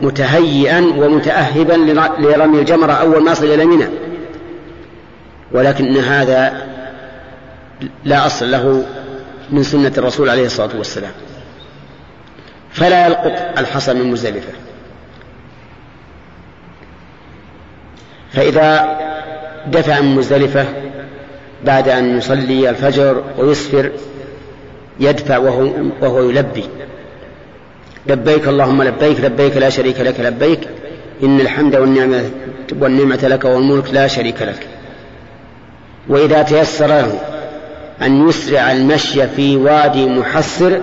متهيئا 0.00 0.80
ومتأهبا 0.80 1.72
لرمي 2.18 2.58
الجمرة 2.58 2.92
أول 2.92 3.24
ما 3.24 3.34
صل 3.34 3.46
إلى 3.46 3.64
منى. 3.64 3.86
ولكن 5.52 5.96
هذا 5.96 6.66
لا 8.04 8.26
أصل 8.26 8.50
له 8.50 8.84
من 9.50 9.62
سنة 9.62 9.92
الرسول 9.98 10.28
عليه 10.28 10.46
الصلاة 10.46 10.76
والسلام. 10.76 11.12
فلا 12.70 13.06
يلقط 13.06 13.58
الحصى 13.58 13.94
من 13.94 14.10
مزدلفة. 14.10 14.52
فإذا 18.32 18.98
دفع 19.66 20.00
من 20.00 20.14
مزدلفة 20.14 20.66
بعد 21.64 21.88
أن 21.88 22.18
يصلي 22.18 22.70
الفجر 22.70 23.24
ويسفر 23.38 23.92
يدفع 25.00 25.38
وهو, 25.38 25.68
وهو 26.02 26.30
يلبي. 26.30 26.64
لبيك 28.06 28.48
اللهم 28.48 28.82
لبيك 28.82 29.20
لبيك 29.20 29.56
لا 29.56 29.70
شريك 29.70 30.00
لك 30.00 30.20
لبيك. 30.20 30.60
إن 31.22 31.40
الحمد 31.40 31.76
والنعمة, 31.76 32.30
والنعمة 32.80 33.20
لك 33.22 33.44
والملك 33.44 33.94
لا 33.94 34.06
شريك 34.06 34.42
لك. 34.42 34.66
وإذا 36.08 36.42
تيسر 36.42 36.86
له 36.86 37.18
أن 38.02 38.28
يسرع 38.28 38.72
المشي 38.72 39.28
في 39.28 39.56
وادي 39.56 40.06
محسر 40.06 40.80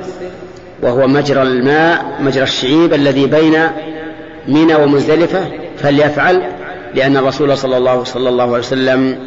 وهو 0.81 1.07
مجرى 1.07 1.41
الماء 1.41 2.05
مجرى 2.19 2.43
الشعيب 2.43 2.93
الذي 2.93 3.25
بين 3.25 3.67
منى 4.47 4.75
ومزدلفة 4.75 5.51
فليفعل 5.77 6.43
لأن 6.95 7.17
الرسول 7.17 7.57
صلى 7.57 7.77
الله 7.77 8.03
صلى 8.03 8.29
الله 8.29 8.43
عليه 8.43 8.57
وسلم 8.57 9.17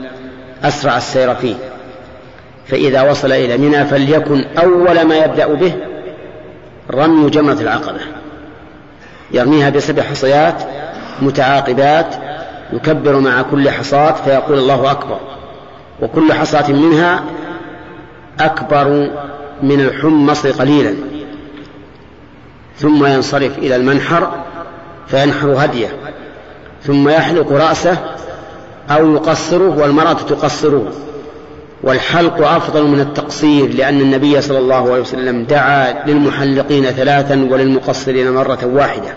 أسرع 0.63 0.97
السير 0.97 1.35
فيه. 1.35 1.55
فإذا 2.73 3.03
وصل 3.11 3.33
إلى 3.33 3.57
منى 3.57 3.85
فليكن 3.85 4.45
أول 4.59 5.03
ما 5.03 5.17
يبدأ 5.17 5.47
به 5.47 5.75
رمي 6.91 7.31
جمرة 7.31 7.61
العقبة. 7.61 8.01
يرميها 9.31 9.71
بسبع 9.71 10.03
حصيات 10.03 10.63
متعاقبات 11.23 12.15
يكبر 12.73 13.21
مع 13.21 13.43
كل 13.43 13.71
حصاة 13.71 14.13
فيقول 14.13 14.59
الله 14.59 14.91
أكبر. 14.91 15.21
وكل 16.03 16.33
حصاة 16.33 16.73
منها 16.73 17.25
أكبر 18.41 19.11
من 19.63 19.81
الحمص 19.81 20.47
قليلا. 20.47 20.95
ثم 22.77 23.07
ينصرف 23.07 23.59
إلى 23.59 23.77
المنحر 23.77 24.31
فينحر 25.07 25.55
هديه. 25.59 25.89
ثم 26.83 27.09
يحلق 27.09 27.53
رأسه 27.53 27.97
أو 28.91 29.15
يقصره 29.15 29.79
والمرأة 29.79 30.13
تقصره. 30.13 30.93
والحلق 31.83 32.47
أفضل 32.47 32.87
من 32.87 33.01
التقصير 33.01 33.75
لأن 33.75 34.01
النبي 34.01 34.41
صلى 34.41 34.59
الله 34.59 34.93
عليه 34.93 35.01
وسلم 35.01 35.45
دعا 35.45 36.07
للمحلقين 36.07 36.85
ثلاثا 36.85 37.49
وللمقصرين 37.51 38.33
مرة 38.33 38.59
واحدة 38.65 39.15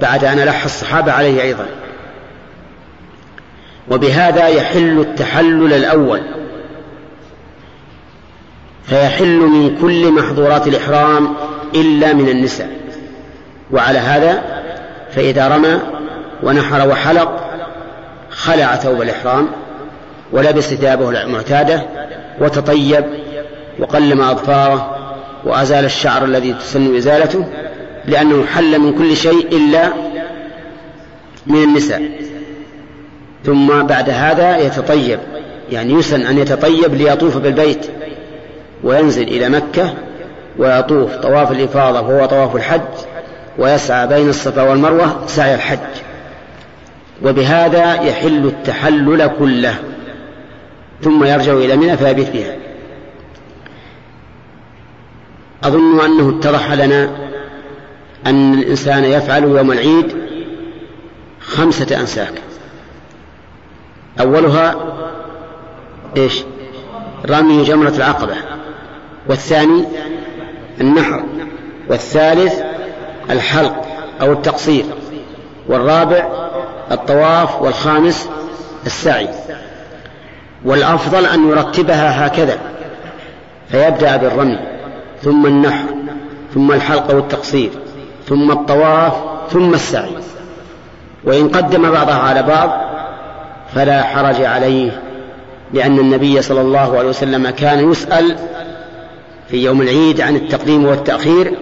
بعد 0.00 0.24
أن 0.24 0.38
لح 0.38 0.64
الصحابة 0.64 1.12
عليه 1.12 1.42
أيضا. 1.42 1.66
وبهذا 3.90 4.48
يحل 4.48 5.00
التحلل 5.00 5.72
الأول. 5.72 6.22
فيحل 8.86 9.38
من 9.38 9.78
كل 9.80 10.12
محظورات 10.12 10.66
الإحرام 10.66 11.34
إلا 11.74 12.12
من 12.12 12.28
النساء. 12.28 12.70
وعلى 13.72 13.98
هذا 13.98 14.42
فإذا 15.14 15.48
رمى 15.48 15.78
ونحر 16.42 16.88
وحلق 16.88 17.50
خلع 18.30 18.76
ثوب 18.76 19.02
الإحرام. 19.02 19.48
ولبس 20.32 20.74
ثيابه 20.74 21.10
المعتادة 21.10 21.82
وتطيب 22.40 23.04
وقلم 23.78 24.20
أظفاره 24.20 24.96
وأزال 25.44 25.84
الشعر 25.84 26.24
الذي 26.24 26.52
تسن 26.52 26.96
إزالته 26.96 27.44
لأنه 28.04 28.44
حل 28.46 28.78
من 28.78 28.92
كل 28.98 29.16
شيء 29.16 29.56
إلا 29.56 29.88
من 31.46 31.62
النساء. 31.62 32.02
ثم 33.44 33.82
بعد 33.82 34.10
هذا 34.10 34.58
يتطيب 34.58 35.18
يعني 35.72 35.92
يسن 35.92 36.26
أن 36.26 36.38
يتطيب 36.38 36.94
ليطوف 36.94 37.36
بالبيت 37.36 37.86
وينزل 38.84 39.28
إلى 39.28 39.48
مكة 39.48 39.94
ويطوف. 40.58 41.16
طواف 41.16 41.52
الإفاضة 41.52 42.00
وهو 42.00 42.26
طواف 42.26 42.56
الحج 42.56 42.80
ويسعى 43.58 44.06
بين 44.06 44.28
الصفا 44.28 44.62
والمروة 44.62 45.22
سعي 45.26 45.54
الحج. 45.54 45.78
وبهذا 47.24 48.02
يحل 48.02 48.46
التحلل 48.46 49.30
كله. 49.38 49.74
ثم 51.02 51.24
يرجع 51.24 51.52
إلى 51.52 51.76
منى 51.76 51.96
فيبيت 51.96 52.30
بها. 52.30 52.56
أظن 55.64 56.00
أنه 56.00 56.38
اتضح 56.38 56.72
لنا 56.72 57.10
أن 58.26 58.54
الإنسان 58.54 59.04
يفعل 59.04 59.42
يوم 59.42 59.72
العيد 59.72 60.16
خمسة 61.40 62.00
أنساك. 62.00 62.32
أولها 64.20 64.74
إيش؟ 66.16 66.44
رمي 67.30 67.62
جمرة 67.62 67.92
العقبة. 67.96 68.34
والثاني 69.28 69.84
النحر. 70.80 71.24
والثالث 71.88 72.60
الحلق 73.30 73.86
أو 74.20 74.32
التقصير. 74.32 74.84
والرابع 75.68 76.48
الطواف 76.92 77.62
والخامس 77.62 78.28
السعي. 78.86 79.28
والأفضل 80.66 81.26
أن 81.26 81.48
يرتبها 81.50 82.26
هكذا 82.26 82.58
فيبدأ 83.68 84.16
بالرمي 84.16 84.58
ثم 85.22 85.46
النحر 85.46 85.86
ثم 86.54 86.72
الحلق 86.72 87.14
والتقصير 87.14 87.70
ثم 88.28 88.50
الطواف 88.50 89.12
ثم 89.50 89.74
السعي. 89.74 90.10
وإن 91.24 91.48
قدم 91.48 91.90
بعضها 91.90 92.18
على 92.18 92.42
بعض 92.42 92.70
فلا 93.74 94.02
حرج 94.02 94.42
عليه 94.42 95.02
لأن 95.72 95.98
النبي 95.98 96.42
صلى 96.42 96.60
الله 96.60 96.98
عليه 96.98 97.08
وسلم 97.08 97.50
كان 97.50 97.90
يسأل 97.90 98.36
في 99.48 99.56
يوم 99.56 99.82
العيد 99.82 100.20
عن 100.20 100.36
التقديم 100.36 100.84
والتأخير 100.84 101.54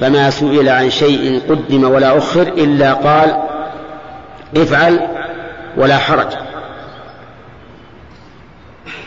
فما 0.00 0.30
سئل 0.30 0.68
عن 0.68 0.90
شيء 0.90 1.42
قدم 1.48 1.84
ولا 1.84 2.18
أخر 2.18 2.42
إلا 2.42 2.92
قال 2.92 3.36
افعل 4.56 5.00
ولا 5.76 5.96
حرج. 5.96 6.32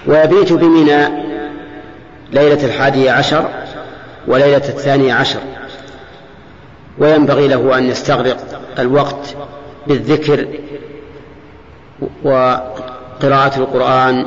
ويبيت 0.07 0.53
بمنى 0.53 1.07
ليلة 2.31 2.65
الحادية 2.65 3.11
عشر 3.11 3.49
وليلة 4.27 4.57
الثانية 4.57 5.13
عشر. 5.13 5.39
وينبغي 6.97 7.47
له 7.47 7.77
أن 7.77 7.85
يستغرق 7.85 8.37
الوقت 8.79 9.35
بالذكر 9.87 10.47
وقراءة 12.23 13.57
القرآن 13.57 14.25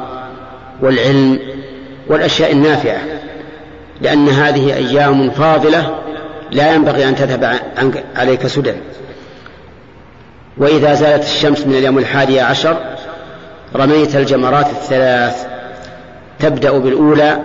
والعلم 0.82 1.38
والأشياء 2.08 2.52
النافعة 2.52 3.00
لأن 4.00 4.28
هذه 4.28 4.74
أيام 4.74 5.30
فاضلة 5.30 5.98
لا 6.50 6.74
ينبغي 6.74 7.08
أن 7.08 7.16
تذهب 7.16 7.58
عليك 8.16 8.46
سدى. 8.46 8.74
وإذا 10.56 10.94
زالت 10.94 11.24
الشمس 11.24 11.66
من 11.66 11.74
اليوم 11.74 11.98
الحادي 11.98 12.40
عشر 12.40 12.76
رميت 13.76 14.16
الجمرات 14.16 14.66
الثلاث 14.66 15.46
تبدأ 16.40 16.78
بالأولى 16.78 17.38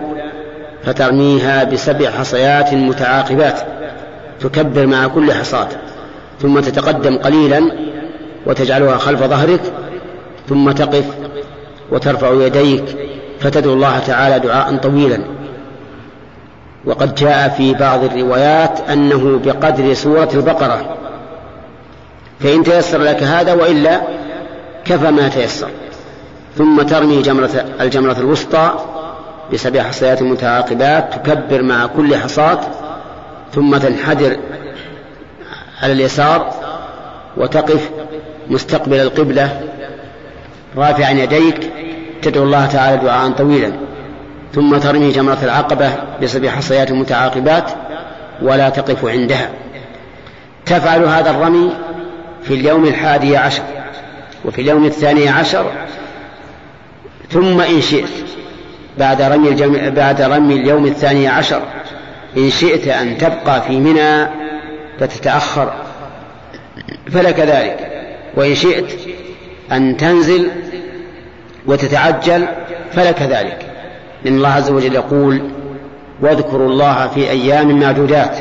فترميها 0.84 1.64
بسبع 1.64 2.10
حصيات 2.10 2.74
متعاقبات 2.74 3.60
تكبر 4.40 4.86
مع 4.86 5.06
كل 5.06 5.32
حصاة 5.32 5.68
ثم 6.42 6.60
تتقدم 6.60 7.18
قليلا 7.18 7.72
وتجعلها 8.46 8.96
خلف 8.96 9.22
ظهرك 9.22 9.60
ثم 10.48 10.70
تقف 10.70 11.04
وترفع 11.90 12.32
يديك 12.46 12.84
فتدعو 13.40 13.72
الله 13.72 13.98
تعالى 13.98 14.38
دعاء 14.38 14.76
طويلا. 14.76 15.18
وقد 16.84 17.14
جاء 17.14 17.48
في 17.48 17.74
بعض 17.74 18.04
الروايات 18.04 18.80
أنه 18.90 19.40
بقدر 19.44 19.94
سورة 19.94 20.28
البقرة 20.34 20.96
فإن 22.40 22.62
تيسر 22.62 23.02
لك 23.02 23.22
هذا 23.22 23.52
وإلا 23.52 24.00
كفى 24.84 25.10
ما 25.10 25.28
تيسر. 25.28 25.68
ثم 26.56 26.82
ترمي 26.82 27.22
جمرة 27.22 27.64
الجمرة 27.80 28.18
الوسطى 28.18 28.74
بسبع 29.52 29.82
حصيات 29.82 30.22
متعاقبات 30.22 31.14
تكبر 31.14 31.62
مع 31.62 31.86
كل 31.86 32.16
حصاة 32.16 32.60
ثم 33.54 33.76
تنحدر 33.76 34.36
على 35.82 35.92
اليسار 35.92 36.54
وتقف 37.36 37.90
مستقبل 38.50 39.00
القبلة. 39.00 39.60
رافعا 40.76 41.10
يديك 41.10 41.70
تدعو 42.22 42.44
الله 42.44 42.66
تعالى 42.66 42.96
دعاء 42.96 43.30
طويلا. 43.30 43.72
ثم 44.54 44.76
ترمي 44.76 45.10
جمرة 45.10 45.38
العقبة 45.42 45.92
بسبع 46.22 46.50
حصيات 46.50 46.92
متعاقبات 46.92 47.70
ولا 48.42 48.68
تقف 48.68 49.04
عندها. 49.04 49.50
تفعل 50.66 51.04
هذا 51.04 51.30
الرمي 51.30 51.72
في 52.42 52.54
اليوم 52.54 52.84
الحادي 52.84 53.36
عشر 53.36 53.62
وفي 54.44 54.60
اليوم 54.60 54.84
الثاني 54.84 55.28
عشر 55.28 55.72
ثم 57.30 57.60
إن 57.60 57.80
شئت 57.80 58.08
بعد 58.98 59.22
رمي 59.22 59.48
الجم... 59.48 59.90
بعد 59.90 60.22
رمي 60.22 60.54
اليوم 60.54 60.86
الثاني 60.86 61.28
عشر 61.28 61.62
إن 62.36 62.50
شئت 62.50 62.88
أن 62.88 63.18
تبقى 63.18 63.62
في 63.62 63.80
منى 63.80 64.28
فتتأخر. 65.00 65.72
فلك 67.12 67.40
ذلك. 67.40 67.90
وإن 68.36 68.54
شئت 68.54 68.92
أن 69.72 69.96
تنزل 69.96 70.50
وتتعجل 71.66 72.46
فلك 72.92 73.22
ذلك. 73.22 73.66
لأن 74.24 74.36
الله 74.36 74.48
عز 74.48 74.70
وجل 74.70 74.94
يقول 74.94 75.40
واذكروا 76.20 76.68
الله 76.68 77.06
في 77.06 77.30
أيام 77.30 77.80
معدودات 77.80 78.38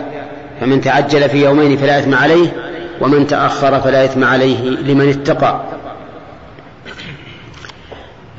فمن 0.61 0.81
تعجل 0.81 1.29
في 1.29 1.45
يومين 1.45 1.77
فلا 1.77 1.99
إثم 1.99 2.13
عليه 2.13 2.47
ومن 3.01 3.27
تأخر 3.27 3.79
فلا 3.79 4.05
إثم 4.05 4.23
عليه 4.23 4.69
لمن 4.69 5.09
اتقى. 5.09 5.61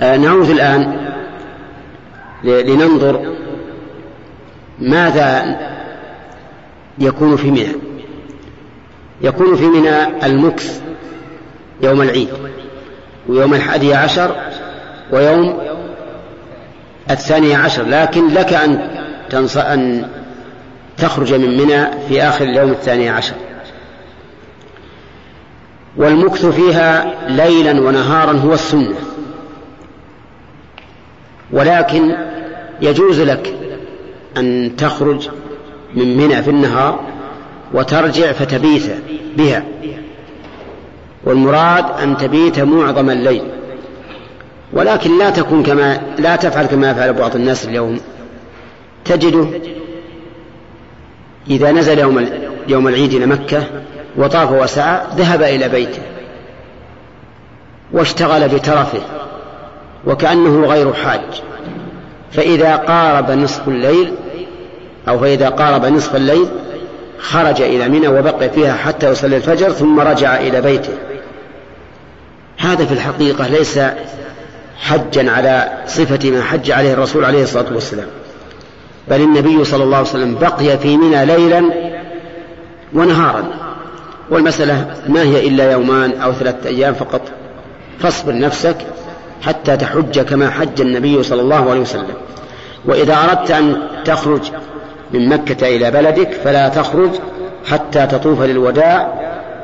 نعود 0.01 0.51
الآن 0.51 1.11
لننظر 2.44 3.34
ماذا 4.78 5.59
يكون 6.99 7.36
في 7.36 7.51
منى. 7.51 7.66
يكون 9.22 9.57
في 9.57 9.64
منى 9.66 10.26
المكث 10.26 10.82
يوم 11.82 12.03
العيد 12.03 12.28
ويوم 13.28 13.55
الحادي 13.55 13.94
عشر 13.94 14.36
ويوم 15.12 15.59
الثاني 17.11 17.55
عشر. 17.55 17.82
لكن 17.82 18.28
لك 18.28 18.53
أن 18.53 18.90
تنص 19.30 19.57
أن 19.57 20.09
تخرج 20.99 21.34
من 21.34 21.57
منى 21.57 21.86
في 22.09 22.22
آخر 22.22 22.44
اليوم 22.44 22.70
الثاني 22.70 23.09
عشر. 23.09 23.34
والمكث 25.97 26.47
فيها 26.47 27.14
ليلا 27.28 27.80
ونهارا 27.80 28.32
هو 28.32 28.55
السنة. 28.55 28.94
ولكن 31.53 32.14
يجوز 32.80 33.20
لك 33.20 33.55
أن 34.36 34.72
تخرج 34.78 35.28
من 35.94 36.16
منى 36.16 36.42
في 36.42 36.51
النهار 36.51 37.01
وترجع 37.72 38.32
فتبيت 38.32 38.82
بها. 39.36 39.64
والمراد 41.24 41.84
أن 42.03 42.16
تبيت 42.16 42.61
معظم 42.61 43.11
الليل. 43.11 43.42
ولكن 44.72 45.18
لا 45.18 45.30
تكون 45.30 45.62
كما 45.62 46.01
لا 46.18 46.36
تفعل 46.36 46.66
كما 46.66 46.90
يفعل 46.90 47.12
بعض 47.12 47.36
الناس 47.36 47.64
اليوم. 47.64 48.01
تجده 49.05 49.47
إذا 51.51 51.72
نزل 51.72 51.99
يوم 51.99 52.28
يوم 52.68 52.88
العيد 52.88 53.14
إلى 53.14 53.26
مكة 53.26 53.62
وطاف 54.16 54.53
وسعى 54.53 55.01
ذهب 55.16 55.42
إلى 55.42 55.68
بيته 55.68 56.03
واشتغل 57.92 58.49
بترفه 58.49 59.01
وكأنه 60.07 60.67
غير 60.67 60.93
حاج. 60.93 61.43
فإذا 62.33 62.77
قارب 62.77 63.31
نصف 63.31 63.69
الليل 63.69 64.13
أو 65.09 65.19
فإذا 65.19 65.49
قارب 65.49 65.87
نصف 65.87 66.17
الليل 66.17 66.47
خرج 67.19 67.63
إلى 67.63 67.89
منى 67.89 68.09
وبقي 68.09 68.51
فيها 68.51 68.75
حتى 68.75 69.11
يصلي 69.11 69.37
الفجر 69.37 69.71
ثم 69.71 70.01
رجع 70.01 70.37
إلى 70.37 70.61
بيته. 70.61 70.93
هذا 72.59 72.85
في 72.85 72.93
الحقيقة 72.93 73.49
ليس 73.49 73.81
حجا 74.81 75.31
على 75.31 75.73
صفة 75.87 76.31
ما 76.31 76.43
حج 76.43 76.71
عليه 76.71 76.93
الرسول 76.93 77.25
عليه 77.25 77.43
الصلاة 77.43 77.75
والسلام. 77.75 78.07
بل 79.09 79.21
النبي 79.21 79.65
صلى 79.65 79.85
الله 79.85 79.97
عليه 79.97 80.09
وسلم 80.09 80.35
بقي 80.35 80.79
في 80.79 80.97
منى 80.97 81.27
ليلا 81.27 81.71
ونهارا. 82.93 83.45
والمسألة 84.31 84.95
ما 85.09 85.23
هي 85.23 85.49
إلا 85.49 85.73
يومان 85.73 86.21
أو 86.21 86.33
ثلاثة 86.33 86.69
أيام 86.69 86.95
فقط. 86.95 87.21
فاصبر 88.01 88.39
نفسك 88.39 88.77
حتى 89.43 89.76
تحج 89.76 90.20
كما 90.20 90.51
حج 90.51 90.80
النبي 90.80 91.22
صلى 91.22 91.41
الله 91.43 91.70
عليه 91.70 91.80
وسلم. 91.80 92.14
وإذا 92.84 93.14
أردت 93.14 93.51
أن 93.51 93.89
تخرج 94.05 94.51
من 95.12 95.28
مكة 95.28 95.76
إلى 95.76 95.91
بلدك 95.91 96.32
فلا 96.32 96.68
تخرج 96.68 97.11
حتى 97.70 98.07
تطوف 98.07 98.43
للوداع 98.43 99.14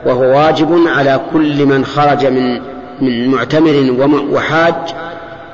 وهو 0.07 0.21
واجب 0.21 0.87
على 0.87 1.21
كل 1.33 1.67
من 1.67 1.85
خرج 1.85 2.27
من 2.27 2.61
من 3.01 3.29
معتمر 3.29 3.97
وحاج 4.33 4.75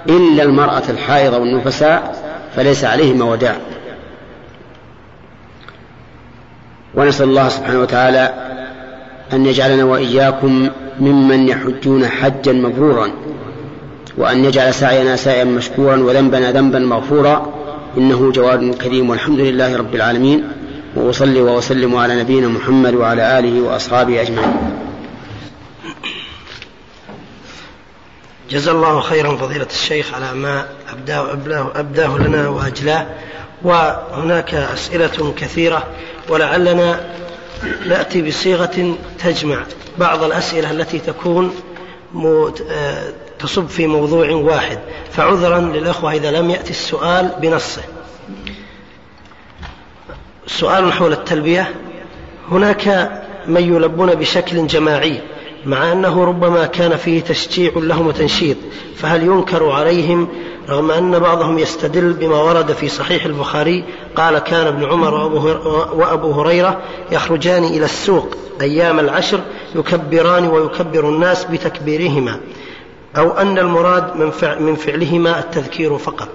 إلا 0.08 0.42
المرأة 0.42 0.82
الحائضة 0.90 1.38
والنفساء 1.38 2.14
فليس 2.56 2.84
عليهما 2.84 3.24
وداع. 3.24 3.56
ونسأل 6.94 7.28
الله 7.28 7.48
سبحانه 7.48 7.80
وتعالى 7.80 8.34
أن 9.32 9.46
يجعلنا 9.46 9.84
وإياكم 9.84 10.68
ممن 11.00 11.48
يحجون 11.48 12.06
حجا 12.06 12.52
مبرورا. 12.52 13.10
وأن 14.18 14.44
يجعل 14.44 14.74
سعينا 14.74 15.16
سعيا 15.16 15.44
مشكورا 15.44 15.96
وذنبنا 15.96 16.52
ذنبا 16.52 16.78
مغفورا. 16.78 17.52
إنه 17.98 18.32
جواد 18.32 18.74
كريم 18.74 19.10
والحمد 19.10 19.40
لله 19.40 19.76
رب 19.76 19.94
العالمين. 19.94 20.48
وأصلي 20.96 21.40
وأسلم 21.40 21.96
على 21.96 22.20
نبينا 22.20 22.48
محمد 22.48 22.94
وعلى 22.94 23.38
آله 23.38 23.60
وأصحابه 23.60 24.20
أجمعين. 24.20 24.56
جزا 28.50 28.72
الله 28.72 29.00
خيرا 29.00 29.36
فضيلة 29.36 29.66
الشيخ 29.70 30.14
على 30.14 30.34
ما 30.34 30.66
أبداه, 30.92 31.32
أبداه, 31.32 31.72
أبداه 31.76 32.18
لنا 32.18 32.48
وأجلاه. 32.48 33.06
وهناك 33.62 34.54
أسئلة 34.54 35.34
كثيرة 35.36 35.86
ولعلنا 36.28 37.00
نأتي 37.86 38.22
بصيغة 38.22 38.96
تجمع 39.24 39.58
بعض 39.98 40.22
الأسئلة 40.22 40.70
التي 40.70 40.98
تكون 40.98 41.54
آه، 42.70 43.12
تصب 43.38 43.66
في 43.68 43.86
موضوع 43.86 44.30
واحد 44.30 44.78
فعذرا 45.10 45.60
للأخوة 45.60 46.12
إذا 46.12 46.30
لم 46.30 46.50
يأتي 46.50 46.70
السؤال 46.70 47.32
بنصه. 47.40 47.82
سؤال 50.46 50.92
حول 50.92 51.12
التلبية 51.12 51.74
هناك 52.50 53.10
من 53.46 53.74
يلبون 53.74 54.14
بشكل 54.14 54.66
جماعي 54.66 55.20
مع 55.66 55.92
أنه 55.92 56.24
ربما 56.24 56.66
كان 56.66 56.96
فيه 56.96 57.20
تشجيع 57.20 57.72
لهم 57.76 58.06
وتنشيط 58.06 58.56
فهل 58.96 59.22
ينكر 59.22 59.70
عليهم 59.70 60.28
رغم 60.68 60.90
أن 60.90 61.18
بعضهم 61.18 61.58
يستدل 61.58 62.12
بما 62.12 62.36
ورد 62.42 62.72
في 62.72 62.88
صحيح 62.88 63.24
البخاري 63.24 63.84
قال 64.16 64.38
كان 64.38 64.66
ابن 64.66 64.84
عمر 64.84 65.14
وأبو 65.94 66.30
هريرة 66.32 66.80
يخرجان 67.12 67.64
إلى 67.64 67.84
السوق 67.84 68.34
أيام 68.60 69.00
العشر 69.00 69.40
يكبران 69.74 70.48
ويكبر 70.48 71.08
الناس 71.08 71.44
بتكبيرهما. 71.44 72.40
أو 73.18 73.30
أن 73.30 73.58
المراد 73.58 74.16
من, 74.16 74.30
فعل 74.30 74.62
من 74.62 74.74
فعلهما 74.74 75.38
التذكير 75.38 75.98
فقط. 75.98 76.28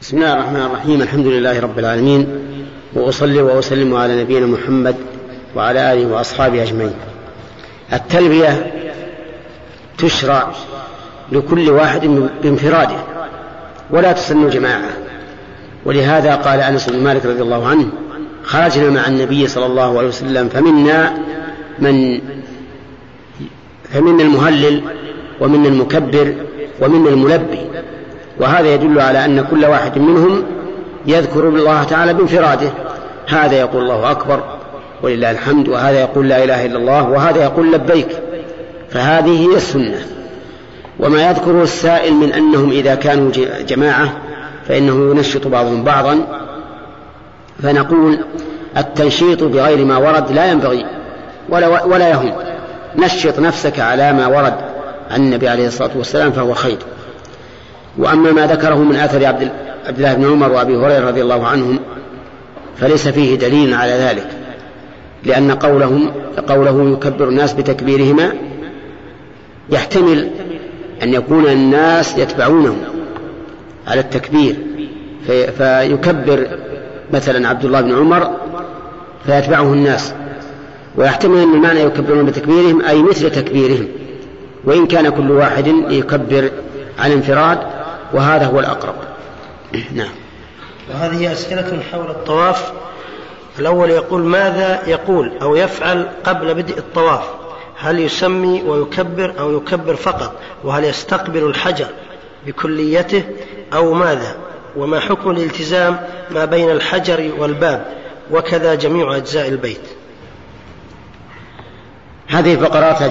بسم 0.00 0.16
الله 0.16 0.32
الرحمن 0.32 0.62
الرحيم. 0.62 1.02
الحمد 1.02 1.26
لله 1.26 1.60
رب 1.60 1.78
العالمين. 1.78 2.26
وأصلي 2.94 3.42
وأسلم 3.42 3.94
على 3.94 4.22
نبينا 4.22 4.46
محمد 4.46 4.96
وعلى 5.56 5.92
آله 5.92 6.06
وأصحابه 6.06 6.62
أجمعين. 6.62 6.94
التلبية 7.92 8.72
تشرع 9.98 10.52
لكل 11.32 11.70
واحد 11.70 12.06
بانفراده 12.42 12.96
ولا 13.90 14.12
تسن 14.12 14.48
جماعة. 14.48 14.90
ولهذا 15.84 16.34
قال 16.34 16.60
أنس 16.60 16.90
بن 16.90 17.04
مالك 17.04 17.26
رضي 17.26 17.42
الله 17.42 17.68
عنه 17.68 17.86
خرجنا 18.44 18.90
مع 18.90 19.06
النبي 19.06 19.46
صلى 19.46 19.66
الله 19.66 19.98
عليه 19.98 20.08
وسلم 20.08 20.48
فمنا 20.48 21.18
من 21.78 22.20
فمنا 23.92 24.22
المهلل 24.22 24.82
ومنا 25.40 25.68
المكبر 25.68 26.34
ومنا 26.82 27.10
الملبي. 27.10 27.58
وهذا 28.40 28.74
يدل 28.74 29.00
على 29.00 29.24
أن 29.24 29.44
كل 29.50 29.64
واحد 29.64 29.98
منهم 29.98 30.42
يذكر 31.06 31.48
الله 31.48 31.84
تعالى 31.84 32.14
بانفراده. 32.14 32.70
هذا 33.28 33.54
يقول 33.60 33.82
الله 33.82 34.10
أكبر 34.10 34.40
ولله 35.02 35.30
الحمد 35.30 35.68
وهذا 35.68 36.00
يقول 36.00 36.28
لا 36.28 36.44
إله 36.44 36.66
إلا 36.66 36.78
الله 36.78 37.08
وهذا 37.08 37.42
يقول 37.42 37.72
لبيك. 37.72 38.08
فهذه 38.90 39.50
هي 39.50 39.56
السنة. 39.56 39.98
وما 41.00 41.28
يذكره 41.28 41.62
السائل 41.62 42.14
من 42.14 42.32
أنهم 42.32 42.70
إذا 42.70 42.94
كانوا 42.94 43.30
جماعة 43.68 44.12
فإنه 44.68 45.10
ينشط 45.10 45.46
بعضهم 45.46 45.84
بعضا. 45.84 46.18
فنقول 47.62 48.18
التنشيط 48.76 49.44
بغير 49.44 49.84
ما 49.84 49.96
ورد 49.96 50.32
لا 50.32 50.50
ينبغي 50.50 50.86
ولا, 51.48 51.84
ولا 51.84 52.08
يهم. 52.08 52.32
نشط 52.96 53.38
نفسك 53.38 53.80
على 53.80 54.12
ما 54.12 54.26
ورد. 54.26 54.54
عن 55.10 55.20
النبي 55.20 55.48
عليه 55.48 55.66
الصلاة 55.66 55.90
والسلام 55.96 56.32
فهو 56.32 56.54
خير. 56.54 56.78
وأما 57.98 58.32
ما 58.32 58.46
ذكره 58.46 58.74
من 58.74 58.96
أثر 58.96 59.26
عبد 59.26 59.50
الله 59.88 60.14
بن 60.14 60.24
عمر 60.24 60.52
وأبي 60.52 60.76
هريرة 60.76 61.08
رضي 61.08 61.22
الله 61.22 61.46
عنهم 61.46 61.78
فليس 62.76 63.08
فيه 63.08 63.34
دليل 63.34 63.74
على 63.74 63.92
ذلك 63.92 64.26
لأن 65.24 65.50
قولهم 65.50 66.10
قوله 66.48 66.92
يكبر 66.92 67.28
الناس 67.28 67.52
بتكبيرهما 67.52 68.32
يحتمل 69.70 70.30
أن 71.02 71.14
يكون 71.14 71.46
الناس 71.46 72.18
يتبعونه 72.18 72.76
على 73.86 74.00
التكبير. 74.00 74.56
في 75.26 75.52
فيكبر 75.52 76.46
مثلا 77.12 77.48
عبد 77.48 77.64
الله 77.64 77.80
بن 77.80 77.96
عمر 77.96 78.30
فيتبعه 79.26 79.72
الناس 79.72 80.14
ويحتمل 80.96 81.38
أن 81.38 81.54
المعنى 81.54 81.80
يكبرون 81.80 82.26
بتكبيرهم 82.26 82.82
أي 82.82 83.02
مثل 83.02 83.30
تكبيرهم. 83.30 83.88
وإن 84.66 84.86
كان 84.86 85.08
كل 85.08 85.30
واحد 85.30 85.66
يكبر 85.88 86.50
عن 86.98 87.12
انفراد 87.12 87.58
وهذا 88.12 88.46
هو 88.46 88.60
الأقرب. 88.60 88.94
نعم. 89.92 90.12
وهذه 90.90 91.32
أسئلة 91.32 91.82
حول 91.92 92.10
الطواف. 92.10 92.72
الأول 93.58 93.90
يقول 93.90 94.22
ماذا 94.22 94.82
يقول 94.86 95.32
أو 95.42 95.56
يفعل 95.56 96.08
قبل 96.24 96.54
بدء 96.54 96.78
الطواف؟ 96.78 97.24
هل 97.78 98.00
يسمي 98.00 98.62
ويكبر 98.62 99.34
أو 99.38 99.56
يكبر 99.56 99.96
فقط؟ 99.96 100.32
وهل 100.64 100.84
يستقبل 100.84 101.44
الحجر 101.44 101.86
بكليته 102.46 103.24
أو 103.74 103.94
ماذا؟ 103.94 104.36
وما 104.76 105.00
حكم 105.00 105.30
الالتزام 105.30 106.00
ما 106.30 106.44
بين 106.44 106.70
الحجر 106.70 107.30
والباب؟ 107.38 107.86
وكذا 108.30 108.74
جميع 108.74 109.16
أجزاء 109.16 109.48
البيت. 109.48 109.95
هذه 112.28 112.54
الفقرات 112.54 113.02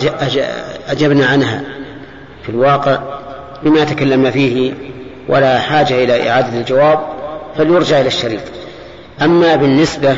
أجبنا 0.90 1.26
عنها 1.26 1.62
في 2.44 2.50
الواقع 2.50 3.00
بما 3.64 3.84
تكلمنا 3.84 4.32
فيه 4.32 4.74
ولا 5.30 5.60
حاجة 5.60 6.04
إلى 6.04 6.30
إعادة 6.30 6.58
الجواب 6.58 7.00
فليرجع 7.58 8.00
إلى 8.00 8.08
الشريط. 8.08 8.42
أما 9.22 9.56
بالنسبة 9.56 10.16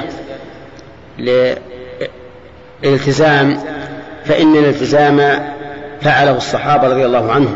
للالتزام 2.83 3.59
فإن 4.25 4.55
الالتزام 4.55 5.47
فعله 6.01 6.37
الصحابة 6.37 6.87
رضي 6.87 7.05
الله 7.05 7.31
عنهم 7.31 7.55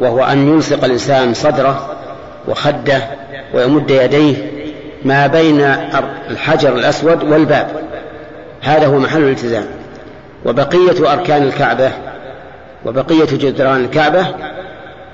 وهو 0.00 0.24
أن 0.24 0.54
يلصق 0.54 0.84
الإنسان 0.84 1.34
صدره 1.34 1.96
وخده 2.48 3.02
ويمد 3.54 3.90
يديه 3.90 4.36
ما 5.04 5.26
بين 5.26 5.60
الحجر 6.30 6.74
الأسود 6.74 7.22
والباب. 7.22 7.68
هذا 8.62 8.86
هو 8.86 8.98
محل 8.98 9.22
الالتزام. 9.22 9.66
وبقية 10.46 11.12
أركان 11.12 11.42
الكعبة 11.42 11.92
وبقية 12.84 13.26
جدران 13.32 13.84
الكعبة 13.84 14.26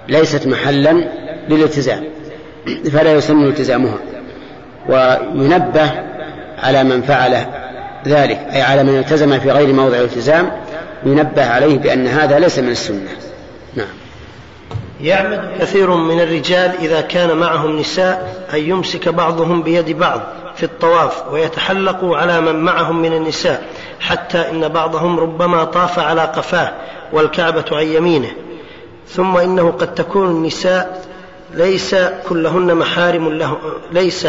ليست 0.09 0.47
محلا 0.47 1.05
للالتزام 1.49 2.05
فلا 2.93 3.13
يسمى 3.13 3.49
التزامها 3.49 3.99
وينبه 4.89 5.91
على 6.59 6.85
من 6.85 7.03
فعل 7.03 7.37
ذلك 8.07 8.47
أي 8.53 8.63
على 8.63 8.83
من 8.83 8.99
التزم 8.99 9.39
في 9.39 9.51
غير 9.51 9.73
موضع 9.73 9.97
الالتزام 9.97 10.51
ينبه 11.07 11.47
عليه 11.47 11.79
بأن 11.79 12.07
هذا 12.07 12.39
ليس 12.39 12.59
من 12.59 12.71
السنة. 12.71 13.09
نعم. 13.75 13.87
يعمد 15.01 15.41
كثير 15.61 15.91
من 15.91 16.21
الرجال 16.21 16.73
إذا 16.81 17.01
كان 17.01 17.37
معهم 17.37 17.79
نساء 17.79 18.45
أن 18.55 18.59
يمسك 18.59 19.09
بعضهم 19.09 19.63
بيد 19.63 19.91
بعض 19.99 20.21
في 20.57 20.63
الطواف 20.63 21.33
ويتحلقوا 21.33 22.17
على 22.17 22.41
من 22.41 22.55
معهم 22.55 23.03
من 23.03 23.13
النساء. 23.13 23.63
حتى 24.03 24.51
إن 24.51 24.69
بعضهم 24.69 25.21
ربما 25.21 25.65
طاف 25.65 25.99
على 25.99 26.21
قفاه 26.21 26.73
والكعبة 27.13 27.65
عن 27.73 27.87
يمينه. 27.87 28.31
ثم 29.09 29.37
إنه 29.37 29.71
قد 29.71 29.95
تكون 29.95 30.29
النساء 30.29 31.05
ليس 31.55 31.97
كلهن 32.29 32.75
محارم 32.75 33.29
له 33.29 33.59
ليس 33.93 34.29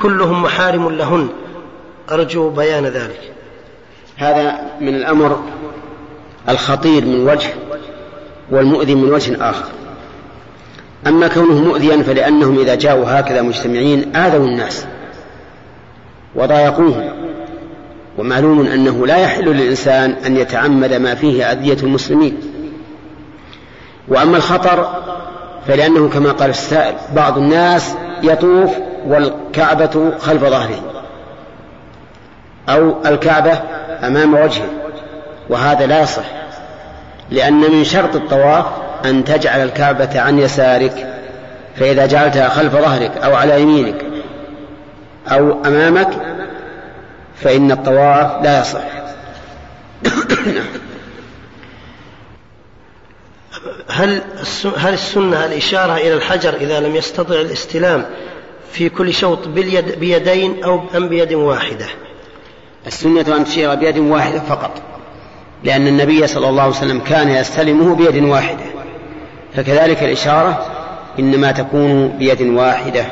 كلهم 0.00 0.42
محارم 0.42 0.90
لهن. 0.90 1.28
أرجو 2.10 2.50
بيان 2.50 2.84
ذلك. 2.86 3.32
هذا 4.16 4.60
من 4.80 4.94
الأمر 4.94 5.40
الخطير 6.48 7.04
من 7.04 7.28
وجه 7.28 7.50
والمؤذي 8.50 8.94
من 8.94 9.12
وجه 9.12 9.50
آخر. 9.50 9.68
أما 11.06 11.28
كونه 11.28 11.54
مؤذيا 11.54 12.02
فلأنهم 12.02 12.58
إذا 12.58 12.74
جاءوا 12.74 13.20
هكذا 13.20 13.42
مجتمعين 13.42 14.16
آذوا 14.16 14.46
الناس 14.46 14.86
وضايقوهم. 16.34 17.33
ومعلوم 18.18 18.66
أنه 18.66 19.06
لا 19.06 19.16
يحل 19.16 19.44
للإنسان 19.44 20.10
أن 20.26 20.36
يتعمد 20.36 20.92
ما 20.92 21.14
فيه 21.14 21.52
أذية 21.52 21.76
المسلمين. 21.82 22.40
وأما 24.08 24.36
الخطر 24.36 24.88
فلأنه 25.66 26.08
كما 26.08 26.32
قال 26.32 26.50
السائل 26.50 26.94
بعض 27.16 27.38
الناس 27.38 27.94
يطوف 28.22 28.70
والكعبة 29.06 30.12
خلف 30.18 30.44
ظهره 30.44 30.80
أو 32.68 32.94
الكعبة 33.06 33.52
أمام 34.02 34.34
وجهه 34.34 34.68
وهذا 35.50 35.86
لا 35.86 36.02
يصح 36.02 36.24
لأن 37.30 37.60
من 37.60 37.84
شرط 37.84 38.16
الطواف 38.16 38.64
أن 39.04 39.24
تجعل 39.24 39.62
الكعبة 39.62 40.20
عن 40.20 40.38
يسارك 40.38 41.06
فإذا 41.76 42.06
جعلتها 42.06 42.48
خلف 42.48 42.72
ظهرك 42.72 43.10
أو 43.24 43.34
على 43.34 43.62
يمينك 43.62 44.04
أو 45.28 45.64
أمامك 45.66 46.08
فإن 47.36 47.72
الطواف 47.72 48.44
لا 48.44 48.60
يصح. 48.60 49.04
هل 53.88 54.22
هل 54.76 54.94
السنة 54.94 55.44
الإشارة 55.44 55.96
إلى 55.96 56.14
الحجر 56.14 56.54
إذا 56.54 56.80
لم 56.80 56.96
يستطع 56.96 57.34
الاستلام 57.34 58.06
في 58.72 58.88
كل 58.88 59.14
شوط 59.14 59.48
باليد 59.48 59.98
بيدين 59.98 60.64
أو 60.64 60.80
أم 60.96 61.08
بيد 61.08 61.32
واحدة؟ 61.32 61.86
السنة 62.86 63.36
أن 63.36 63.44
تشير 63.44 63.74
بيد 63.74 63.98
واحدة 63.98 64.40
فقط 64.40 64.82
لأن 65.64 65.86
النبي 65.86 66.26
صلى 66.26 66.48
الله 66.48 66.62
عليه 66.62 66.72
وسلم 66.72 67.00
كان 67.00 67.28
يستلمه 67.28 67.94
بيد 67.94 68.24
واحدة. 68.24 68.64
فكذلك 69.56 70.02
الإشارة 70.02 70.66
إنما 71.18 71.52
تكون 71.52 72.08
بيد 72.08 72.42
واحدة 72.42 73.06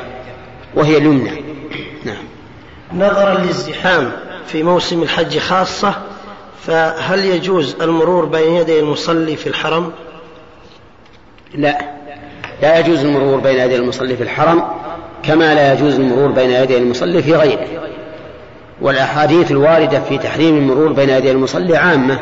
وهي 0.75 0.97
اليمنى. 0.97 1.42
نظرا 2.95 3.37
للزحام 3.37 4.11
في 4.47 4.63
موسم 4.63 5.03
الحج 5.03 5.37
خاصة 5.37 5.93
فهل 6.61 7.25
يجوز 7.25 7.75
المرور 7.81 8.25
بين 8.25 8.55
يدي 8.55 8.79
المصلي 8.79 9.35
في 9.35 9.47
الحرم؟ 9.47 9.91
لا. 11.55 11.77
لا 12.61 12.79
يجوز 12.79 12.99
المرور 12.99 13.39
بين 13.39 13.59
يدي 13.59 13.75
المصلي 13.75 14.17
في 14.17 14.23
الحرم 14.23 14.63
كما 15.23 15.55
لا 15.55 15.73
يجوز 15.73 15.95
المرور 15.95 16.31
بين 16.31 16.49
يدي 16.49 16.77
المصلي 16.77 17.23
في 17.23 17.33
غيره. 17.33 17.67
والأحاديث 18.81 19.51
الواردة 19.51 19.99
في 19.99 20.17
تحريم 20.17 20.57
المرور 20.57 20.91
بين 20.93 21.09
يدي 21.09 21.31
المصلي 21.31 21.77
عامة 21.77 22.19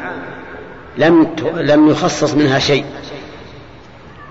لم 0.98 1.28
لم 1.56 1.90
يخصص 1.90 2.34
منها 2.34 2.60
شيء. 2.60 2.86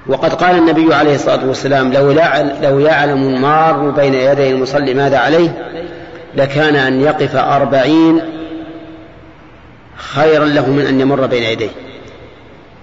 وقد 0.07 0.35
قال 0.35 0.59
النبي 0.59 0.95
عليه 0.95 1.15
الصلاة 1.15 1.47
والسلام 1.47 1.93
لو 1.93 2.11
لو 2.63 2.79
يعلم 2.79 3.23
المار 3.23 3.91
بين 3.91 4.15
يدي 4.15 4.51
المصلي 4.51 4.95
ماذا 4.95 5.19
عليه؟ 5.19 5.71
لكان 6.37 6.77
أن 6.77 7.01
يقف 7.01 7.37
أربعين 7.37 8.21
خيرا 9.97 10.45
له 10.45 10.71
من 10.71 10.87
أن 10.87 11.01
يمر 11.01 11.27
بين 11.27 11.43
يديه. 11.43 11.71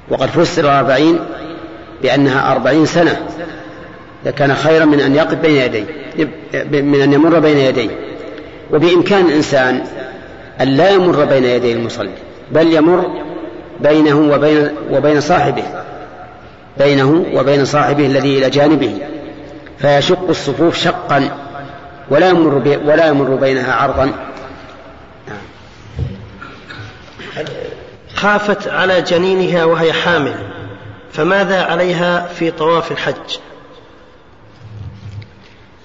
وقد 0.09 0.27
فسر 0.29 0.79
أربعين 0.79 1.19
بأنها 2.01 2.51
أربعين 2.51 2.85
سنة. 2.85 3.27
لكان 4.25 4.55
خيرا 4.55 4.85
من 4.85 4.99
أن 4.99 5.15
يقف 5.15 5.33
بين 5.33 5.55
يديه. 5.55 5.85
من 6.71 7.01
أن 7.01 7.13
يمر 7.13 7.39
بين 7.39 7.57
يديه. 7.57 7.89
وبإمكان 8.73 9.25
الإنسان 9.25 9.83
أن 10.61 10.67
لا 10.67 10.89
يمر 10.89 11.25
بين 11.25 11.43
يدي 11.43 11.71
المصلي 11.71 12.11
بل 12.51 12.73
يمر 12.73 13.11
بينه 13.79 14.33
وبين 14.33 14.69
وبين 14.91 15.21
صاحبه. 15.21 15.63
بينه 16.77 17.25
وبين 17.33 17.65
صاحبه 17.65 18.05
الذي 18.05 18.37
إلى 18.37 18.49
جانبه. 18.49 18.99
فيشق 19.79 20.29
الصفوف 20.29 20.77
شقا. 20.77 21.46
ولا 22.09 22.29
يمر 22.29 22.79
ولا 22.85 23.07
يمر 23.07 23.35
بينها 23.35 23.73
عرضا. 23.73 24.11
خافت 28.15 28.67
على 28.67 29.01
جنينها 29.01 29.65
وهي 29.65 29.93
حامل 29.93 30.35
فماذا 31.11 31.63
عليها 31.63 32.27
في 32.27 32.51
طواف 32.51 32.91
الحج؟ 32.91 33.37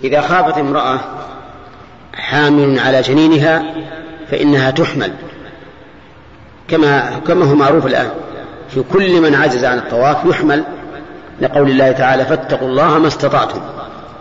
إذا 0.05 0.21
خافت 0.21 0.59
امرأة 0.59 1.01
حامل 2.15 2.79
على 2.79 3.01
جنينها 3.01 3.63
فإنها 4.31 4.71
تحمل 4.71 5.13
كما 6.69 7.21
كما 7.27 7.45
هو 7.45 7.55
معروف 7.55 7.87
الآن. 7.87 8.11
في 8.71 8.83
كل 8.93 9.21
من 9.21 9.35
عجز 9.35 9.65
عن 9.65 9.79
الطواف 9.79 10.17
يحمل 10.25 10.65
لقول 11.41 11.71
الله 11.71 11.93
تعالى 11.93 12.25
فاتقوا 12.25 12.69
الله 12.69 12.99
ما 12.99 13.09
استطعتم. 13.09 13.61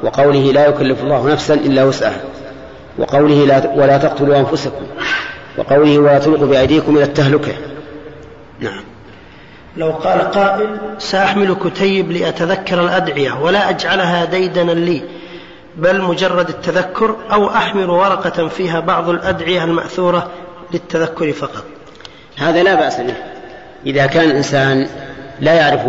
وقوله 0.03 0.51
لا 0.51 0.67
يكلف 0.67 1.03
الله 1.03 1.31
نفسا 1.31 1.53
إلا 1.53 1.83
وسعها 1.83 2.21
وقوله 2.97 3.45
لا 3.45 3.71
ولا 3.75 3.97
تقتلوا 3.97 4.39
أنفسكم 4.39 4.85
وقوله 5.57 5.99
ولا 5.99 6.19
تلقوا 6.19 6.47
بأيديكم 6.47 6.97
إلى 6.97 7.03
التهلكة. 7.03 7.53
نعم. 8.59 8.83
لو 9.77 9.91
قال 9.91 10.31
قائل 10.31 10.77
سأحمل 10.99 11.55
كتيب 11.55 12.11
لأتذكر 12.11 12.81
الأدعية 12.81 13.41
ولا 13.41 13.69
أجعلها 13.69 14.25
ديدنا 14.25 14.71
لي 14.71 15.01
بل 15.77 16.01
مجرد 16.01 16.49
التذكر 16.49 17.15
أو 17.31 17.49
أحمل 17.49 17.89
ورقة 17.89 18.47
فيها 18.47 18.79
بعض 18.79 19.09
الأدعية 19.09 19.63
المأثورة 19.63 20.29
للتذكر 20.73 21.31
فقط. 21.31 21.63
هذا 22.37 22.63
لا 22.63 22.75
بأس 22.75 22.99
به. 22.99 23.13
إذا 23.85 24.05
كان 24.05 24.29
الإنسان 24.29 24.87
لا 25.39 25.53
يعرف 25.53 25.81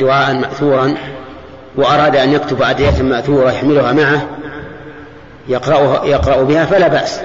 دعاء 0.00 0.34
مأثورا 0.34 0.94
وأراد 1.76 2.16
أن 2.16 2.32
يكتب 2.32 2.62
أدعية 2.62 3.02
مأثورة 3.02 3.50
يحملها 3.50 3.92
معه 3.92 4.26
يقرأها 5.48 6.04
يقرأ 6.04 6.42
بها 6.42 6.64
فلا 6.64 6.88
بأس. 6.88 7.20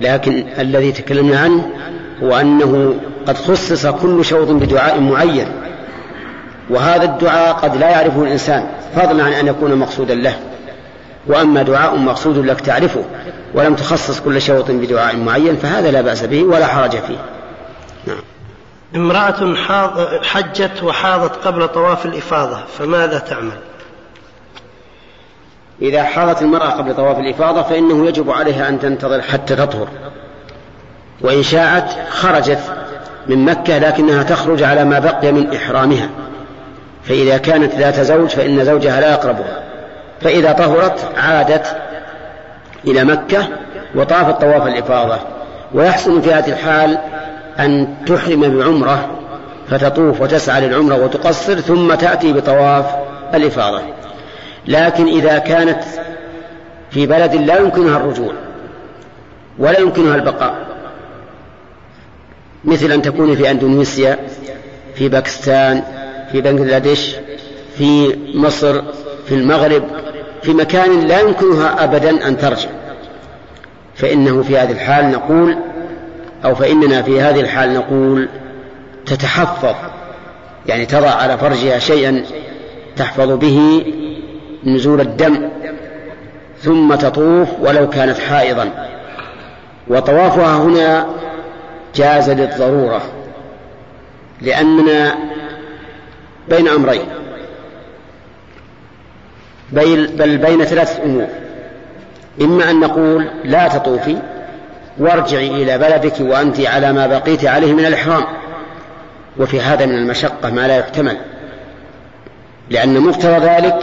لكن 0.00 0.44
الذي 0.58 0.92
تكلمنا 0.92 1.40
عنه 1.40 1.70
هو 2.22 2.36
أنه 2.36 2.94
قد 3.26 3.36
خصص 3.36 3.86
كل 3.86 4.24
شوط 4.24 4.48
بدعاء 4.48 5.00
معين. 5.00 5.46
وهذا 6.70 7.04
الدعاء 7.04 7.52
قد 7.52 7.76
لا 7.76 7.90
يعرفه 7.90 8.22
الإنسان 8.22 8.66
فضلا 8.96 9.24
عن 9.24 9.32
أن 9.32 9.46
يكون 9.46 9.74
مقصودا 9.74 10.14
له. 10.14 10.34
وأما 11.26 11.62
دعاء 11.62 11.96
مقصود 11.96 12.38
لك 12.38 12.60
تعرفه 12.60 13.04
ولم 13.54 13.74
تخصص 13.74 14.20
كل 14.20 14.42
شوط 14.42 14.70
بدعاء 14.70 15.16
معين 15.16 15.56
فهذا 15.56 15.90
لا 15.90 16.00
بأس 16.00 16.24
به 16.24 16.42
ولا 16.42 16.66
حرج 16.66 16.90
فيه. 16.90 17.18
نعم. 18.06 18.22
امرأة 18.96 19.54
حجت 20.22 20.82
وحاضت 20.82 21.46
قبل 21.46 21.68
طواف 21.68 22.06
الإفاضة 22.06 22.58
فماذا 22.78 23.18
تعمل؟ 23.18 23.58
إذا 25.82 26.02
حاضت 26.02 26.42
المرأة 26.42 26.70
قبل 26.70 26.96
طواف 26.96 27.18
الإفاضة 27.18 27.62
فإنه 27.62 28.06
يجب 28.06 28.30
عليها 28.30 28.68
أن 28.68 28.80
تنتظر 28.80 29.22
حتى 29.22 29.56
تطهر. 29.56 29.88
وإن 31.20 31.42
شاءت 31.42 31.96
خرجت 32.10 32.60
من 33.26 33.44
مكة 33.44 33.78
لكنها 33.78 34.22
تخرج 34.22 34.62
على 34.62 34.84
ما 34.84 34.98
بقي 34.98 35.32
من 35.32 35.54
إحرامها. 35.54 36.08
فإذا 37.04 37.38
كانت 37.38 37.74
ذات 37.74 38.00
زوج 38.00 38.28
فإن 38.28 38.64
زوجها 38.64 39.00
لا 39.00 39.10
يقربها. 39.10 39.62
فإذا 40.20 40.52
طهرت 40.52 41.08
عادت 41.16 41.76
إلى 42.84 43.04
مكة 43.04 43.48
وطافت 43.94 44.40
طواف 44.40 44.66
الإفاضة. 44.66 45.18
ويحسن 45.74 46.20
في 46.20 46.32
هذه 46.32 46.52
الحال 46.52 46.98
أن 47.60 47.94
تحرم 48.06 48.58
بعمرة 48.58 49.10
فتطوف 49.68 50.20
وتسعى 50.20 50.60
للعمرة 50.60 51.04
وتقصر 51.04 51.60
ثم 51.60 51.94
تأتي 51.94 52.32
بطواف 52.32 52.86
الإفاضة. 53.34 53.82
لكن 54.66 55.06
إذا 55.06 55.38
كانت 55.38 55.84
في 56.90 57.06
بلد 57.06 57.34
لا 57.34 57.58
يمكنها 57.58 57.96
الرجوع 57.96 58.32
ولا 59.58 59.80
يمكنها 59.80 60.14
البقاء 60.14 60.54
مثل 62.64 62.92
أن 62.92 63.02
تكون 63.02 63.36
في 63.36 63.50
أندونيسيا 63.50 64.18
في 64.94 65.08
باكستان 65.08 65.82
في 66.32 66.40
بنغلاديش 66.40 67.16
في 67.78 68.18
مصر 68.34 68.82
في 69.26 69.34
المغرب 69.34 69.82
في 70.42 70.54
مكان 70.54 71.00
لا 71.00 71.20
يمكنها 71.20 71.84
أبدا 71.84 72.28
أن 72.28 72.38
ترجع. 72.38 72.68
فإنه 73.94 74.42
في 74.42 74.58
هذه 74.58 74.72
الحال 74.72 75.10
نقول 75.10 75.56
أو 76.44 76.54
فإننا 76.54 77.02
في 77.02 77.20
هذه 77.20 77.40
الحال 77.40 77.74
نقول 77.74 78.28
تتحفظ 79.06 79.74
يعني 80.66 80.86
تضع 80.86 81.10
على 81.10 81.38
فرجها 81.38 81.78
شيئا 81.78 82.24
تحفظ 82.96 83.30
به 83.30 83.84
نزول 84.64 85.00
الدم 85.00 85.48
ثم 86.58 86.94
تطوف 86.94 87.48
ولو 87.60 87.88
كانت 87.88 88.18
حائضا. 88.18 88.88
وطوافها 89.88 90.56
هنا 90.56 91.06
جاز 91.94 92.30
للضرورة 92.30 93.02
لأننا 94.40 95.14
بين 96.48 96.68
أمرين 96.68 97.06
بل 99.72 100.38
بين 100.38 100.64
ثلاثة 100.64 101.04
أمور. 101.04 101.26
إما 102.40 102.70
أن 102.70 102.80
نقول 102.80 103.30
لا 103.44 103.68
تطوفي 103.68 104.16
وارجعي 104.98 105.62
إلى 105.62 105.78
بلدك 105.78 106.20
وأنت 106.20 106.60
على 106.60 106.92
ما 106.92 107.06
بقيت 107.06 107.44
عليه 107.44 107.72
من 107.72 107.86
الإحرام. 107.86 108.24
وفي 109.38 109.60
هذا 109.60 109.86
من 109.86 109.94
المشقة 109.94 110.50
ما 110.50 110.68
لا 110.68 110.78
يحتمل. 110.78 111.16
لأن 112.70 113.00
مقتضى 113.00 113.46
ذلك 113.46 113.78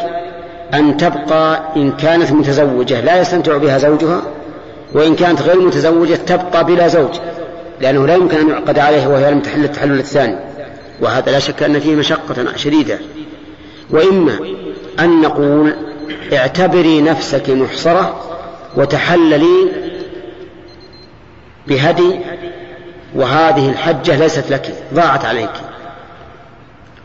أن 0.74 0.98
تبقى 0.98 1.60
إن 1.76 1.92
كانت 1.92 2.32
متزوجة 2.32 3.02
لا 3.02 3.22
يستمتع 3.22 3.58
بها 3.58 3.78
زوجها 3.78 4.22
وإن 4.94 5.16
كانت 5.16 5.42
غير 5.42 5.62
متزوجة 5.62 6.16
تبقى 6.16 6.66
بلا 6.66 6.88
زوج 6.88 7.16
لأنه 7.82 8.08
لا 8.08 8.16
يمكن 8.16 8.38
أن 8.38 8.50
يعقد 8.50 8.80
عليها 8.80 9.08
وهي 9.08 9.32
لم 9.32 9.40
تحل 9.40 9.64
التحلل 9.64 10.00
الثاني. 10.00 10.36
وهذا 11.02 11.32
لا 11.32 11.40
شك 11.40 11.64
أن 11.64 11.80
فيه 11.80 11.96
مشقة 11.96 12.56
شديدة. 12.56 13.00
وإما 13.90 14.40
أن 15.00 15.22
نقول 15.22 15.74
اعتبري 16.34 17.02
نفسك 17.02 17.50
محصرة 17.50 18.22
وتحللي 18.78 19.72
بهدي 21.68 22.20
وهذه 23.16 23.70
الحجة 23.70 24.16
ليست 24.20 24.52
لك 24.52 24.74
ضاعت 24.94 25.26
عليك. 25.26 25.52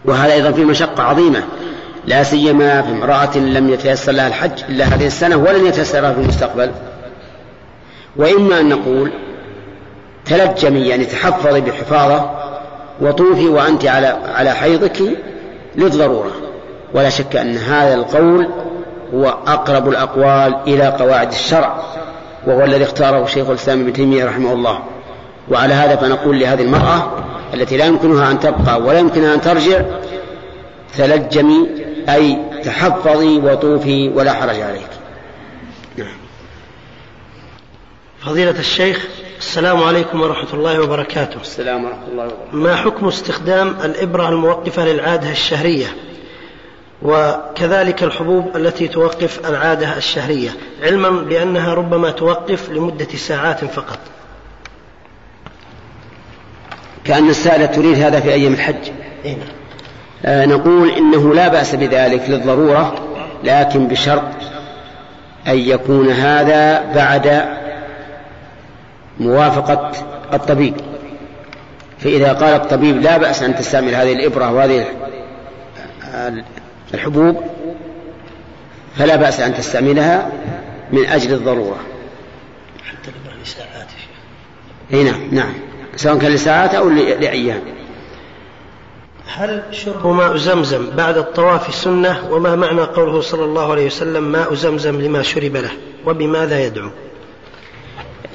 وهذا 0.04 0.32
أيضا 0.32 0.52
فيه 0.52 0.64
مشقة 0.64 1.02
عظيمة 1.02 1.42
لا 2.06 2.22
سيما 2.22 2.82
في 2.82 2.88
امرأة 2.88 3.38
لم 3.38 3.70
يتيسر 3.70 4.12
لها 4.12 4.28
الحج 4.28 4.64
إلا 4.68 4.84
هذه 4.84 5.06
السنة 5.06 5.36
ولن 5.36 5.66
يتيسر 5.66 6.14
في 6.14 6.20
المستقبل. 6.20 6.70
وإما 8.16 8.60
أن 8.60 8.68
نقول 8.68 9.12
تلجمي 10.24 10.80
يعني 10.80 11.04
تحفظي 11.04 11.60
بحفاظة 11.60 12.30
وطوفي 13.00 13.48
وأنت 13.48 13.86
على 13.86 14.06
على 14.06 14.50
حيضك 14.50 15.02
للضرورة. 15.76 16.32
ولا 16.94 17.08
شك 17.08 17.36
أن 17.36 17.56
هذا 17.56 17.94
القول 17.94 18.48
هو 19.14 19.28
أقرب 19.46 19.88
الأقوال 19.88 20.56
إلى 20.66 20.86
قواعد 20.86 21.32
الشرع. 21.32 21.82
وهو 22.46 22.64
الذي 22.64 22.84
اختاره 22.84 23.26
شيخ 23.26 23.48
الإسلام 23.48 23.80
ابن 23.80 23.92
تيمية 23.92 24.24
رحمه 24.24 24.52
الله. 24.52 24.82
وعلى 25.50 25.74
هذا 25.74 25.96
فنقول 25.96 26.40
لهذه 26.40 26.62
المرأة 26.62 27.24
التي 27.54 27.76
لا 27.76 27.84
يمكنها 27.84 28.30
أن 28.30 28.40
تبقى 28.40 28.80
ولا 28.80 28.98
يمكنها 28.98 29.34
أن 29.34 29.40
ترجع 29.40 29.82
تلجمي 30.98 31.68
أي 32.08 32.38
تحفظي 32.64 33.38
وطوفي 33.38 34.08
ولا 34.08 34.32
حرج 34.32 34.60
عليك. 34.60 34.88
نعم. 35.96 36.16
فضيلة 38.20 38.58
الشيخ 38.58 39.06
السلام 39.38 39.82
عليكم 39.82 40.20
ورحمة 40.20 40.54
الله 40.54 40.80
وبركاته. 40.80 41.40
السلام 41.40 41.84
ورحمة 41.84 42.06
الله 42.12 42.24
وبركاته. 42.24 42.56
ما 42.56 42.76
حكم 42.76 43.08
استخدام 43.08 43.76
الإبرة 43.84 44.28
الموقفة 44.28 44.84
للعادة 44.84 45.30
الشهرية؟ 45.30 45.86
وكذلك 47.04 48.02
الحبوب 48.02 48.56
التي 48.56 48.88
توقف 48.88 49.48
العادة 49.48 49.96
الشهرية 49.96 50.50
علما 50.82 51.10
بأنها 51.10 51.74
ربما 51.74 52.10
توقف 52.10 52.70
لمدة 52.70 53.08
ساعات 53.16 53.64
فقط. 53.64 53.98
كأن 57.04 57.28
السائلة 57.28 57.66
تريد 57.66 58.02
هذا 58.02 58.20
في 58.20 58.32
أيام 58.32 58.52
الحج. 58.52 58.90
إيه؟ 59.24 59.36
آه 60.24 60.46
نقول 60.46 60.90
إنه 60.90 61.34
لا 61.34 61.48
بأس 61.48 61.74
بذلك 61.74 62.30
للضرورة 62.30 62.94
لكن 63.44 63.88
بشرط 63.88 64.22
أن 65.48 65.58
يكون 65.58 66.10
هذا 66.10 66.92
بعد 66.94 67.44
موافقة 69.20 69.90
الطبيب. 70.32 70.74
فإذا 71.98 72.32
قال 72.32 72.54
الطبيب 72.54 73.02
لا 73.02 73.18
بأس 73.18 73.42
أن 73.42 73.56
تستعمل 73.56 73.94
هذه 73.94 74.12
الإبرة 74.12 74.52
وهذه 74.52 74.86
الحبوب 76.94 77.42
فلا 78.98 79.16
بأس 79.16 79.40
أن 79.40 79.54
تستعملها 79.54 80.32
من 80.92 81.06
أجل 81.06 81.32
الضرورة. 81.32 81.80
حتى 82.84 83.10
لساعات 83.42 83.88
إي 84.92 85.04
نعم 85.04 85.20
نعم. 85.32 85.52
سواء 85.96 86.18
كان 86.18 86.30
لساعات 86.30 86.74
أو 86.74 86.88
لأيام. 86.88 87.60
هل 89.26 89.62
شرب 89.70 90.06
ماء 90.06 90.36
زمزم 90.36 90.90
بعد 90.96 91.18
الطواف 91.18 91.74
سنة؟ 91.74 92.28
وما 92.30 92.56
معنى 92.56 92.80
قوله 92.80 93.20
صلى 93.20 93.44
الله 93.44 93.70
عليه 93.70 93.86
وسلم 93.86 94.24
ماء 94.24 94.54
زمزم 94.54 95.00
لما 95.00 95.22
شرب 95.22 95.56
له؟ 95.56 95.70
وبماذا 96.06 96.64
يدعو؟ 96.64 96.90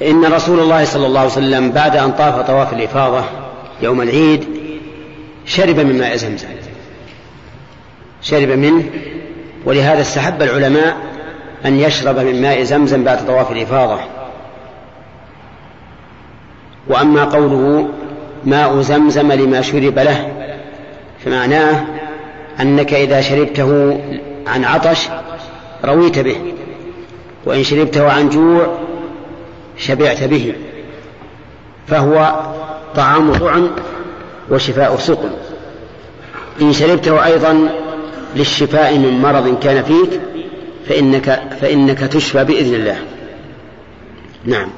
إن 0.02 0.24
رسول 0.24 0.60
الله 0.60 0.84
صلى 0.84 1.06
الله 1.06 1.20
عليه 1.20 1.30
وسلم 1.30 1.70
بعد 1.70 1.96
أن 1.96 2.12
طاف 2.12 2.46
طواف 2.46 2.72
الإفاضة 2.72 3.24
يوم 3.82 4.02
العيد 4.02 4.44
شرب 5.46 5.80
من 5.80 5.98
ماء 5.98 6.16
زمزم. 6.16 6.48
شرب 8.22 8.48
منه 8.48 8.84
ولهذا 9.64 10.00
استحب 10.00 10.42
العلماء 10.42 10.96
أن 11.66 11.80
يشرب 11.80 12.18
من 12.18 12.42
ماء 12.42 12.62
زمزم 12.62 13.04
بعد 13.04 13.26
طواف 13.26 13.52
الإفاضة. 13.52 13.98
وأما 16.88 17.24
قوله 17.24 17.88
ماء 18.44 18.80
زمزم 18.80 19.32
لما 19.32 19.62
شرب 19.62 19.98
له 19.98 20.32
فمعناه 21.24 21.84
أنك 22.60 22.94
إذا 22.94 23.20
شربته 23.20 24.00
عن 24.46 24.64
عطش 24.64 25.08
رويت 25.84 26.18
به 26.18 26.36
وإن 27.44 27.64
شربته 27.64 28.12
عن 28.12 28.28
جوع 28.28 28.78
شبعت 29.76 30.24
به 30.24 30.54
فهو 31.86 32.42
طعام 32.96 33.32
طعم 33.32 33.70
وشفاء 34.50 34.96
سقم. 34.96 35.30
إن 36.60 36.72
شربته 36.72 37.24
أيضا 37.24 37.68
للشفاء 38.36 38.98
من 38.98 39.20
مرض 39.20 39.58
كان 39.58 39.84
فيك 39.84 40.20
فإنك 40.88 41.56
فإنك 41.60 41.98
تشفى 41.98 42.44
بإذن 42.44 42.74
الله. 42.74 42.98
نعم. 44.44 44.68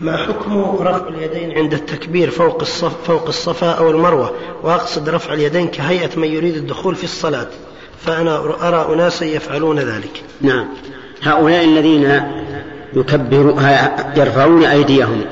ما 0.00 0.16
حكم 0.16 0.76
رفع 0.80 1.08
اليدين 1.08 1.58
عند 1.58 1.72
التكبير 1.72 2.30
فوق 2.30 2.60
الصف 2.60 2.92
فوق 3.06 3.26
الصفا 3.26 3.70
أو 3.70 3.90
المروة؟ 3.90 4.32
وأقصد 4.62 5.08
رفع 5.08 5.32
اليدين 5.32 5.68
كهيئة 5.68 6.10
من 6.16 6.28
يريد 6.28 6.56
الدخول 6.56 6.94
في 6.94 7.04
الصلاة 7.04 7.48
فأنا 8.00 8.36
أرى 8.68 8.94
أناسا 8.94 9.24
يفعلون 9.24 9.78
ذلك. 9.78 10.22
نعم. 10.40 10.66
هؤلاء 11.22 11.64
الذين 11.64 12.22
يكبرون 12.94 13.64
يرفعون 14.16 14.64
أيديهم 14.64 15.24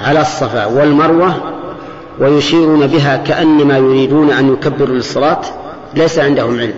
على 0.00 0.20
الصفا 0.20 0.66
والمروة 0.66 1.59
ويشيرون 2.20 2.86
بها 2.86 3.16
كأنما 3.16 3.76
يريدون 3.76 4.30
أن 4.30 4.52
يكبروا 4.52 4.96
للصلاة 4.96 5.40
ليس 5.94 6.18
عندهم 6.18 6.60
علم. 6.60 6.74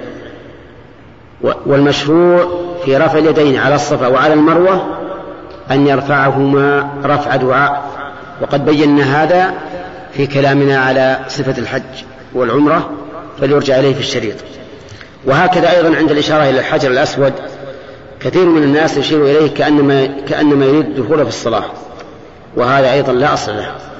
والمشروع 1.66 2.48
في 2.84 2.96
رفع 2.96 3.18
اليدين 3.18 3.56
على 3.56 3.74
الصفا 3.74 4.06
وعلى 4.06 4.34
المروة 4.34 4.86
أن 5.70 5.86
يرفعهما 5.86 6.90
رفع 7.04 7.36
دعاء. 7.36 7.90
وقد 8.42 8.64
بينا 8.64 9.22
هذا 9.22 9.54
في 10.12 10.26
كلامنا 10.26 10.78
على 10.78 11.18
صفة 11.28 11.58
الحج 11.58 11.82
والعمرة 12.34 12.90
فليرجع 13.40 13.78
إليه 13.78 13.94
في 13.94 14.00
الشريط. 14.00 14.36
وهكذا 15.26 15.70
أيضا 15.76 15.96
عند 15.96 16.10
الإشارة 16.10 16.42
إلى 16.42 16.60
الحجر 16.60 16.90
الأسود 16.90 17.32
كثير 18.20 18.44
من 18.44 18.62
الناس 18.62 18.96
يشير 18.96 19.24
إليه 19.24 19.54
كأنما, 19.54 20.06
كأنما 20.28 20.64
يريد 20.64 20.86
الدخول 20.86 21.22
في 21.22 21.28
الصلاة 21.28 21.64
وهذا 22.56 22.92
أيضا 22.92 23.12
لا 23.12 23.34
أصل 23.34 23.52
له. 23.56 23.91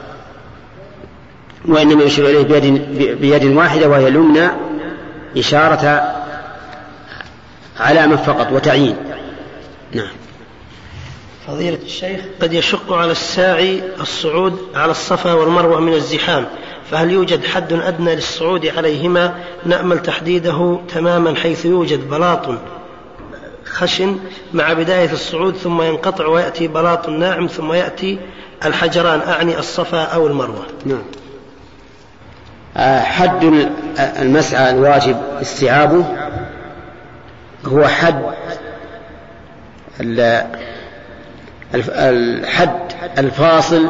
وإنما 1.69 2.03
يشير 2.03 2.27
إليه 2.27 2.43
بيد, 2.43 3.21
بيد 3.21 3.45
واحدة 3.45 3.89
وهي 3.89 4.09
اليمنى 4.09 4.49
إشارة 5.37 6.15
علامة 7.81 8.17
فقط 8.17 8.53
وتعيين. 8.53 8.97
نعم. 9.93 10.13
فضيلة 11.47 11.79
الشيخ 11.85 12.21
قد 12.43 12.53
يشق 12.53 12.93
على 12.93 13.13
الساعي 13.13 13.83
الصعود 14.01 14.59
على 14.75 14.91
الصفا 14.91 15.33
والمروة 15.33 15.81
من 15.81 15.93
الزحام 15.93 16.47
فهل 16.91 17.11
يوجد 17.11 17.47
حد 17.47 17.73
أدنى 17.73 18.15
للصعود 18.15 18.67
عليهما؟ 18.67 19.35
نأمل 19.67 20.03
تحديده 20.03 20.81
تماما 20.95 21.35
حيث 21.35 21.65
يوجد 21.65 22.11
بلاط 22.11 22.49
خشن 23.65 24.19
مع 24.55 24.73
بداية 24.73 25.13
الصعود 25.13 25.57
ثم 25.57 25.83
ينقطع 25.83 26.27
ويأتي 26.27 26.69
بلاط 26.69 27.09
ناعم 27.09 27.47
ثم 27.47 27.73
يأتي 27.73 28.19
الحجران 28.65 29.21
أعني 29.21 29.59
الصفا 29.59 30.03
أو 30.03 30.27
المروة. 30.27 30.67
نعم. 30.85 31.03
حد 32.77 33.69
المسعى 33.99 34.71
الواجب 34.71 35.17
استيعابه 35.41 36.05
هو 37.67 37.87
حد 37.87 38.23
الحد 41.75 42.93
الفاصل 43.19 43.89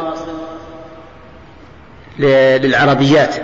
للعربيات. 2.19 3.35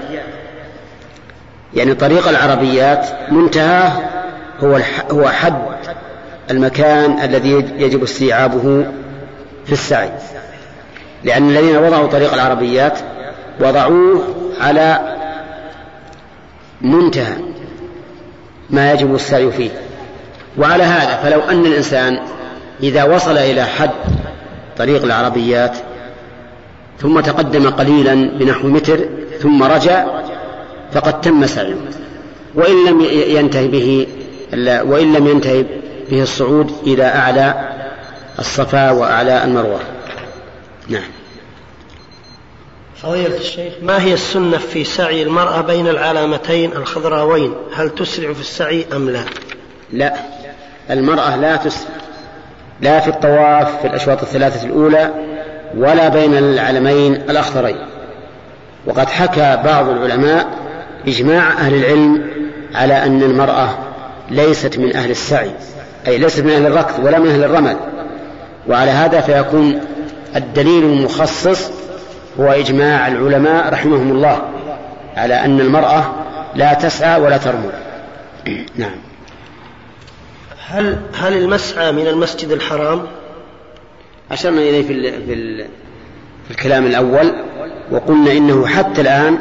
يعني 1.74 1.94
طريق 1.94 2.28
العربيات 2.28 3.06
منتهى 3.32 3.92
هو 4.60 4.80
هو 5.12 5.28
حد 5.30 5.62
المكان 6.52 7.20
الذي 7.20 7.52
يجب 7.78 8.04
استيعابه 8.04 8.86
في 9.66 9.72
السعي. 9.72 10.12
لأن 11.24 11.50
الذين 11.50 11.78
وضعوا 11.78 12.08
طريق 12.08 12.34
العربيات 12.34 13.00
وضعوه 13.60 14.36
على 14.62 15.19
منتهى 16.82 17.38
ما 18.70 18.92
يجب 18.92 19.16
السعي 19.16 19.52
فيه. 19.52 19.70
وعلى 20.58 20.84
هذا 20.84 21.16
فلو 21.24 21.40
أن 21.40 21.66
الإنسان 21.66 22.20
إذا 22.84 23.04
وصل 23.04 23.38
إلى 23.38 23.66
حد 23.66 23.90
طريق 24.78 25.04
العربيات 25.04 25.78
ثم 27.00 27.20
تقدم 27.20 27.70
قليلا 27.70 28.14
بنحو 28.14 28.68
متر 28.68 29.00
ثم 29.40 29.64
رجع 29.64 30.06
فقد 30.92 31.22
تم 31.22 31.46
سعيه. 31.46 31.76
وإن 32.56 32.86
لم 32.86 33.02
ينتهي 33.12 33.68
به 33.68 34.08
وإن 34.64 35.14
لم 35.14 35.28
ينتهي 35.28 35.66
به 36.10 36.22
الصعود 36.22 36.72
إلى 36.88 37.04
أعلى 37.04 37.70
الصفا 38.40 38.92
وأعلى 38.92 39.44
المروة. 39.44 39.80
نعم. 40.90 41.19
فضيلة 43.02 43.38
الشيخ 43.38 43.74
ما 43.82 44.04
هي 44.04 44.14
السنة 44.14 44.58
في 44.58 44.84
سعي 44.84 45.24
المرأة 45.24 45.62
بين 45.62 45.88
العلامتين 45.88 46.72
الخضراوين؟ 46.74 47.54
هل 47.74 47.90
تسرع 47.90 48.34
في 48.34 48.40
السعي 48.40 48.86
أم 48.96 49.10
لا؟ 49.10 49.24
لا. 49.94 50.14
المرأة 50.92 51.36
لا 51.36 51.56
تسرع. 51.56 51.90
لا 52.82 53.00
في 53.00 53.08
الطواف 53.08 53.82
في 53.82 53.88
الأشواط 53.88 54.22
الثلاثة 54.22 54.66
الأولى 54.66 55.10
ولا 55.78 56.08
بين 56.08 56.38
العلمين 56.38 57.16
الأخضرين. 57.16 57.78
وقد 58.86 59.10
حكى 59.10 59.62
بعض 59.66 59.90
العلماء 59.90 60.48
إجماع 61.08 61.52
أهل 61.52 61.74
العلم 61.74 62.30
على 62.76 63.04
أن 63.04 63.24
المرأة 63.24 63.70
ليست 64.32 64.78
من 64.78 64.96
أهل 64.96 65.12
السعي 65.12 65.52
أي 66.08 66.18
ليست 66.18 66.40
من 66.40 66.50
أهل 66.50 66.68
الركض 66.68 67.06
ولا 67.06 67.20
من 67.20 67.30
أهل 67.30 67.44
الرمل. 67.44 67.78
وعلى 68.68 68.92
هذا 68.92 69.22
فيكون 69.22 69.82
الدليل 70.36 70.84
المخصص 70.84 71.79
هو 72.40 72.52
إجماع 72.52 73.08
العلماء 73.08 73.74
رحمهم 73.74 74.12
الله 74.12 74.42
على 75.18 75.46
أن 75.46 75.60
المرأة 75.60 76.16
لا 76.56 76.74
تسعى 76.74 77.22
ولا 77.22 77.38
ترمل 77.38 77.72
نعم 78.76 78.96
هل 80.68 80.98
هل 81.14 81.34
المسعى 81.34 81.92
من 81.92 82.08
المسجد 82.08 82.52
الحرام؟ 82.52 83.08
أشرنا 84.32 84.62
إليه 84.62 84.88
في 84.88 84.94
ال 84.94 85.26
في, 85.26 85.34
ال 85.34 85.68
في 86.46 86.52
الكلام 86.52 86.86
الأول 86.86 87.34
وقلنا 87.92 88.32
إنه 88.32 88.68
حتى 88.68 89.02
الآن 89.02 89.40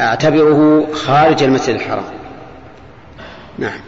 أعتبره 0.00 0.86
خارج 0.92 1.42
المسجد 1.42 1.74
الحرام. 1.74 2.04
نعم. 3.58 3.80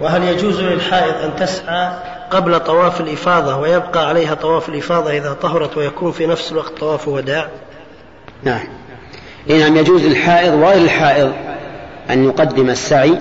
وهل 0.00 0.22
يجوز 0.22 0.60
للحائض 0.60 1.14
أن 1.14 1.36
تسعى 1.36 1.90
قبل 2.30 2.60
طواف 2.60 3.00
الإفاضة 3.00 3.56
ويبقى 3.56 4.08
عليها 4.08 4.34
طواف 4.34 4.68
الإفاضة 4.68 5.10
إذا 5.10 5.32
طهرت 5.32 5.76
ويكون 5.76 6.12
في 6.12 6.26
نفس 6.26 6.52
الوقت 6.52 6.78
طواف 6.78 7.08
وداع؟ 7.08 7.46
نعم. 8.42 8.68
نعم 9.48 9.76
يجوز 9.76 10.04
للحائض 10.04 10.54
وغير 10.54 10.82
الحائض 10.82 11.32
أن 12.10 12.24
يقدم 12.24 12.70
السعي 12.70 13.18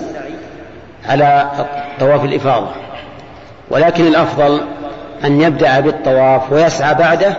على 1.06 1.52
طواف 2.00 2.24
الإفاضة 2.26 2.72
ولكن 3.70 4.08
الأفضل 4.08 4.62
أن 5.24 5.42
يبدأ 5.42 5.80
بالطواف 5.80 6.52
ويسعى 6.52 6.94
بعده 6.94 7.38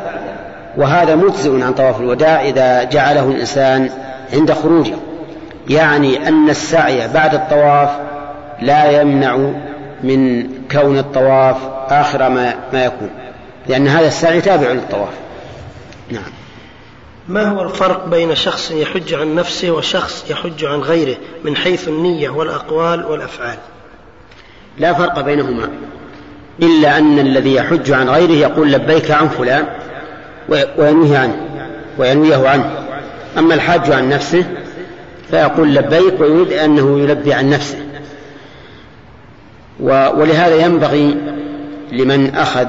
وهذا 0.76 1.14
مجزئ 1.14 1.62
عن 1.62 1.74
طواف 1.74 2.00
الوداع 2.00 2.40
إذا 2.40 2.84
جعله 2.84 3.28
الإنسان 3.28 3.90
عند 4.32 4.52
خروجه 4.52 4.94
يعني 5.68 6.28
أن 6.28 6.50
السعي 6.50 7.08
بعد 7.08 7.34
الطواف 7.34 7.90
لا 8.62 9.00
يمنع 9.00 9.50
من 10.02 10.48
كون 10.72 10.98
الطواف 10.98 11.56
آخر 11.88 12.28
ما, 12.28 12.54
ما 12.72 12.84
يكون. 12.84 13.10
لأن 13.68 13.88
هذا 13.88 14.06
السعي 14.06 14.40
تابع 14.40 14.72
للطواف. 14.72 15.12
نعم. 16.10 16.22
ما 17.28 17.48
هو 17.50 17.62
الفرق 17.62 18.06
بين 18.06 18.34
شخص 18.34 18.70
يحج 18.70 19.14
عن 19.14 19.34
نفسه 19.34 19.70
وشخص 19.70 20.30
يحج 20.30 20.64
عن 20.64 20.80
غيره 20.80 21.16
من 21.44 21.56
حيث 21.56 21.88
النية 21.88 22.28
والأقوال 22.28 23.04
والأفعال؟ 23.04 23.58
لا 24.78 24.92
فرق 24.92 25.20
بينهما. 25.20 25.70
إلا 26.62 26.98
أن 26.98 27.18
الذي 27.18 27.54
يحج 27.54 27.92
عن 27.92 28.08
غيره 28.08 28.32
يقول 28.32 28.72
لبيك 28.72 29.10
عن 29.10 29.28
فلان 29.28 29.66
وينويه 30.78 31.18
عنه 31.18 31.36
وينويه 31.98 32.48
عنه. 32.48 32.86
أما 33.38 33.54
الحاج 33.54 33.90
عن 33.90 34.08
نفسه 34.08 34.44
فيقول 35.30 35.74
لبيك 35.74 36.20
ويريد 36.20 36.52
أنه 36.52 37.00
يلبي 37.00 37.34
عن 37.34 37.50
نفسه. 37.50 37.78
ولهذا 39.80 40.54
ينبغي 40.54 41.16
لمن 41.92 42.34
أخذ 42.34 42.66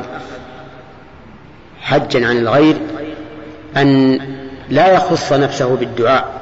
حجا 1.82 2.28
عن 2.28 2.38
الغير 2.38 2.78
أن 3.78 4.20
لا 4.70 4.94
يخص 4.94 5.34
نفسه 5.34 5.76
بالدعاء 5.76 6.42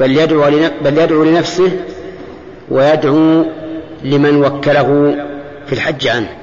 بل 0.00 0.98
يدعو 0.98 1.24
لنفسه 1.24 1.72
ويدعو 2.68 3.44
لمن 4.02 4.44
وكله 4.44 5.16
في 5.66 5.72
الحج 5.72 6.08
عنه. 6.08 6.36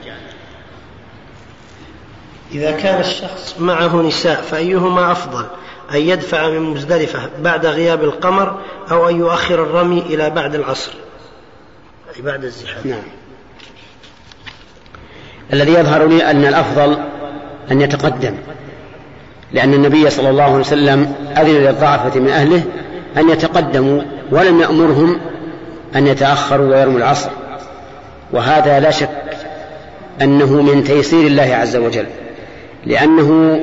إذا 2.52 2.72
كان 2.72 3.00
الشخص 3.00 3.56
معه 3.60 4.02
نساء 4.02 4.42
فأيهما 4.42 5.12
أفضل؟ 5.12 5.46
أن 5.92 5.98
يدفع 5.98 6.50
من 6.50 6.60
مزدلفة 6.60 7.30
بعد 7.40 7.66
غياب 7.66 8.04
القمر 8.04 8.60
أو 8.92 9.10
أن 9.10 9.20
يؤخر 9.20 9.56
الرمي 9.64 10.00
إلى 10.00 10.30
بعد 10.30 10.56
العصر؟ 10.56 10.92
بعد 12.22 12.44
الزحام. 12.44 12.82
نعم. 12.86 13.04
الذي 15.54 15.72
يظهر 15.72 16.08
لي 16.08 16.32
أن 16.32 16.46
الأفضل 16.46 16.98
أن 17.72 17.82
يتقدم 17.82 18.36
لأن 19.52 19.74
النبي 19.74 20.10
صلى 20.10 20.30
الله 20.30 20.44
عليه 20.44 20.56
وسلم 20.56 21.16
أذن 21.38 21.64
للضعفة 21.64 22.20
من 22.20 22.30
أهله 22.30 22.64
أن 23.18 23.30
يتقدموا 23.30 24.02
ولم 24.32 24.62
يأمرهم 24.62 25.20
أن 25.96 26.08
يتأخروا 26.08 26.76
ويرموا 26.76 26.98
العصر. 26.98 27.30
وهذا 28.32 28.80
لا 28.80 28.92
شك 28.92 29.10
أنه 30.22 30.62
من 30.62 30.84
تيسير 30.84 31.28
الله 31.28 31.56
عز 31.56 31.76
وجل 31.76 32.06
لأنه 32.86 33.60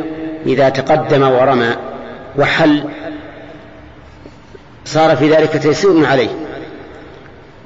إذا 0.47 0.69
تقدم 0.69 1.23
ورمى 1.23 1.77
وحل 2.37 2.85
صار 4.85 5.17
في 5.17 5.31
ذلك 5.31 5.57
تيسير 5.57 6.07
عليه. 6.07 6.50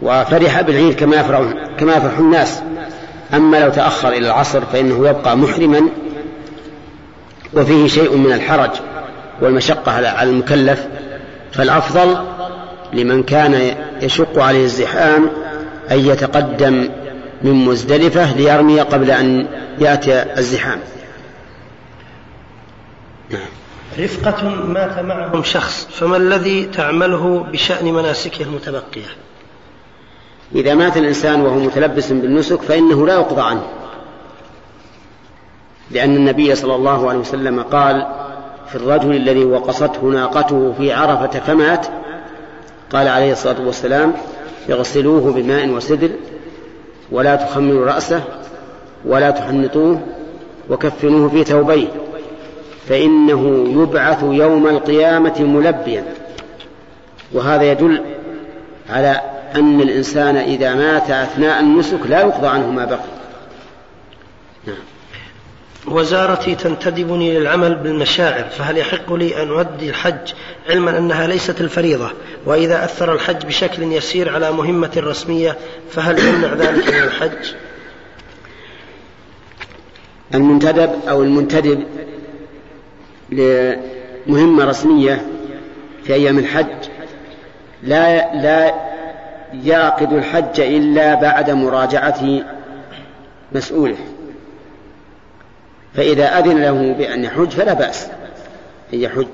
وفرح 0.05 0.61
بالعيد 0.61 0.95
كما 0.95 1.17
يفرح 1.17 1.41
كما 1.79 1.97
يفرح 1.97 2.19
الناس. 2.19 2.63
أما 3.35 3.57
لو 3.57 3.71
تأخر 3.71 4.09
إلى 4.09 4.27
العصر 4.27 4.61
فإنه 4.61 5.09
يبقى 5.09 5.37
محرما 5.37 5.89
وفيه 7.55 7.87
شيء 7.87 8.17
من 8.17 8.33
الحرج 8.33 8.71
والمشقة 9.41 9.93
على 9.93 10.23
المكلف. 10.23 10.87
فالأفضل 11.53 12.17
لمن 12.93 13.23
كان 13.23 13.77
يشق 14.03 14.39
عليه 14.43 14.65
الزحام 14.65 15.31
أن 15.91 15.99
يتقدم 15.99 16.89
من 17.43 17.53
مزدلفة 17.53 18.37
ليرمي 18.37 18.81
قبل 18.81 19.11
أن 19.11 19.47
يأتي 19.79 20.23
الزحام. 20.39 20.79
نعم. 23.31 23.49
رفقة 23.99 24.49
مات 24.49 24.99
معهم 24.99 25.43
شخص 25.43 25.89
فما 25.91 26.17
الذي 26.17 26.65
تعمله 26.65 27.47
بشأن 27.53 27.93
مناسكه 27.93 28.43
المتبقية؟ 28.43 29.07
إذا 30.55 30.75
مات 30.75 30.97
الإنسان 30.97 31.41
وهو 31.41 31.59
متلبس 31.59 32.13
بالنسك 32.13 32.63
فإنه 32.63 33.07
لا 33.07 33.15
يقضى 33.15 33.43
عنه. 33.43 33.63
لأن 35.91 36.17
النبي 36.17 36.55
صلى 36.55 36.75
الله 36.75 37.09
عليه 37.09 37.19
وسلم 37.19 37.63
قال 37.63 38.07
في 38.69 38.75
الرجل 38.75 39.17
الذي 39.17 39.45
وقصته 39.45 40.03
ناقته 40.03 40.75
في 40.79 40.93
عرفة 40.93 41.41
فمات. 41.41 41.87
قال 42.93 43.09
عليه 43.09 43.33
الصلاة 43.33 43.67
والسلام 43.67 44.13
اغسلوه 44.71 45.33
بماء 45.33 45.69
وسدر 45.69 46.11
ولا 47.13 47.37
تخمروا 47.37 47.87
رأسه 47.87 48.23
ولا 49.05 49.31
تحنطوه 49.31 50.01
وكفنوه 50.71 51.29
في 51.29 51.45
ثوبيه 51.45 51.89
فإنه 52.89 53.69
يبعث 53.83 54.23
يوم 54.23 54.67
القيامة 54.67 55.41
ملبيا. 55.41 56.05
وهذا 57.33 57.63
يدل 57.63 58.03
على 58.91 59.21
أن 59.55 59.81
الإنسان 59.81 60.37
إذا 60.37 60.75
مات 60.75 61.11
أثناء 61.11 61.61
النسك 61.61 62.01
لا 62.07 62.21
يقضى 62.21 62.47
عنه 62.47 62.71
ما 62.71 62.85
بقي. 62.85 63.15
نعم. 64.67 64.77
وزارتي 65.87 66.55
تنتدبني 66.55 67.39
للعمل 67.39 67.75
بالمشاعر 67.75 68.45
فهل 68.45 68.79
يحق 68.79 69.13
لي 69.13 69.43
أن 69.43 69.49
أؤدي 69.49 69.91
الحج 69.91 70.33
علما 70.69 70.99
أنها 70.99 71.27
ليست 71.27 71.61
الفريضة؟ 71.61 72.11
وإذا 72.47 72.85
أثر 72.85 73.13
الحج 73.13 73.47
بشكل 73.47 73.83
يسير 73.83 74.35
على 74.35 74.53
مهمة 74.53 74.93
رسمية 74.97 75.57
فهل 75.91 76.19
يمنع 76.19 76.55
ذلك 76.55 76.89
من 76.89 77.03
الحج؟ 77.03 77.55
المنتدب 80.35 80.91
أو 81.09 81.23
المنتدب 81.23 81.85
لمهمة 83.31 84.65
رسمية 84.65 85.27
في 86.05 86.15
أيام 86.15 86.39
الحج 86.39 86.89
لا 87.83 88.35
لا 88.43 88.94
يعقد 89.65 90.13
الحج 90.13 90.61
إلا 90.61 91.15
بعد 91.15 91.51
مراجعة 91.51 92.41
مسؤوله. 93.53 93.97
فإذا 95.95 96.39
أذن 96.39 96.63
له 96.63 96.95
بأن 96.99 97.25
يحج 97.25 97.49
فلا 97.49 97.75
بأس 97.75 98.07
أن 98.95 99.01
يحج. 99.01 99.27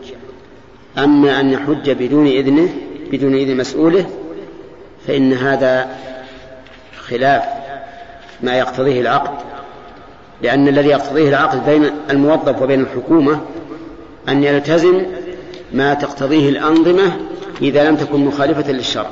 أما 0.98 1.40
أن 1.40 1.50
يحج 1.50 1.90
بدون 1.90 2.26
إذنه 2.26 2.68
بدون 3.12 3.34
إذن 3.34 3.56
مسؤوله 3.56 4.06
فإن 5.06 5.32
هذا 5.32 5.88
خلاف 6.98 7.44
ما 8.42 8.58
يقتضيه 8.58 9.00
العقد. 9.00 9.38
لأن 10.42 10.68
الذي 10.68 10.88
يقتضيه 10.88 11.28
العقد 11.28 11.66
بين 11.66 11.90
الموظف 12.10 12.62
وبين 12.62 12.80
الحكومة 12.80 13.40
أن 14.28 14.44
يلتزم 14.44 15.02
ما 15.72 15.94
تقتضيه 15.94 16.48
الأنظمة 16.48 17.16
إذا 17.62 17.90
لم 17.90 17.96
تكن 17.96 18.24
مخالفة 18.24 18.72
للشرع. 18.72 19.10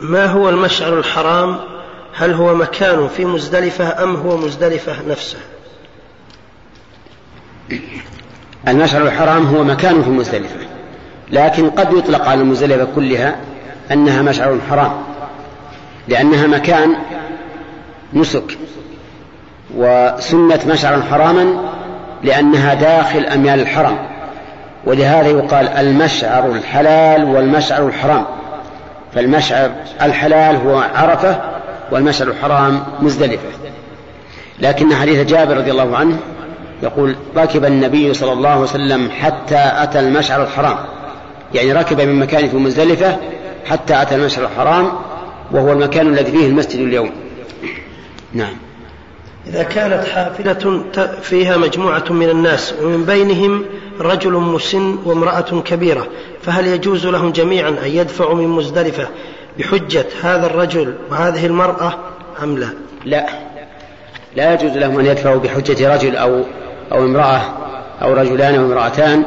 ما 0.00 0.26
هو 0.26 0.48
المشعر 0.48 0.98
الحرام؟ 0.98 1.56
هل 2.14 2.32
هو 2.32 2.54
مكان 2.54 3.08
في 3.08 3.24
مزدلفة 3.24 4.02
أم 4.02 4.16
هو 4.16 4.36
مزدلفة 4.36 4.92
نفسه؟ 5.08 5.38
المشعر 8.68 9.02
الحرام 9.02 9.46
هو 9.46 9.64
مكان 9.64 10.02
في 10.02 10.10
مزدلفة 10.10 10.56
لكن 11.30 11.70
قد 11.70 11.92
يطلق 11.92 12.28
على 12.28 12.40
المزدلفة 12.40 12.88
كلها 12.94 13.36
أنها 13.92 14.22
مشعر 14.22 14.58
حرام 14.70 14.92
لأنها 16.08 16.46
مكان 16.46 16.96
نسك 18.12 18.58
وسنت 19.76 20.66
مشعرا 20.66 21.02
حراما 21.10 21.70
لأنها 22.22 22.74
داخل 22.74 23.26
أميال 23.26 23.60
الحرم 23.60 23.98
ولهذا 24.84 25.28
يقال 25.28 25.68
المشعر 25.68 26.50
الحلال 26.50 27.24
والمشعر 27.24 27.86
الحرام. 27.86 28.24
فالمشعر 29.16 29.70
الحلال 30.02 30.56
هو 30.56 30.76
عرفة 30.94 31.40
والمشعر 31.92 32.28
الحرام 32.28 32.82
مزدلفة. 33.00 33.48
لكن 34.60 34.94
حديث 34.94 35.26
جابر 35.26 35.56
رضي 35.56 35.70
الله 35.70 35.96
عنه 35.96 36.18
يقول 36.82 37.16
ركب 37.36 37.64
النبي 37.64 38.14
صلى 38.14 38.32
الله 38.32 38.48
عليه 38.48 38.60
وسلم 38.60 39.10
حتى 39.10 39.70
أتى 39.72 40.00
المشعر 40.00 40.42
الحرام. 40.42 40.78
يعني 41.54 41.72
ركب 41.72 42.00
من 42.00 42.20
مكان 42.20 42.48
في 42.48 42.56
مزدلفة 42.56 43.16
حتى 43.66 44.02
أتى 44.02 44.14
المشعر 44.14 44.44
الحرام 44.44 44.92
وهو 45.52 45.72
المكان 45.72 46.06
الذي 46.06 46.32
فيه 46.32 46.46
المسجد 46.46 46.80
اليوم. 46.80 47.10
نعم. 48.32 48.54
إذا 49.46 49.62
كانت 49.62 50.08
حافلة 50.08 50.84
فيها 51.22 51.56
مجموعة 51.56 52.04
من 52.10 52.30
الناس 52.30 52.74
ومن 52.82 53.04
بينهم 53.04 53.64
رجل 54.00 54.32
مسن 54.32 54.98
وامرأة 55.04 55.62
كبيرة 55.64 56.06
فهل 56.42 56.66
يجوز 56.66 57.06
لهم 57.06 57.32
جميعا 57.32 57.68
أن 57.68 57.90
يدفعوا 57.90 58.34
من 58.34 58.48
مزدلفة 58.48 59.08
بحجة 59.58 60.06
هذا 60.22 60.46
الرجل 60.46 60.94
وهذه 61.10 61.46
المرأة 61.46 61.98
أم 62.42 62.58
لا؟ 62.58 62.68
لا. 63.04 63.26
لا 64.36 64.54
يجوز 64.54 64.70
لهم 64.70 64.98
أن 64.98 65.06
يدفعوا 65.06 65.40
بحجة 65.40 65.94
رجل 65.94 66.16
أو 66.16 66.42
أو 66.92 67.04
امرأة 67.04 67.40
أو 68.02 68.12
رجلان 68.14 68.54
أو 68.54 68.64
امرأتان. 68.64 69.24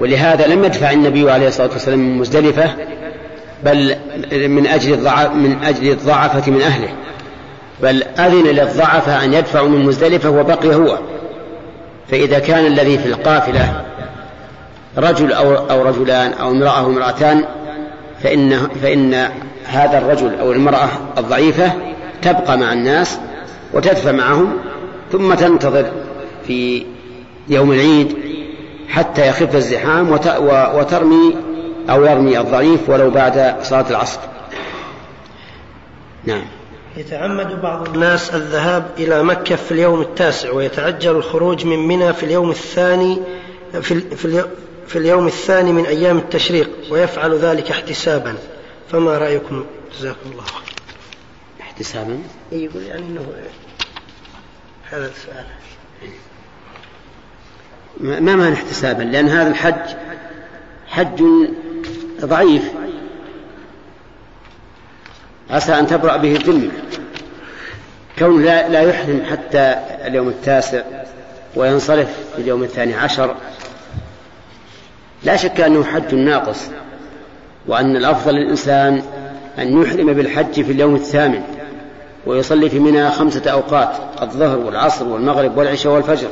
ولهذا 0.00 0.46
لم 0.46 0.64
يدفع 0.64 0.90
النبي 0.90 1.30
عليه 1.30 1.48
الصلاة 1.48 1.70
والسلام 1.72 1.98
من 1.98 2.18
مزدلفة 2.18 2.70
بل 3.64 3.96
من 4.32 4.66
أجل 4.66 4.92
الضعف 4.92 5.32
من 5.32 5.62
أجل 5.62 5.90
الضعفة 5.90 6.50
من 6.50 6.62
أهله. 6.62 6.88
بل 7.82 8.02
أذن 8.02 8.46
للضعفاء 8.46 9.24
أن 9.24 9.34
يدفعوا 9.34 9.68
من 9.68 9.84
مزدلفة 9.84 10.30
وبقي 10.30 10.74
هو. 10.74 10.98
فإذا 12.10 12.38
كان 12.38 12.66
الذي 12.66 12.98
في 12.98 13.06
القافلة 13.06 13.84
رجل 14.98 15.32
أو, 15.32 15.54
أو 15.54 15.82
رجلان 15.82 16.32
أو 16.32 16.50
امرأة 16.50 16.86
وامرأتان 16.86 17.44
فإن, 18.22 18.68
فإن 18.82 19.28
هذا 19.64 19.98
الرجل 19.98 20.38
أو 20.40 20.52
المرأة 20.52 20.88
الضعيفة 21.18 21.72
تبقى 22.22 22.58
مع 22.58 22.72
الناس 22.72 23.18
وتدفع 23.74 24.12
معهم 24.12 24.52
ثم 25.12 25.34
تنتظر 25.34 25.90
في 26.46 26.86
يوم 27.48 27.72
العيد 27.72 28.16
حتى 28.88 29.28
يخف 29.28 29.56
الزحام 29.56 30.12
وترمي 30.74 31.36
أو 31.90 32.04
يرمي 32.04 32.40
الضعيف 32.40 32.88
ولو 32.88 33.10
بعد 33.10 33.56
صلاة 33.62 33.90
العصر. 33.90 34.20
نعم. 36.24 36.42
يتعمد 36.96 37.62
بعض 37.62 37.88
الناس 37.88 38.34
الذهاب 38.34 38.86
إلى 38.98 39.22
مكة 39.22 39.56
في 39.56 39.72
اليوم 39.72 40.00
التاسع 40.00 40.52
ويتعجل 40.52 41.10
الخروج 41.10 41.66
من 41.66 41.88
منى 41.88 42.12
في 42.12 42.22
اليوم 42.22 42.50
الثاني 42.50 43.18
في, 43.80 44.00
في, 44.00 44.44
في 44.90 44.98
اليوم 44.98 45.26
الثاني 45.26 45.72
من 45.72 45.86
أيام 45.86 46.18
التشريق 46.18 46.70
ويفعل 46.90 47.38
ذلك 47.38 47.70
احتسابا. 47.70 48.34
فما 48.92 49.18
رأيكم؟ 49.18 49.64
جزاكم 49.98 50.30
الله 50.30 50.42
خير 50.42 50.74
احتسابا؟ 51.60 52.18
يقول 52.52 52.82
يعني 52.82 53.06
أنه 53.06 53.26
هذا 54.90 55.10
السؤال. 55.10 55.44
ما 58.00 58.36
معنى 58.36 58.54
احتسابا؟ 58.54 59.02
لأن 59.02 59.28
هذا 59.28 59.50
الحج 59.50 59.96
حج 60.88 61.22
ضعيف. 62.20 62.70
عسى 65.50 65.72
أن 65.72 65.86
تبرأ 65.86 66.16
به 66.16 66.36
الذمة 66.36 66.70
كون 68.18 68.44
لا, 68.44 68.68
لا 68.68 68.82
يحرم 68.82 69.22
حتى 69.30 69.76
اليوم 70.06 70.28
التاسع 70.28 70.82
وينصرف 71.56 72.08
في 72.34 72.42
اليوم 72.42 72.62
الثاني 72.62 72.94
عشر. 72.94 73.36
لا 75.24 75.36
شك 75.36 75.60
أنه 75.60 75.84
حج 75.84 76.14
ناقص 76.14 76.70
وأن 77.66 77.96
الأفضل 77.96 78.34
للإنسان 78.34 79.02
أن 79.58 79.82
يحرم 79.82 80.12
بالحج 80.12 80.52
في 80.52 80.72
اليوم 80.72 80.94
الثامن 80.94 81.42
ويصلي 82.26 82.70
في 82.70 82.78
منى 82.78 83.10
خمسة 83.10 83.50
أوقات 83.50 83.96
الظهر 84.22 84.58
والعصر 84.58 85.08
والمغرب 85.08 85.58
والعشاء 85.58 85.92
والفجر 85.92 86.28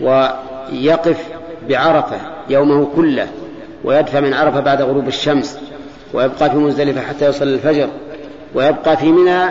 ويقف 0.00 1.24
بعرفة 1.68 2.16
يومه 2.48 2.86
كله 2.96 3.28
ويدفع 3.84 4.20
من 4.20 4.34
عرفة 4.34 4.60
بعد 4.60 4.82
غروب 4.82 5.08
الشمس 5.08 5.58
ويبقى 6.14 6.50
في 6.50 6.56
مزدلفة 6.56 7.00
حتى 7.00 7.26
يصلي 7.26 7.54
الفجر 7.54 7.88
ويبقى 8.54 8.96
في 8.96 9.12
منى 9.12 9.44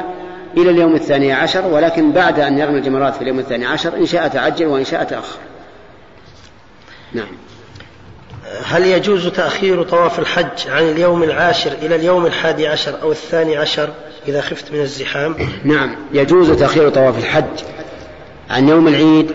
إلى 0.57 0.69
اليوم 0.69 0.95
الثاني 0.95 1.33
عشر 1.33 1.67
ولكن 1.67 2.11
بعد 2.11 2.39
أن 2.39 2.57
يرمي 2.57 2.77
الجمرات 2.77 3.15
في 3.15 3.21
اليوم 3.21 3.39
الثاني 3.39 3.65
عشر 3.65 3.97
إن 3.97 4.05
شاء 4.05 4.27
تعجل 4.27 4.65
وإن 4.65 4.85
شاء 4.85 5.03
تأخر. 5.03 5.39
نعم. 7.13 7.50
هل 8.65 8.85
يجوز 8.85 9.27
تأخير 9.27 9.83
طواف 9.83 10.19
الحج 10.19 10.69
عن 10.69 10.83
اليوم 10.83 11.23
العاشر 11.23 11.71
إلى 11.81 11.95
اليوم 11.95 12.25
الحادي 12.25 12.67
عشر 12.67 12.93
أو 13.01 13.11
الثاني 13.11 13.57
عشر 13.57 13.89
إذا 14.27 14.41
خفت 14.41 14.71
من 14.71 14.79
الزحام؟ 14.79 15.35
نعم 15.63 15.95
يجوز 16.13 16.51
تأخير 16.51 16.89
طواف 16.89 17.17
الحج 17.17 17.63
عن 18.49 18.69
يوم 18.69 18.87
العيد 18.87 19.31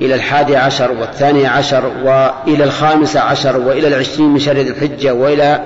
إلى 0.00 0.14
الحادي 0.14 0.56
عشر 0.56 0.90
والثاني 0.92 1.46
عشر 1.46 1.92
وإلى 2.04 2.64
الخامس 2.64 3.16
عشر 3.16 3.56
وإلى 3.56 3.88
العشرين 3.88 4.28
من 4.28 4.38
شهر 4.38 4.56
ذي 4.56 4.70
الحجة 4.70 5.14
وإلى 5.14 5.64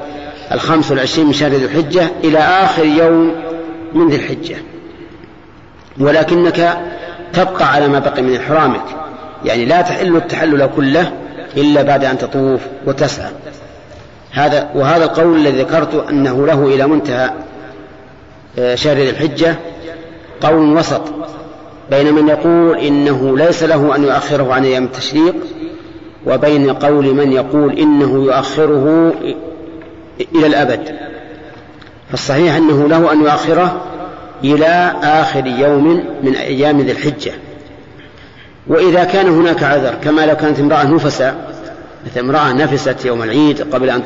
الخمس 0.52 0.90
والعشرين 0.90 1.26
من 1.26 1.32
شهر 1.32 1.50
ذي 1.50 1.64
الحجة 1.64 2.10
إلى 2.24 2.38
آخر 2.38 2.84
يوم 2.84 3.34
من 3.94 4.08
ذي 4.08 4.16
الحجة. 4.16 4.56
ولكنك 6.00 6.78
تبقى 7.32 7.72
على 7.72 7.88
ما 7.88 7.98
بقي 7.98 8.22
من 8.22 8.36
إحرامك. 8.36 8.84
يعني 9.44 9.64
لا 9.64 9.82
تحل 9.82 10.16
التحلل 10.16 10.70
كله 10.76 11.12
إلا 11.56 11.82
بعد 11.82 12.04
أن 12.04 12.18
تطوف 12.18 12.60
وتسعى. 12.86 13.30
هذا 14.30 14.70
وهذا 14.74 15.04
القول 15.04 15.36
الذي 15.36 15.62
ذكرت 15.62 15.94
أنه 16.10 16.46
له 16.46 16.66
إلى 16.66 16.86
منتهى 16.86 17.30
آه، 18.58 18.74
شهر 18.74 18.96
ذي 18.96 19.10
الحجة 19.10 19.56
قول 20.40 20.76
وسط 20.76 21.02
بين 21.90 22.14
من 22.14 22.28
يقول 22.28 22.78
إنه 22.78 23.38
ليس 23.38 23.62
له 23.62 23.96
أن 23.96 24.04
يؤخره 24.04 24.54
عن 24.54 24.64
أيام 24.64 24.84
التشريق 24.84 25.34
وبين 26.26 26.70
قول 26.70 27.14
من 27.14 27.32
يقول 27.32 27.78
إنه 27.78 28.24
يؤخره 28.24 29.12
إلى 30.34 30.46
الأبد. 30.46 30.94
فالصحيح 32.10 32.54
أنه 32.54 32.88
له 32.88 33.12
أن 33.12 33.20
يؤخره 33.20 33.84
إلى 34.44 34.94
آخر 35.02 35.46
يوم 35.46 36.04
من 36.22 36.34
أيام 36.34 36.80
ذي 36.80 36.92
الحجة. 36.92 37.32
وإذا 38.70 39.04
كان 39.04 39.28
هناك 39.28 39.62
عذر 39.62 39.94
كما 39.94 40.26
لو 40.26 40.36
كانت 40.36 40.58
امرأة 40.60 40.84
نفسا 40.84 41.54
مثل 42.06 42.20
امرأة 42.20 42.52
نفست 42.52 43.04
يوم 43.04 43.22
العيد 43.22 43.74
قبل 43.74 43.90
أن 43.90 44.04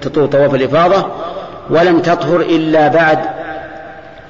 تطوف 0.00 0.30
طواف 0.30 0.54
الإفاضة 0.54 1.10
ولم 1.70 2.00
تطهر 2.00 2.40
إلا 2.40 2.88
بعد 2.88 3.18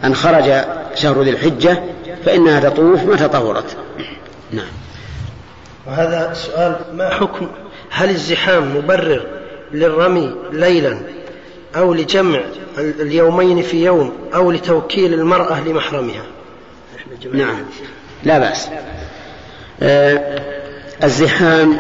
أن 0.05 0.15
خرج 0.15 0.65
شهر 0.95 1.23
ذي 1.23 1.31
الحجة 1.31 1.83
فإنها 2.25 2.61
تطوف 2.61 3.03
متى 3.03 3.29
طهرت 3.29 3.77
نعم. 4.53 4.67
وهذا 5.87 6.33
سؤال 6.35 6.77
ما 6.95 7.11
حكم 7.11 7.49
هل 7.91 8.11
الزحام 8.11 8.77
مبرر 8.77 9.27
للرمي 9.73 10.35
ليلا 10.53 10.99
أو 11.77 11.95
لجمع 11.95 12.41
اليومين 12.79 13.63
في 13.63 13.85
يوم 13.85 14.13
أو 14.35 14.51
لتوكيل 14.51 15.15
المرأة 15.15 15.61
لمحرمها؟ 15.61 16.23
نعم. 17.33 17.57
لا 18.25 18.39
بأس. 18.39 18.69
الزحام 21.05 21.77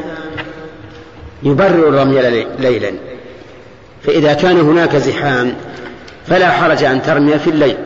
يبرر 1.43 1.89
الرمي 1.89 2.47
ليلا. 2.59 2.93
فإذا 4.02 4.32
كان 4.32 4.60
هناك 4.60 4.97
زحام 4.97 5.55
فلا 6.27 6.51
حرج 6.51 6.85
أن 6.85 7.02
ترمي 7.02 7.39
في 7.39 7.51
الليل 7.51 7.77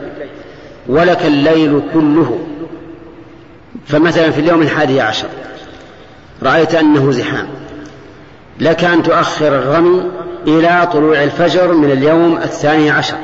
ولك 0.87 1.25
الليل 1.25 1.81
كله. 1.93 2.47
فمثلا 3.87 4.31
في 4.31 4.41
اليوم 4.41 4.61
الحادي 4.61 5.01
عشر 5.01 5.27
رأيت 6.43 6.75
أنه 6.75 7.11
زحام. 7.11 7.47
لك 8.59 8.83
أن 8.83 9.03
تؤخر 9.03 9.47
الرمي 9.47 10.03
إلى 10.47 10.89
طلوع 10.93 11.23
الفجر 11.23 11.73
من 11.73 11.91
اليوم 11.91 12.37
الثاني 12.37 12.89
عشر. 12.89 13.17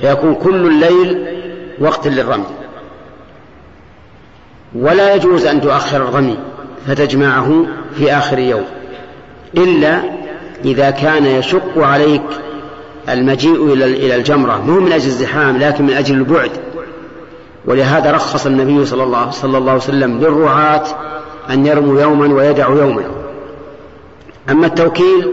فيكون 0.00 0.34
كل 0.34 0.66
الليل 0.66 1.26
وقت 1.78 2.08
للرمي. 2.08 2.59
ولا 4.74 5.14
يجوز 5.14 5.46
أن 5.46 5.60
تؤخر 5.60 5.96
الرمي 5.96 6.36
فتجمعه 6.86 7.66
في 7.98 8.12
آخر 8.12 8.38
يوم. 8.38 8.64
إلا 9.56 10.00
إذا 10.64 10.90
كان 10.90 11.26
يشق 11.26 11.78
عليك 11.78 12.22
المجيء 13.08 13.72
إلى 13.72 14.16
الجمرة. 14.16 14.62
مو 14.66 14.80
من 14.80 14.92
أجل 14.92 15.06
الزحام 15.06 15.56
لكن 15.56 15.84
من 15.84 15.92
أجل 15.92 16.14
البعد. 16.14 16.50
ولهذا 17.66 18.10
رخص 18.10 18.46
النبي 18.46 18.86
صلى 18.86 19.02
الله, 19.02 19.30
صلى 19.30 19.58
الله 19.58 19.70
عليه 19.70 19.82
وسلم 19.82 20.20
للرعاة 20.20 20.84
أن 21.50 21.66
يرموا 21.66 22.00
يوما 22.00 22.34
ويدعوا 22.34 22.80
يوما. 22.80 23.02
أما 24.50 24.66
التوكيل 24.66 25.32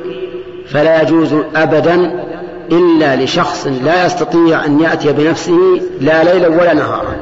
فلا 0.68 1.02
يجوز 1.02 1.34
أبدا 1.56 2.24
إلا 2.72 3.24
لشخص 3.24 3.68
لا 3.68 4.06
يستطيع 4.06 4.66
أن 4.66 4.80
يأتي 4.80 5.14
بنفسه 5.14 5.82
لا 6.02 6.24
ليلا 6.24 6.48
ولا 6.48 6.74
نهارا. 6.74 7.16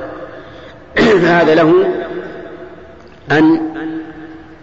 فهذا 1.22 1.56
له 1.56 1.86
أن 3.32 3.60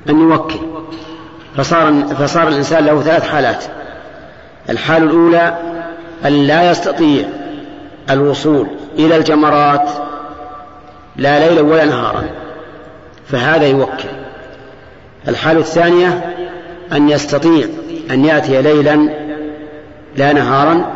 أن 0.08 0.20
يوكل. 0.20 0.58
فصار 1.56 1.92
فصار 1.92 2.48
الإنسان 2.48 2.86
له 2.86 3.02
ثلاث 3.02 3.28
حالات. 3.28 3.64
الحال 4.70 5.02
الأولى 5.02 5.58
أن 6.24 6.32
لا 6.46 6.70
يستطيع 6.70 7.24
الوصول 8.10 8.66
إلى 8.98 9.16
الجمرات 9.16 9.88
لا 11.16 11.48
ليلا 11.48 11.60
ولا 11.60 11.84
نهارا 11.84 12.24
فهذا 13.28 13.66
يوكل. 13.66 14.08
الحالة 15.28 15.60
الثانية 15.60 16.34
أن 16.92 17.08
يستطيع 17.08 17.66
أن 18.10 18.24
يأتي 18.24 18.62
ليلا 18.62 19.08
لا 20.16 20.32
نهارا 20.32 20.92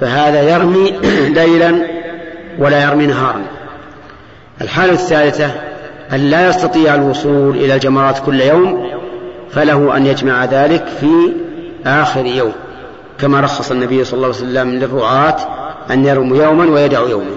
فهذا 0.00 0.42
يرمي 0.42 0.90
ليلا 1.40 1.86
ولا 2.58 2.82
يرمي 2.82 3.06
نهارا. 3.06 3.42
الحالة 4.60 4.92
الثالثة 4.92 5.50
أن 6.12 6.30
لا 6.30 6.48
يستطيع 6.48 6.94
الوصول 6.94 7.56
إلى 7.56 7.74
الجمرات 7.74 8.18
كل 8.26 8.40
يوم 8.40 8.90
فله 9.50 9.96
أن 9.96 10.06
يجمع 10.06 10.44
ذلك 10.44 10.86
في 11.00 11.32
آخر 11.86 12.26
يوم. 12.26 12.52
كما 13.20 13.40
رخص 13.40 13.70
النبي 13.70 14.04
صلى 14.04 14.16
الله 14.16 14.26
عليه 14.26 14.36
وسلم 14.36 14.70
للرعاة 14.70 15.36
أن 15.90 16.04
يرموا 16.04 16.36
يوما 16.36 16.64
ويدعوا 16.64 17.08
يوما. 17.08 17.36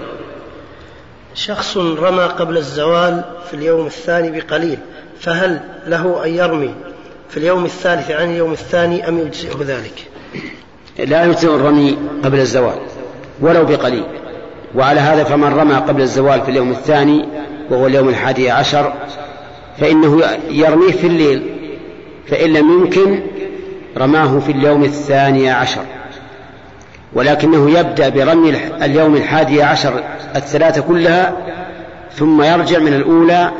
شخص 1.34 1.76
رمى 1.76 2.22
قبل 2.22 2.56
الزوال 2.56 3.24
في 3.50 3.54
اليوم 3.54 3.86
الثاني 3.86 4.40
بقليل 4.40 4.78
فهل 5.20 5.60
له 5.86 6.24
أن 6.24 6.30
يرمي 6.30 6.74
في 7.30 7.36
اليوم 7.36 7.64
الثالث 7.64 8.10
عن 8.10 8.30
اليوم 8.30 8.52
الثاني 8.52 9.08
أم 9.08 9.18
يجزئه 9.18 9.56
ذلك 9.60 10.06
لا 10.98 11.24
يجزئ 11.24 11.48
الرمي 11.48 11.98
قبل 12.24 12.38
الزوال 12.38 12.78
ولو 13.40 13.64
بقليل. 13.64 14.04
وعلى 14.74 15.00
هذا 15.00 15.24
فمن 15.24 15.52
رمى 15.54 15.74
قبل 15.74 16.02
الزوال 16.02 16.40
في 16.40 16.50
اليوم 16.50 16.70
الثاني 16.70 17.24
وهو 17.70 17.86
اليوم 17.86 18.08
الحادي 18.08 18.50
عشر 18.50 18.92
فإنه 19.78 20.22
يرميه 20.50 20.92
في 20.92 21.06
الليل 21.06 21.42
فإن 22.26 22.52
لم 22.52 22.72
يمكن 22.72 23.22
رماه 23.96 24.38
في 24.38 24.52
اليوم 24.52 24.84
الثاني 24.84 25.50
عشر. 25.50 25.84
ولكنه 27.12 27.78
يبدأ 27.78 28.08
برمي 28.08 28.56
اليوم 28.84 29.16
الحادي 29.16 29.62
عشر 29.62 30.04
الثلاثة 30.36 30.80
كلها 30.80 31.36
ثم 32.12 32.42
يرجع 32.42 32.78
من 32.78 32.94
الأولى 32.94 33.50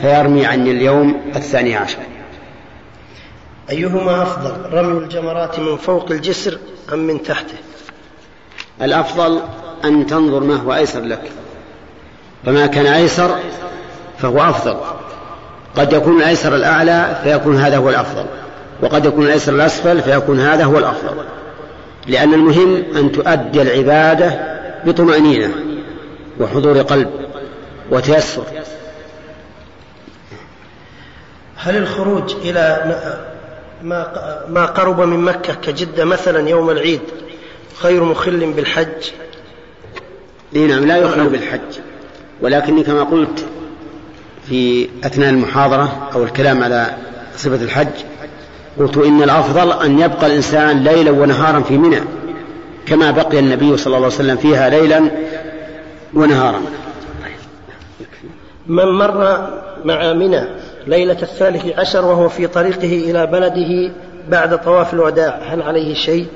فيرمي 0.00 0.46
عن 0.46 0.66
اليوم 0.66 1.20
الثاني 1.36 1.76
عشر. 1.76 1.98
أيهما 3.70 4.22
أفضل 4.22 4.72
رمي 4.72 4.98
الجمرات 4.98 5.58
من 5.58 5.76
فوق 5.76 6.10
الجسر 6.10 6.58
أم 6.92 6.98
من 6.98 7.22
تحته؟ 7.22 7.54
الأفضل 8.82 9.40
أن 9.84 10.06
تنظر 10.06 10.40
ما 10.40 10.56
هو 10.56 10.74
أيسر 10.74 11.00
لك. 11.00 11.30
فما 12.46 12.66
كان 12.66 12.86
أيسر 12.86 13.38
فهو 14.18 14.42
أفضل. 14.42 14.76
قد 15.76 15.92
يكون 15.92 16.18
الأيسر 16.18 16.54
الأعلى 16.54 17.20
فيكون 17.24 17.56
هذا 17.56 17.76
هو 17.76 17.90
الأفضل. 17.90 18.24
وقد 18.82 19.06
يكون 19.06 19.26
الأيسر 19.26 19.54
الأسفل 19.54 20.02
فيكون 20.02 20.40
هذا 20.40 20.64
هو 20.64 20.78
الأفضل. 20.78 21.24
لأن 22.06 22.34
المهم 22.34 22.84
أن 22.96 23.12
تؤدي 23.12 23.62
العبادة 23.62 24.58
بطمأنينة 24.84 25.54
وحضور 26.40 26.82
قلب 26.82 27.10
وتيسر. 27.90 28.44
هل 31.56 31.76
الخروج 31.76 32.34
إلى 32.34 32.96
ما 34.48 34.66
قرب 34.66 35.00
من 35.00 35.18
مكة 35.18 35.54
كجدة 35.54 36.04
مثلا 36.04 36.48
يوم 36.48 36.70
العيد 36.70 37.00
غير 37.82 38.04
مخل 38.04 38.52
بالحج؟ 38.52 39.10
نعم 40.52 40.86
لا 40.86 40.96
يخل 40.96 41.28
بالحج 41.28 41.78
ولكني 42.40 42.82
كما 42.82 43.02
قلت 43.02 43.46
في 44.48 44.88
أثناء 45.04 45.30
المحاضرة 45.30 46.10
أو 46.14 46.22
الكلام 46.24 46.62
على 46.62 46.96
صفة 47.36 47.64
الحج 47.64 47.88
قلت 48.78 48.96
إن 48.96 49.22
الأفضل 49.22 49.72
أن 49.72 49.98
يبقى 49.98 50.26
الإنسان 50.26 50.84
ليلا 50.84 51.10
ونهارا 51.10 51.60
في 51.60 51.76
منى 51.78 52.00
كما 52.86 53.10
بقي 53.10 53.38
النبي 53.38 53.76
صلى 53.76 53.86
الله 53.86 53.96
عليه 53.96 54.06
وسلم 54.16 54.36
فيها 54.36 54.68
ليلا 54.68 55.10
ونهارا 56.14 56.60
من 58.66 58.84
مر 58.84 59.48
مع 59.84 60.12
منى 60.12 60.44
ليلة 60.86 61.22
الثالث 61.22 61.78
عشر 61.78 62.04
وهو 62.04 62.28
في 62.28 62.46
طريقه 62.46 63.10
إلى 63.10 63.26
بلده 63.26 63.92
بعد 64.28 64.62
طواف 64.62 64.94
الوداع 64.94 65.40
هل 65.46 65.62
عليه 65.62 65.94
شيء؟ 65.94 66.26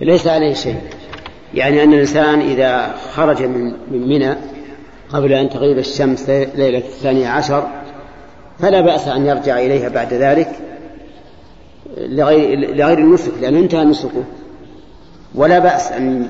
ليس 0.00 0.26
عليه 0.26 0.54
شيء. 0.54 0.80
يعني 1.54 1.82
أن 1.82 1.92
الإنسان 1.92 2.40
إذا 2.40 2.94
خرج 3.14 3.42
من 3.42 3.64
من 3.90 4.08
منى 4.08 4.36
قبل 5.12 5.32
أن 5.32 5.50
تغيب 5.50 5.78
الشمس 5.78 6.30
ليلة 6.30 6.78
الثانية 6.78 7.28
عشر 7.28 7.68
فلا 8.58 8.80
بأس 8.80 9.08
أن 9.08 9.26
يرجع 9.26 9.58
إليها 9.58 9.88
بعد 9.88 10.14
ذلك 10.14 10.48
لغير, 11.96 12.74
لغير 12.74 12.98
النسك 12.98 13.32
لأنه 13.40 13.58
انتهى 13.58 13.84
نسكه. 13.84 14.24
ولا 15.34 15.58
بأس 15.58 15.92
أن 15.92 16.28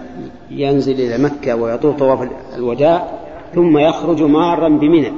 ينزل 0.51 0.93
إلى 0.93 1.19
مكة 1.19 1.57
ويطوف 1.57 1.99
طواف 1.99 2.29
الوداع 2.57 3.11
ثم 3.55 3.79
يخرج 3.79 4.23
مارا 4.23 4.69
بمنى. 4.69 5.13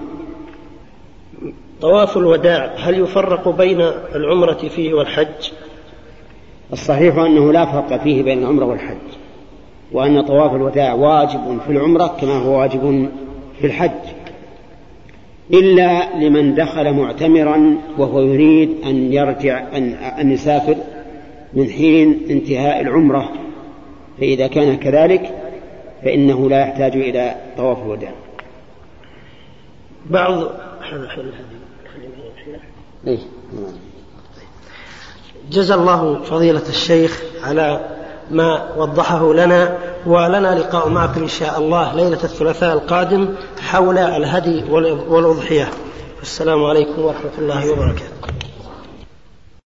طواف 1.80 2.16
الوداع 2.16 2.74
هل 2.78 3.00
يفرق 3.00 3.48
بين 3.48 3.80
العمرة 4.14 4.68
فيه 4.68 4.94
والحج؟ 4.94 5.50
الصحيح 6.72 7.18
أنه 7.18 7.52
لا 7.52 7.64
فرق 7.64 8.02
فيه 8.02 8.22
بين 8.22 8.38
العمرة 8.38 8.64
والحج 8.64 8.96
وأن 9.92 10.22
طواف 10.22 10.54
الوداع 10.54 10.94
واجب 10.94 11.60
في 11.66 11.72
العمرة 11.72 12.16
كما 12.20 12.38
هو 12.38 12.60
واجب 12.60 13.08
في 13.60 13.66
الحج. 13.66 13.90
إلا 15.52 16.18
لمن 16.18 16.54
دخل 16.54 16.92
معتمرا 16.92 17.76
وهو 17.98 18.20
يريد 18.20 18.70
أن 18.84 19.12
يرجع 19.12 19.76
أن, 19.76 19.92
أن 19.92 20.32
يسافر 20.32 20.76
من 21.54 21.68
حين 21.70 22.20
انتهاء 22.30 22.80
العمرة 22.80 23.32
فإذا 24.18 24.46
كان 24.46 24.76
كذلك 24.76 25.34
فإنه 26.04 26.50
لا 26.50 26.60
يحتاج 26.60 26.96
إلى 26.96 27.36
طواف 27.56 27.78
الوداع. 27.82 28.12
بعض 30.10 30.42
إيه. 33.06 33.18
جزا 35.50 35.74
الله 35.74 36.18
فضيلة 36.24 36.68
الشيخ 36.68 37.22
على 37.44 37.80
ما 38.30 38.68
وضحه 38.76 39.32
لنا 39.34 39.78
ولنا 40.06 40.58
لقاء 40.58 40.88
معكم 40.88 41.22
إن 41.22 41.28
شاء 41.28 41.58
الله 41.58 41.94
ليلة 41.94 42.24
الثلاثاء 42.24 42.72
القادم 42.72 43.28
حول 43.60 43.98
الهدي 43.98 44.64
والأضحية. 45.08 45.68
السلام 46.22 46.64
عليكم 46.64 47.02
ورحمة 47.02 47.30
الله 47.38 47.70
وبركاته. 47.70 48.43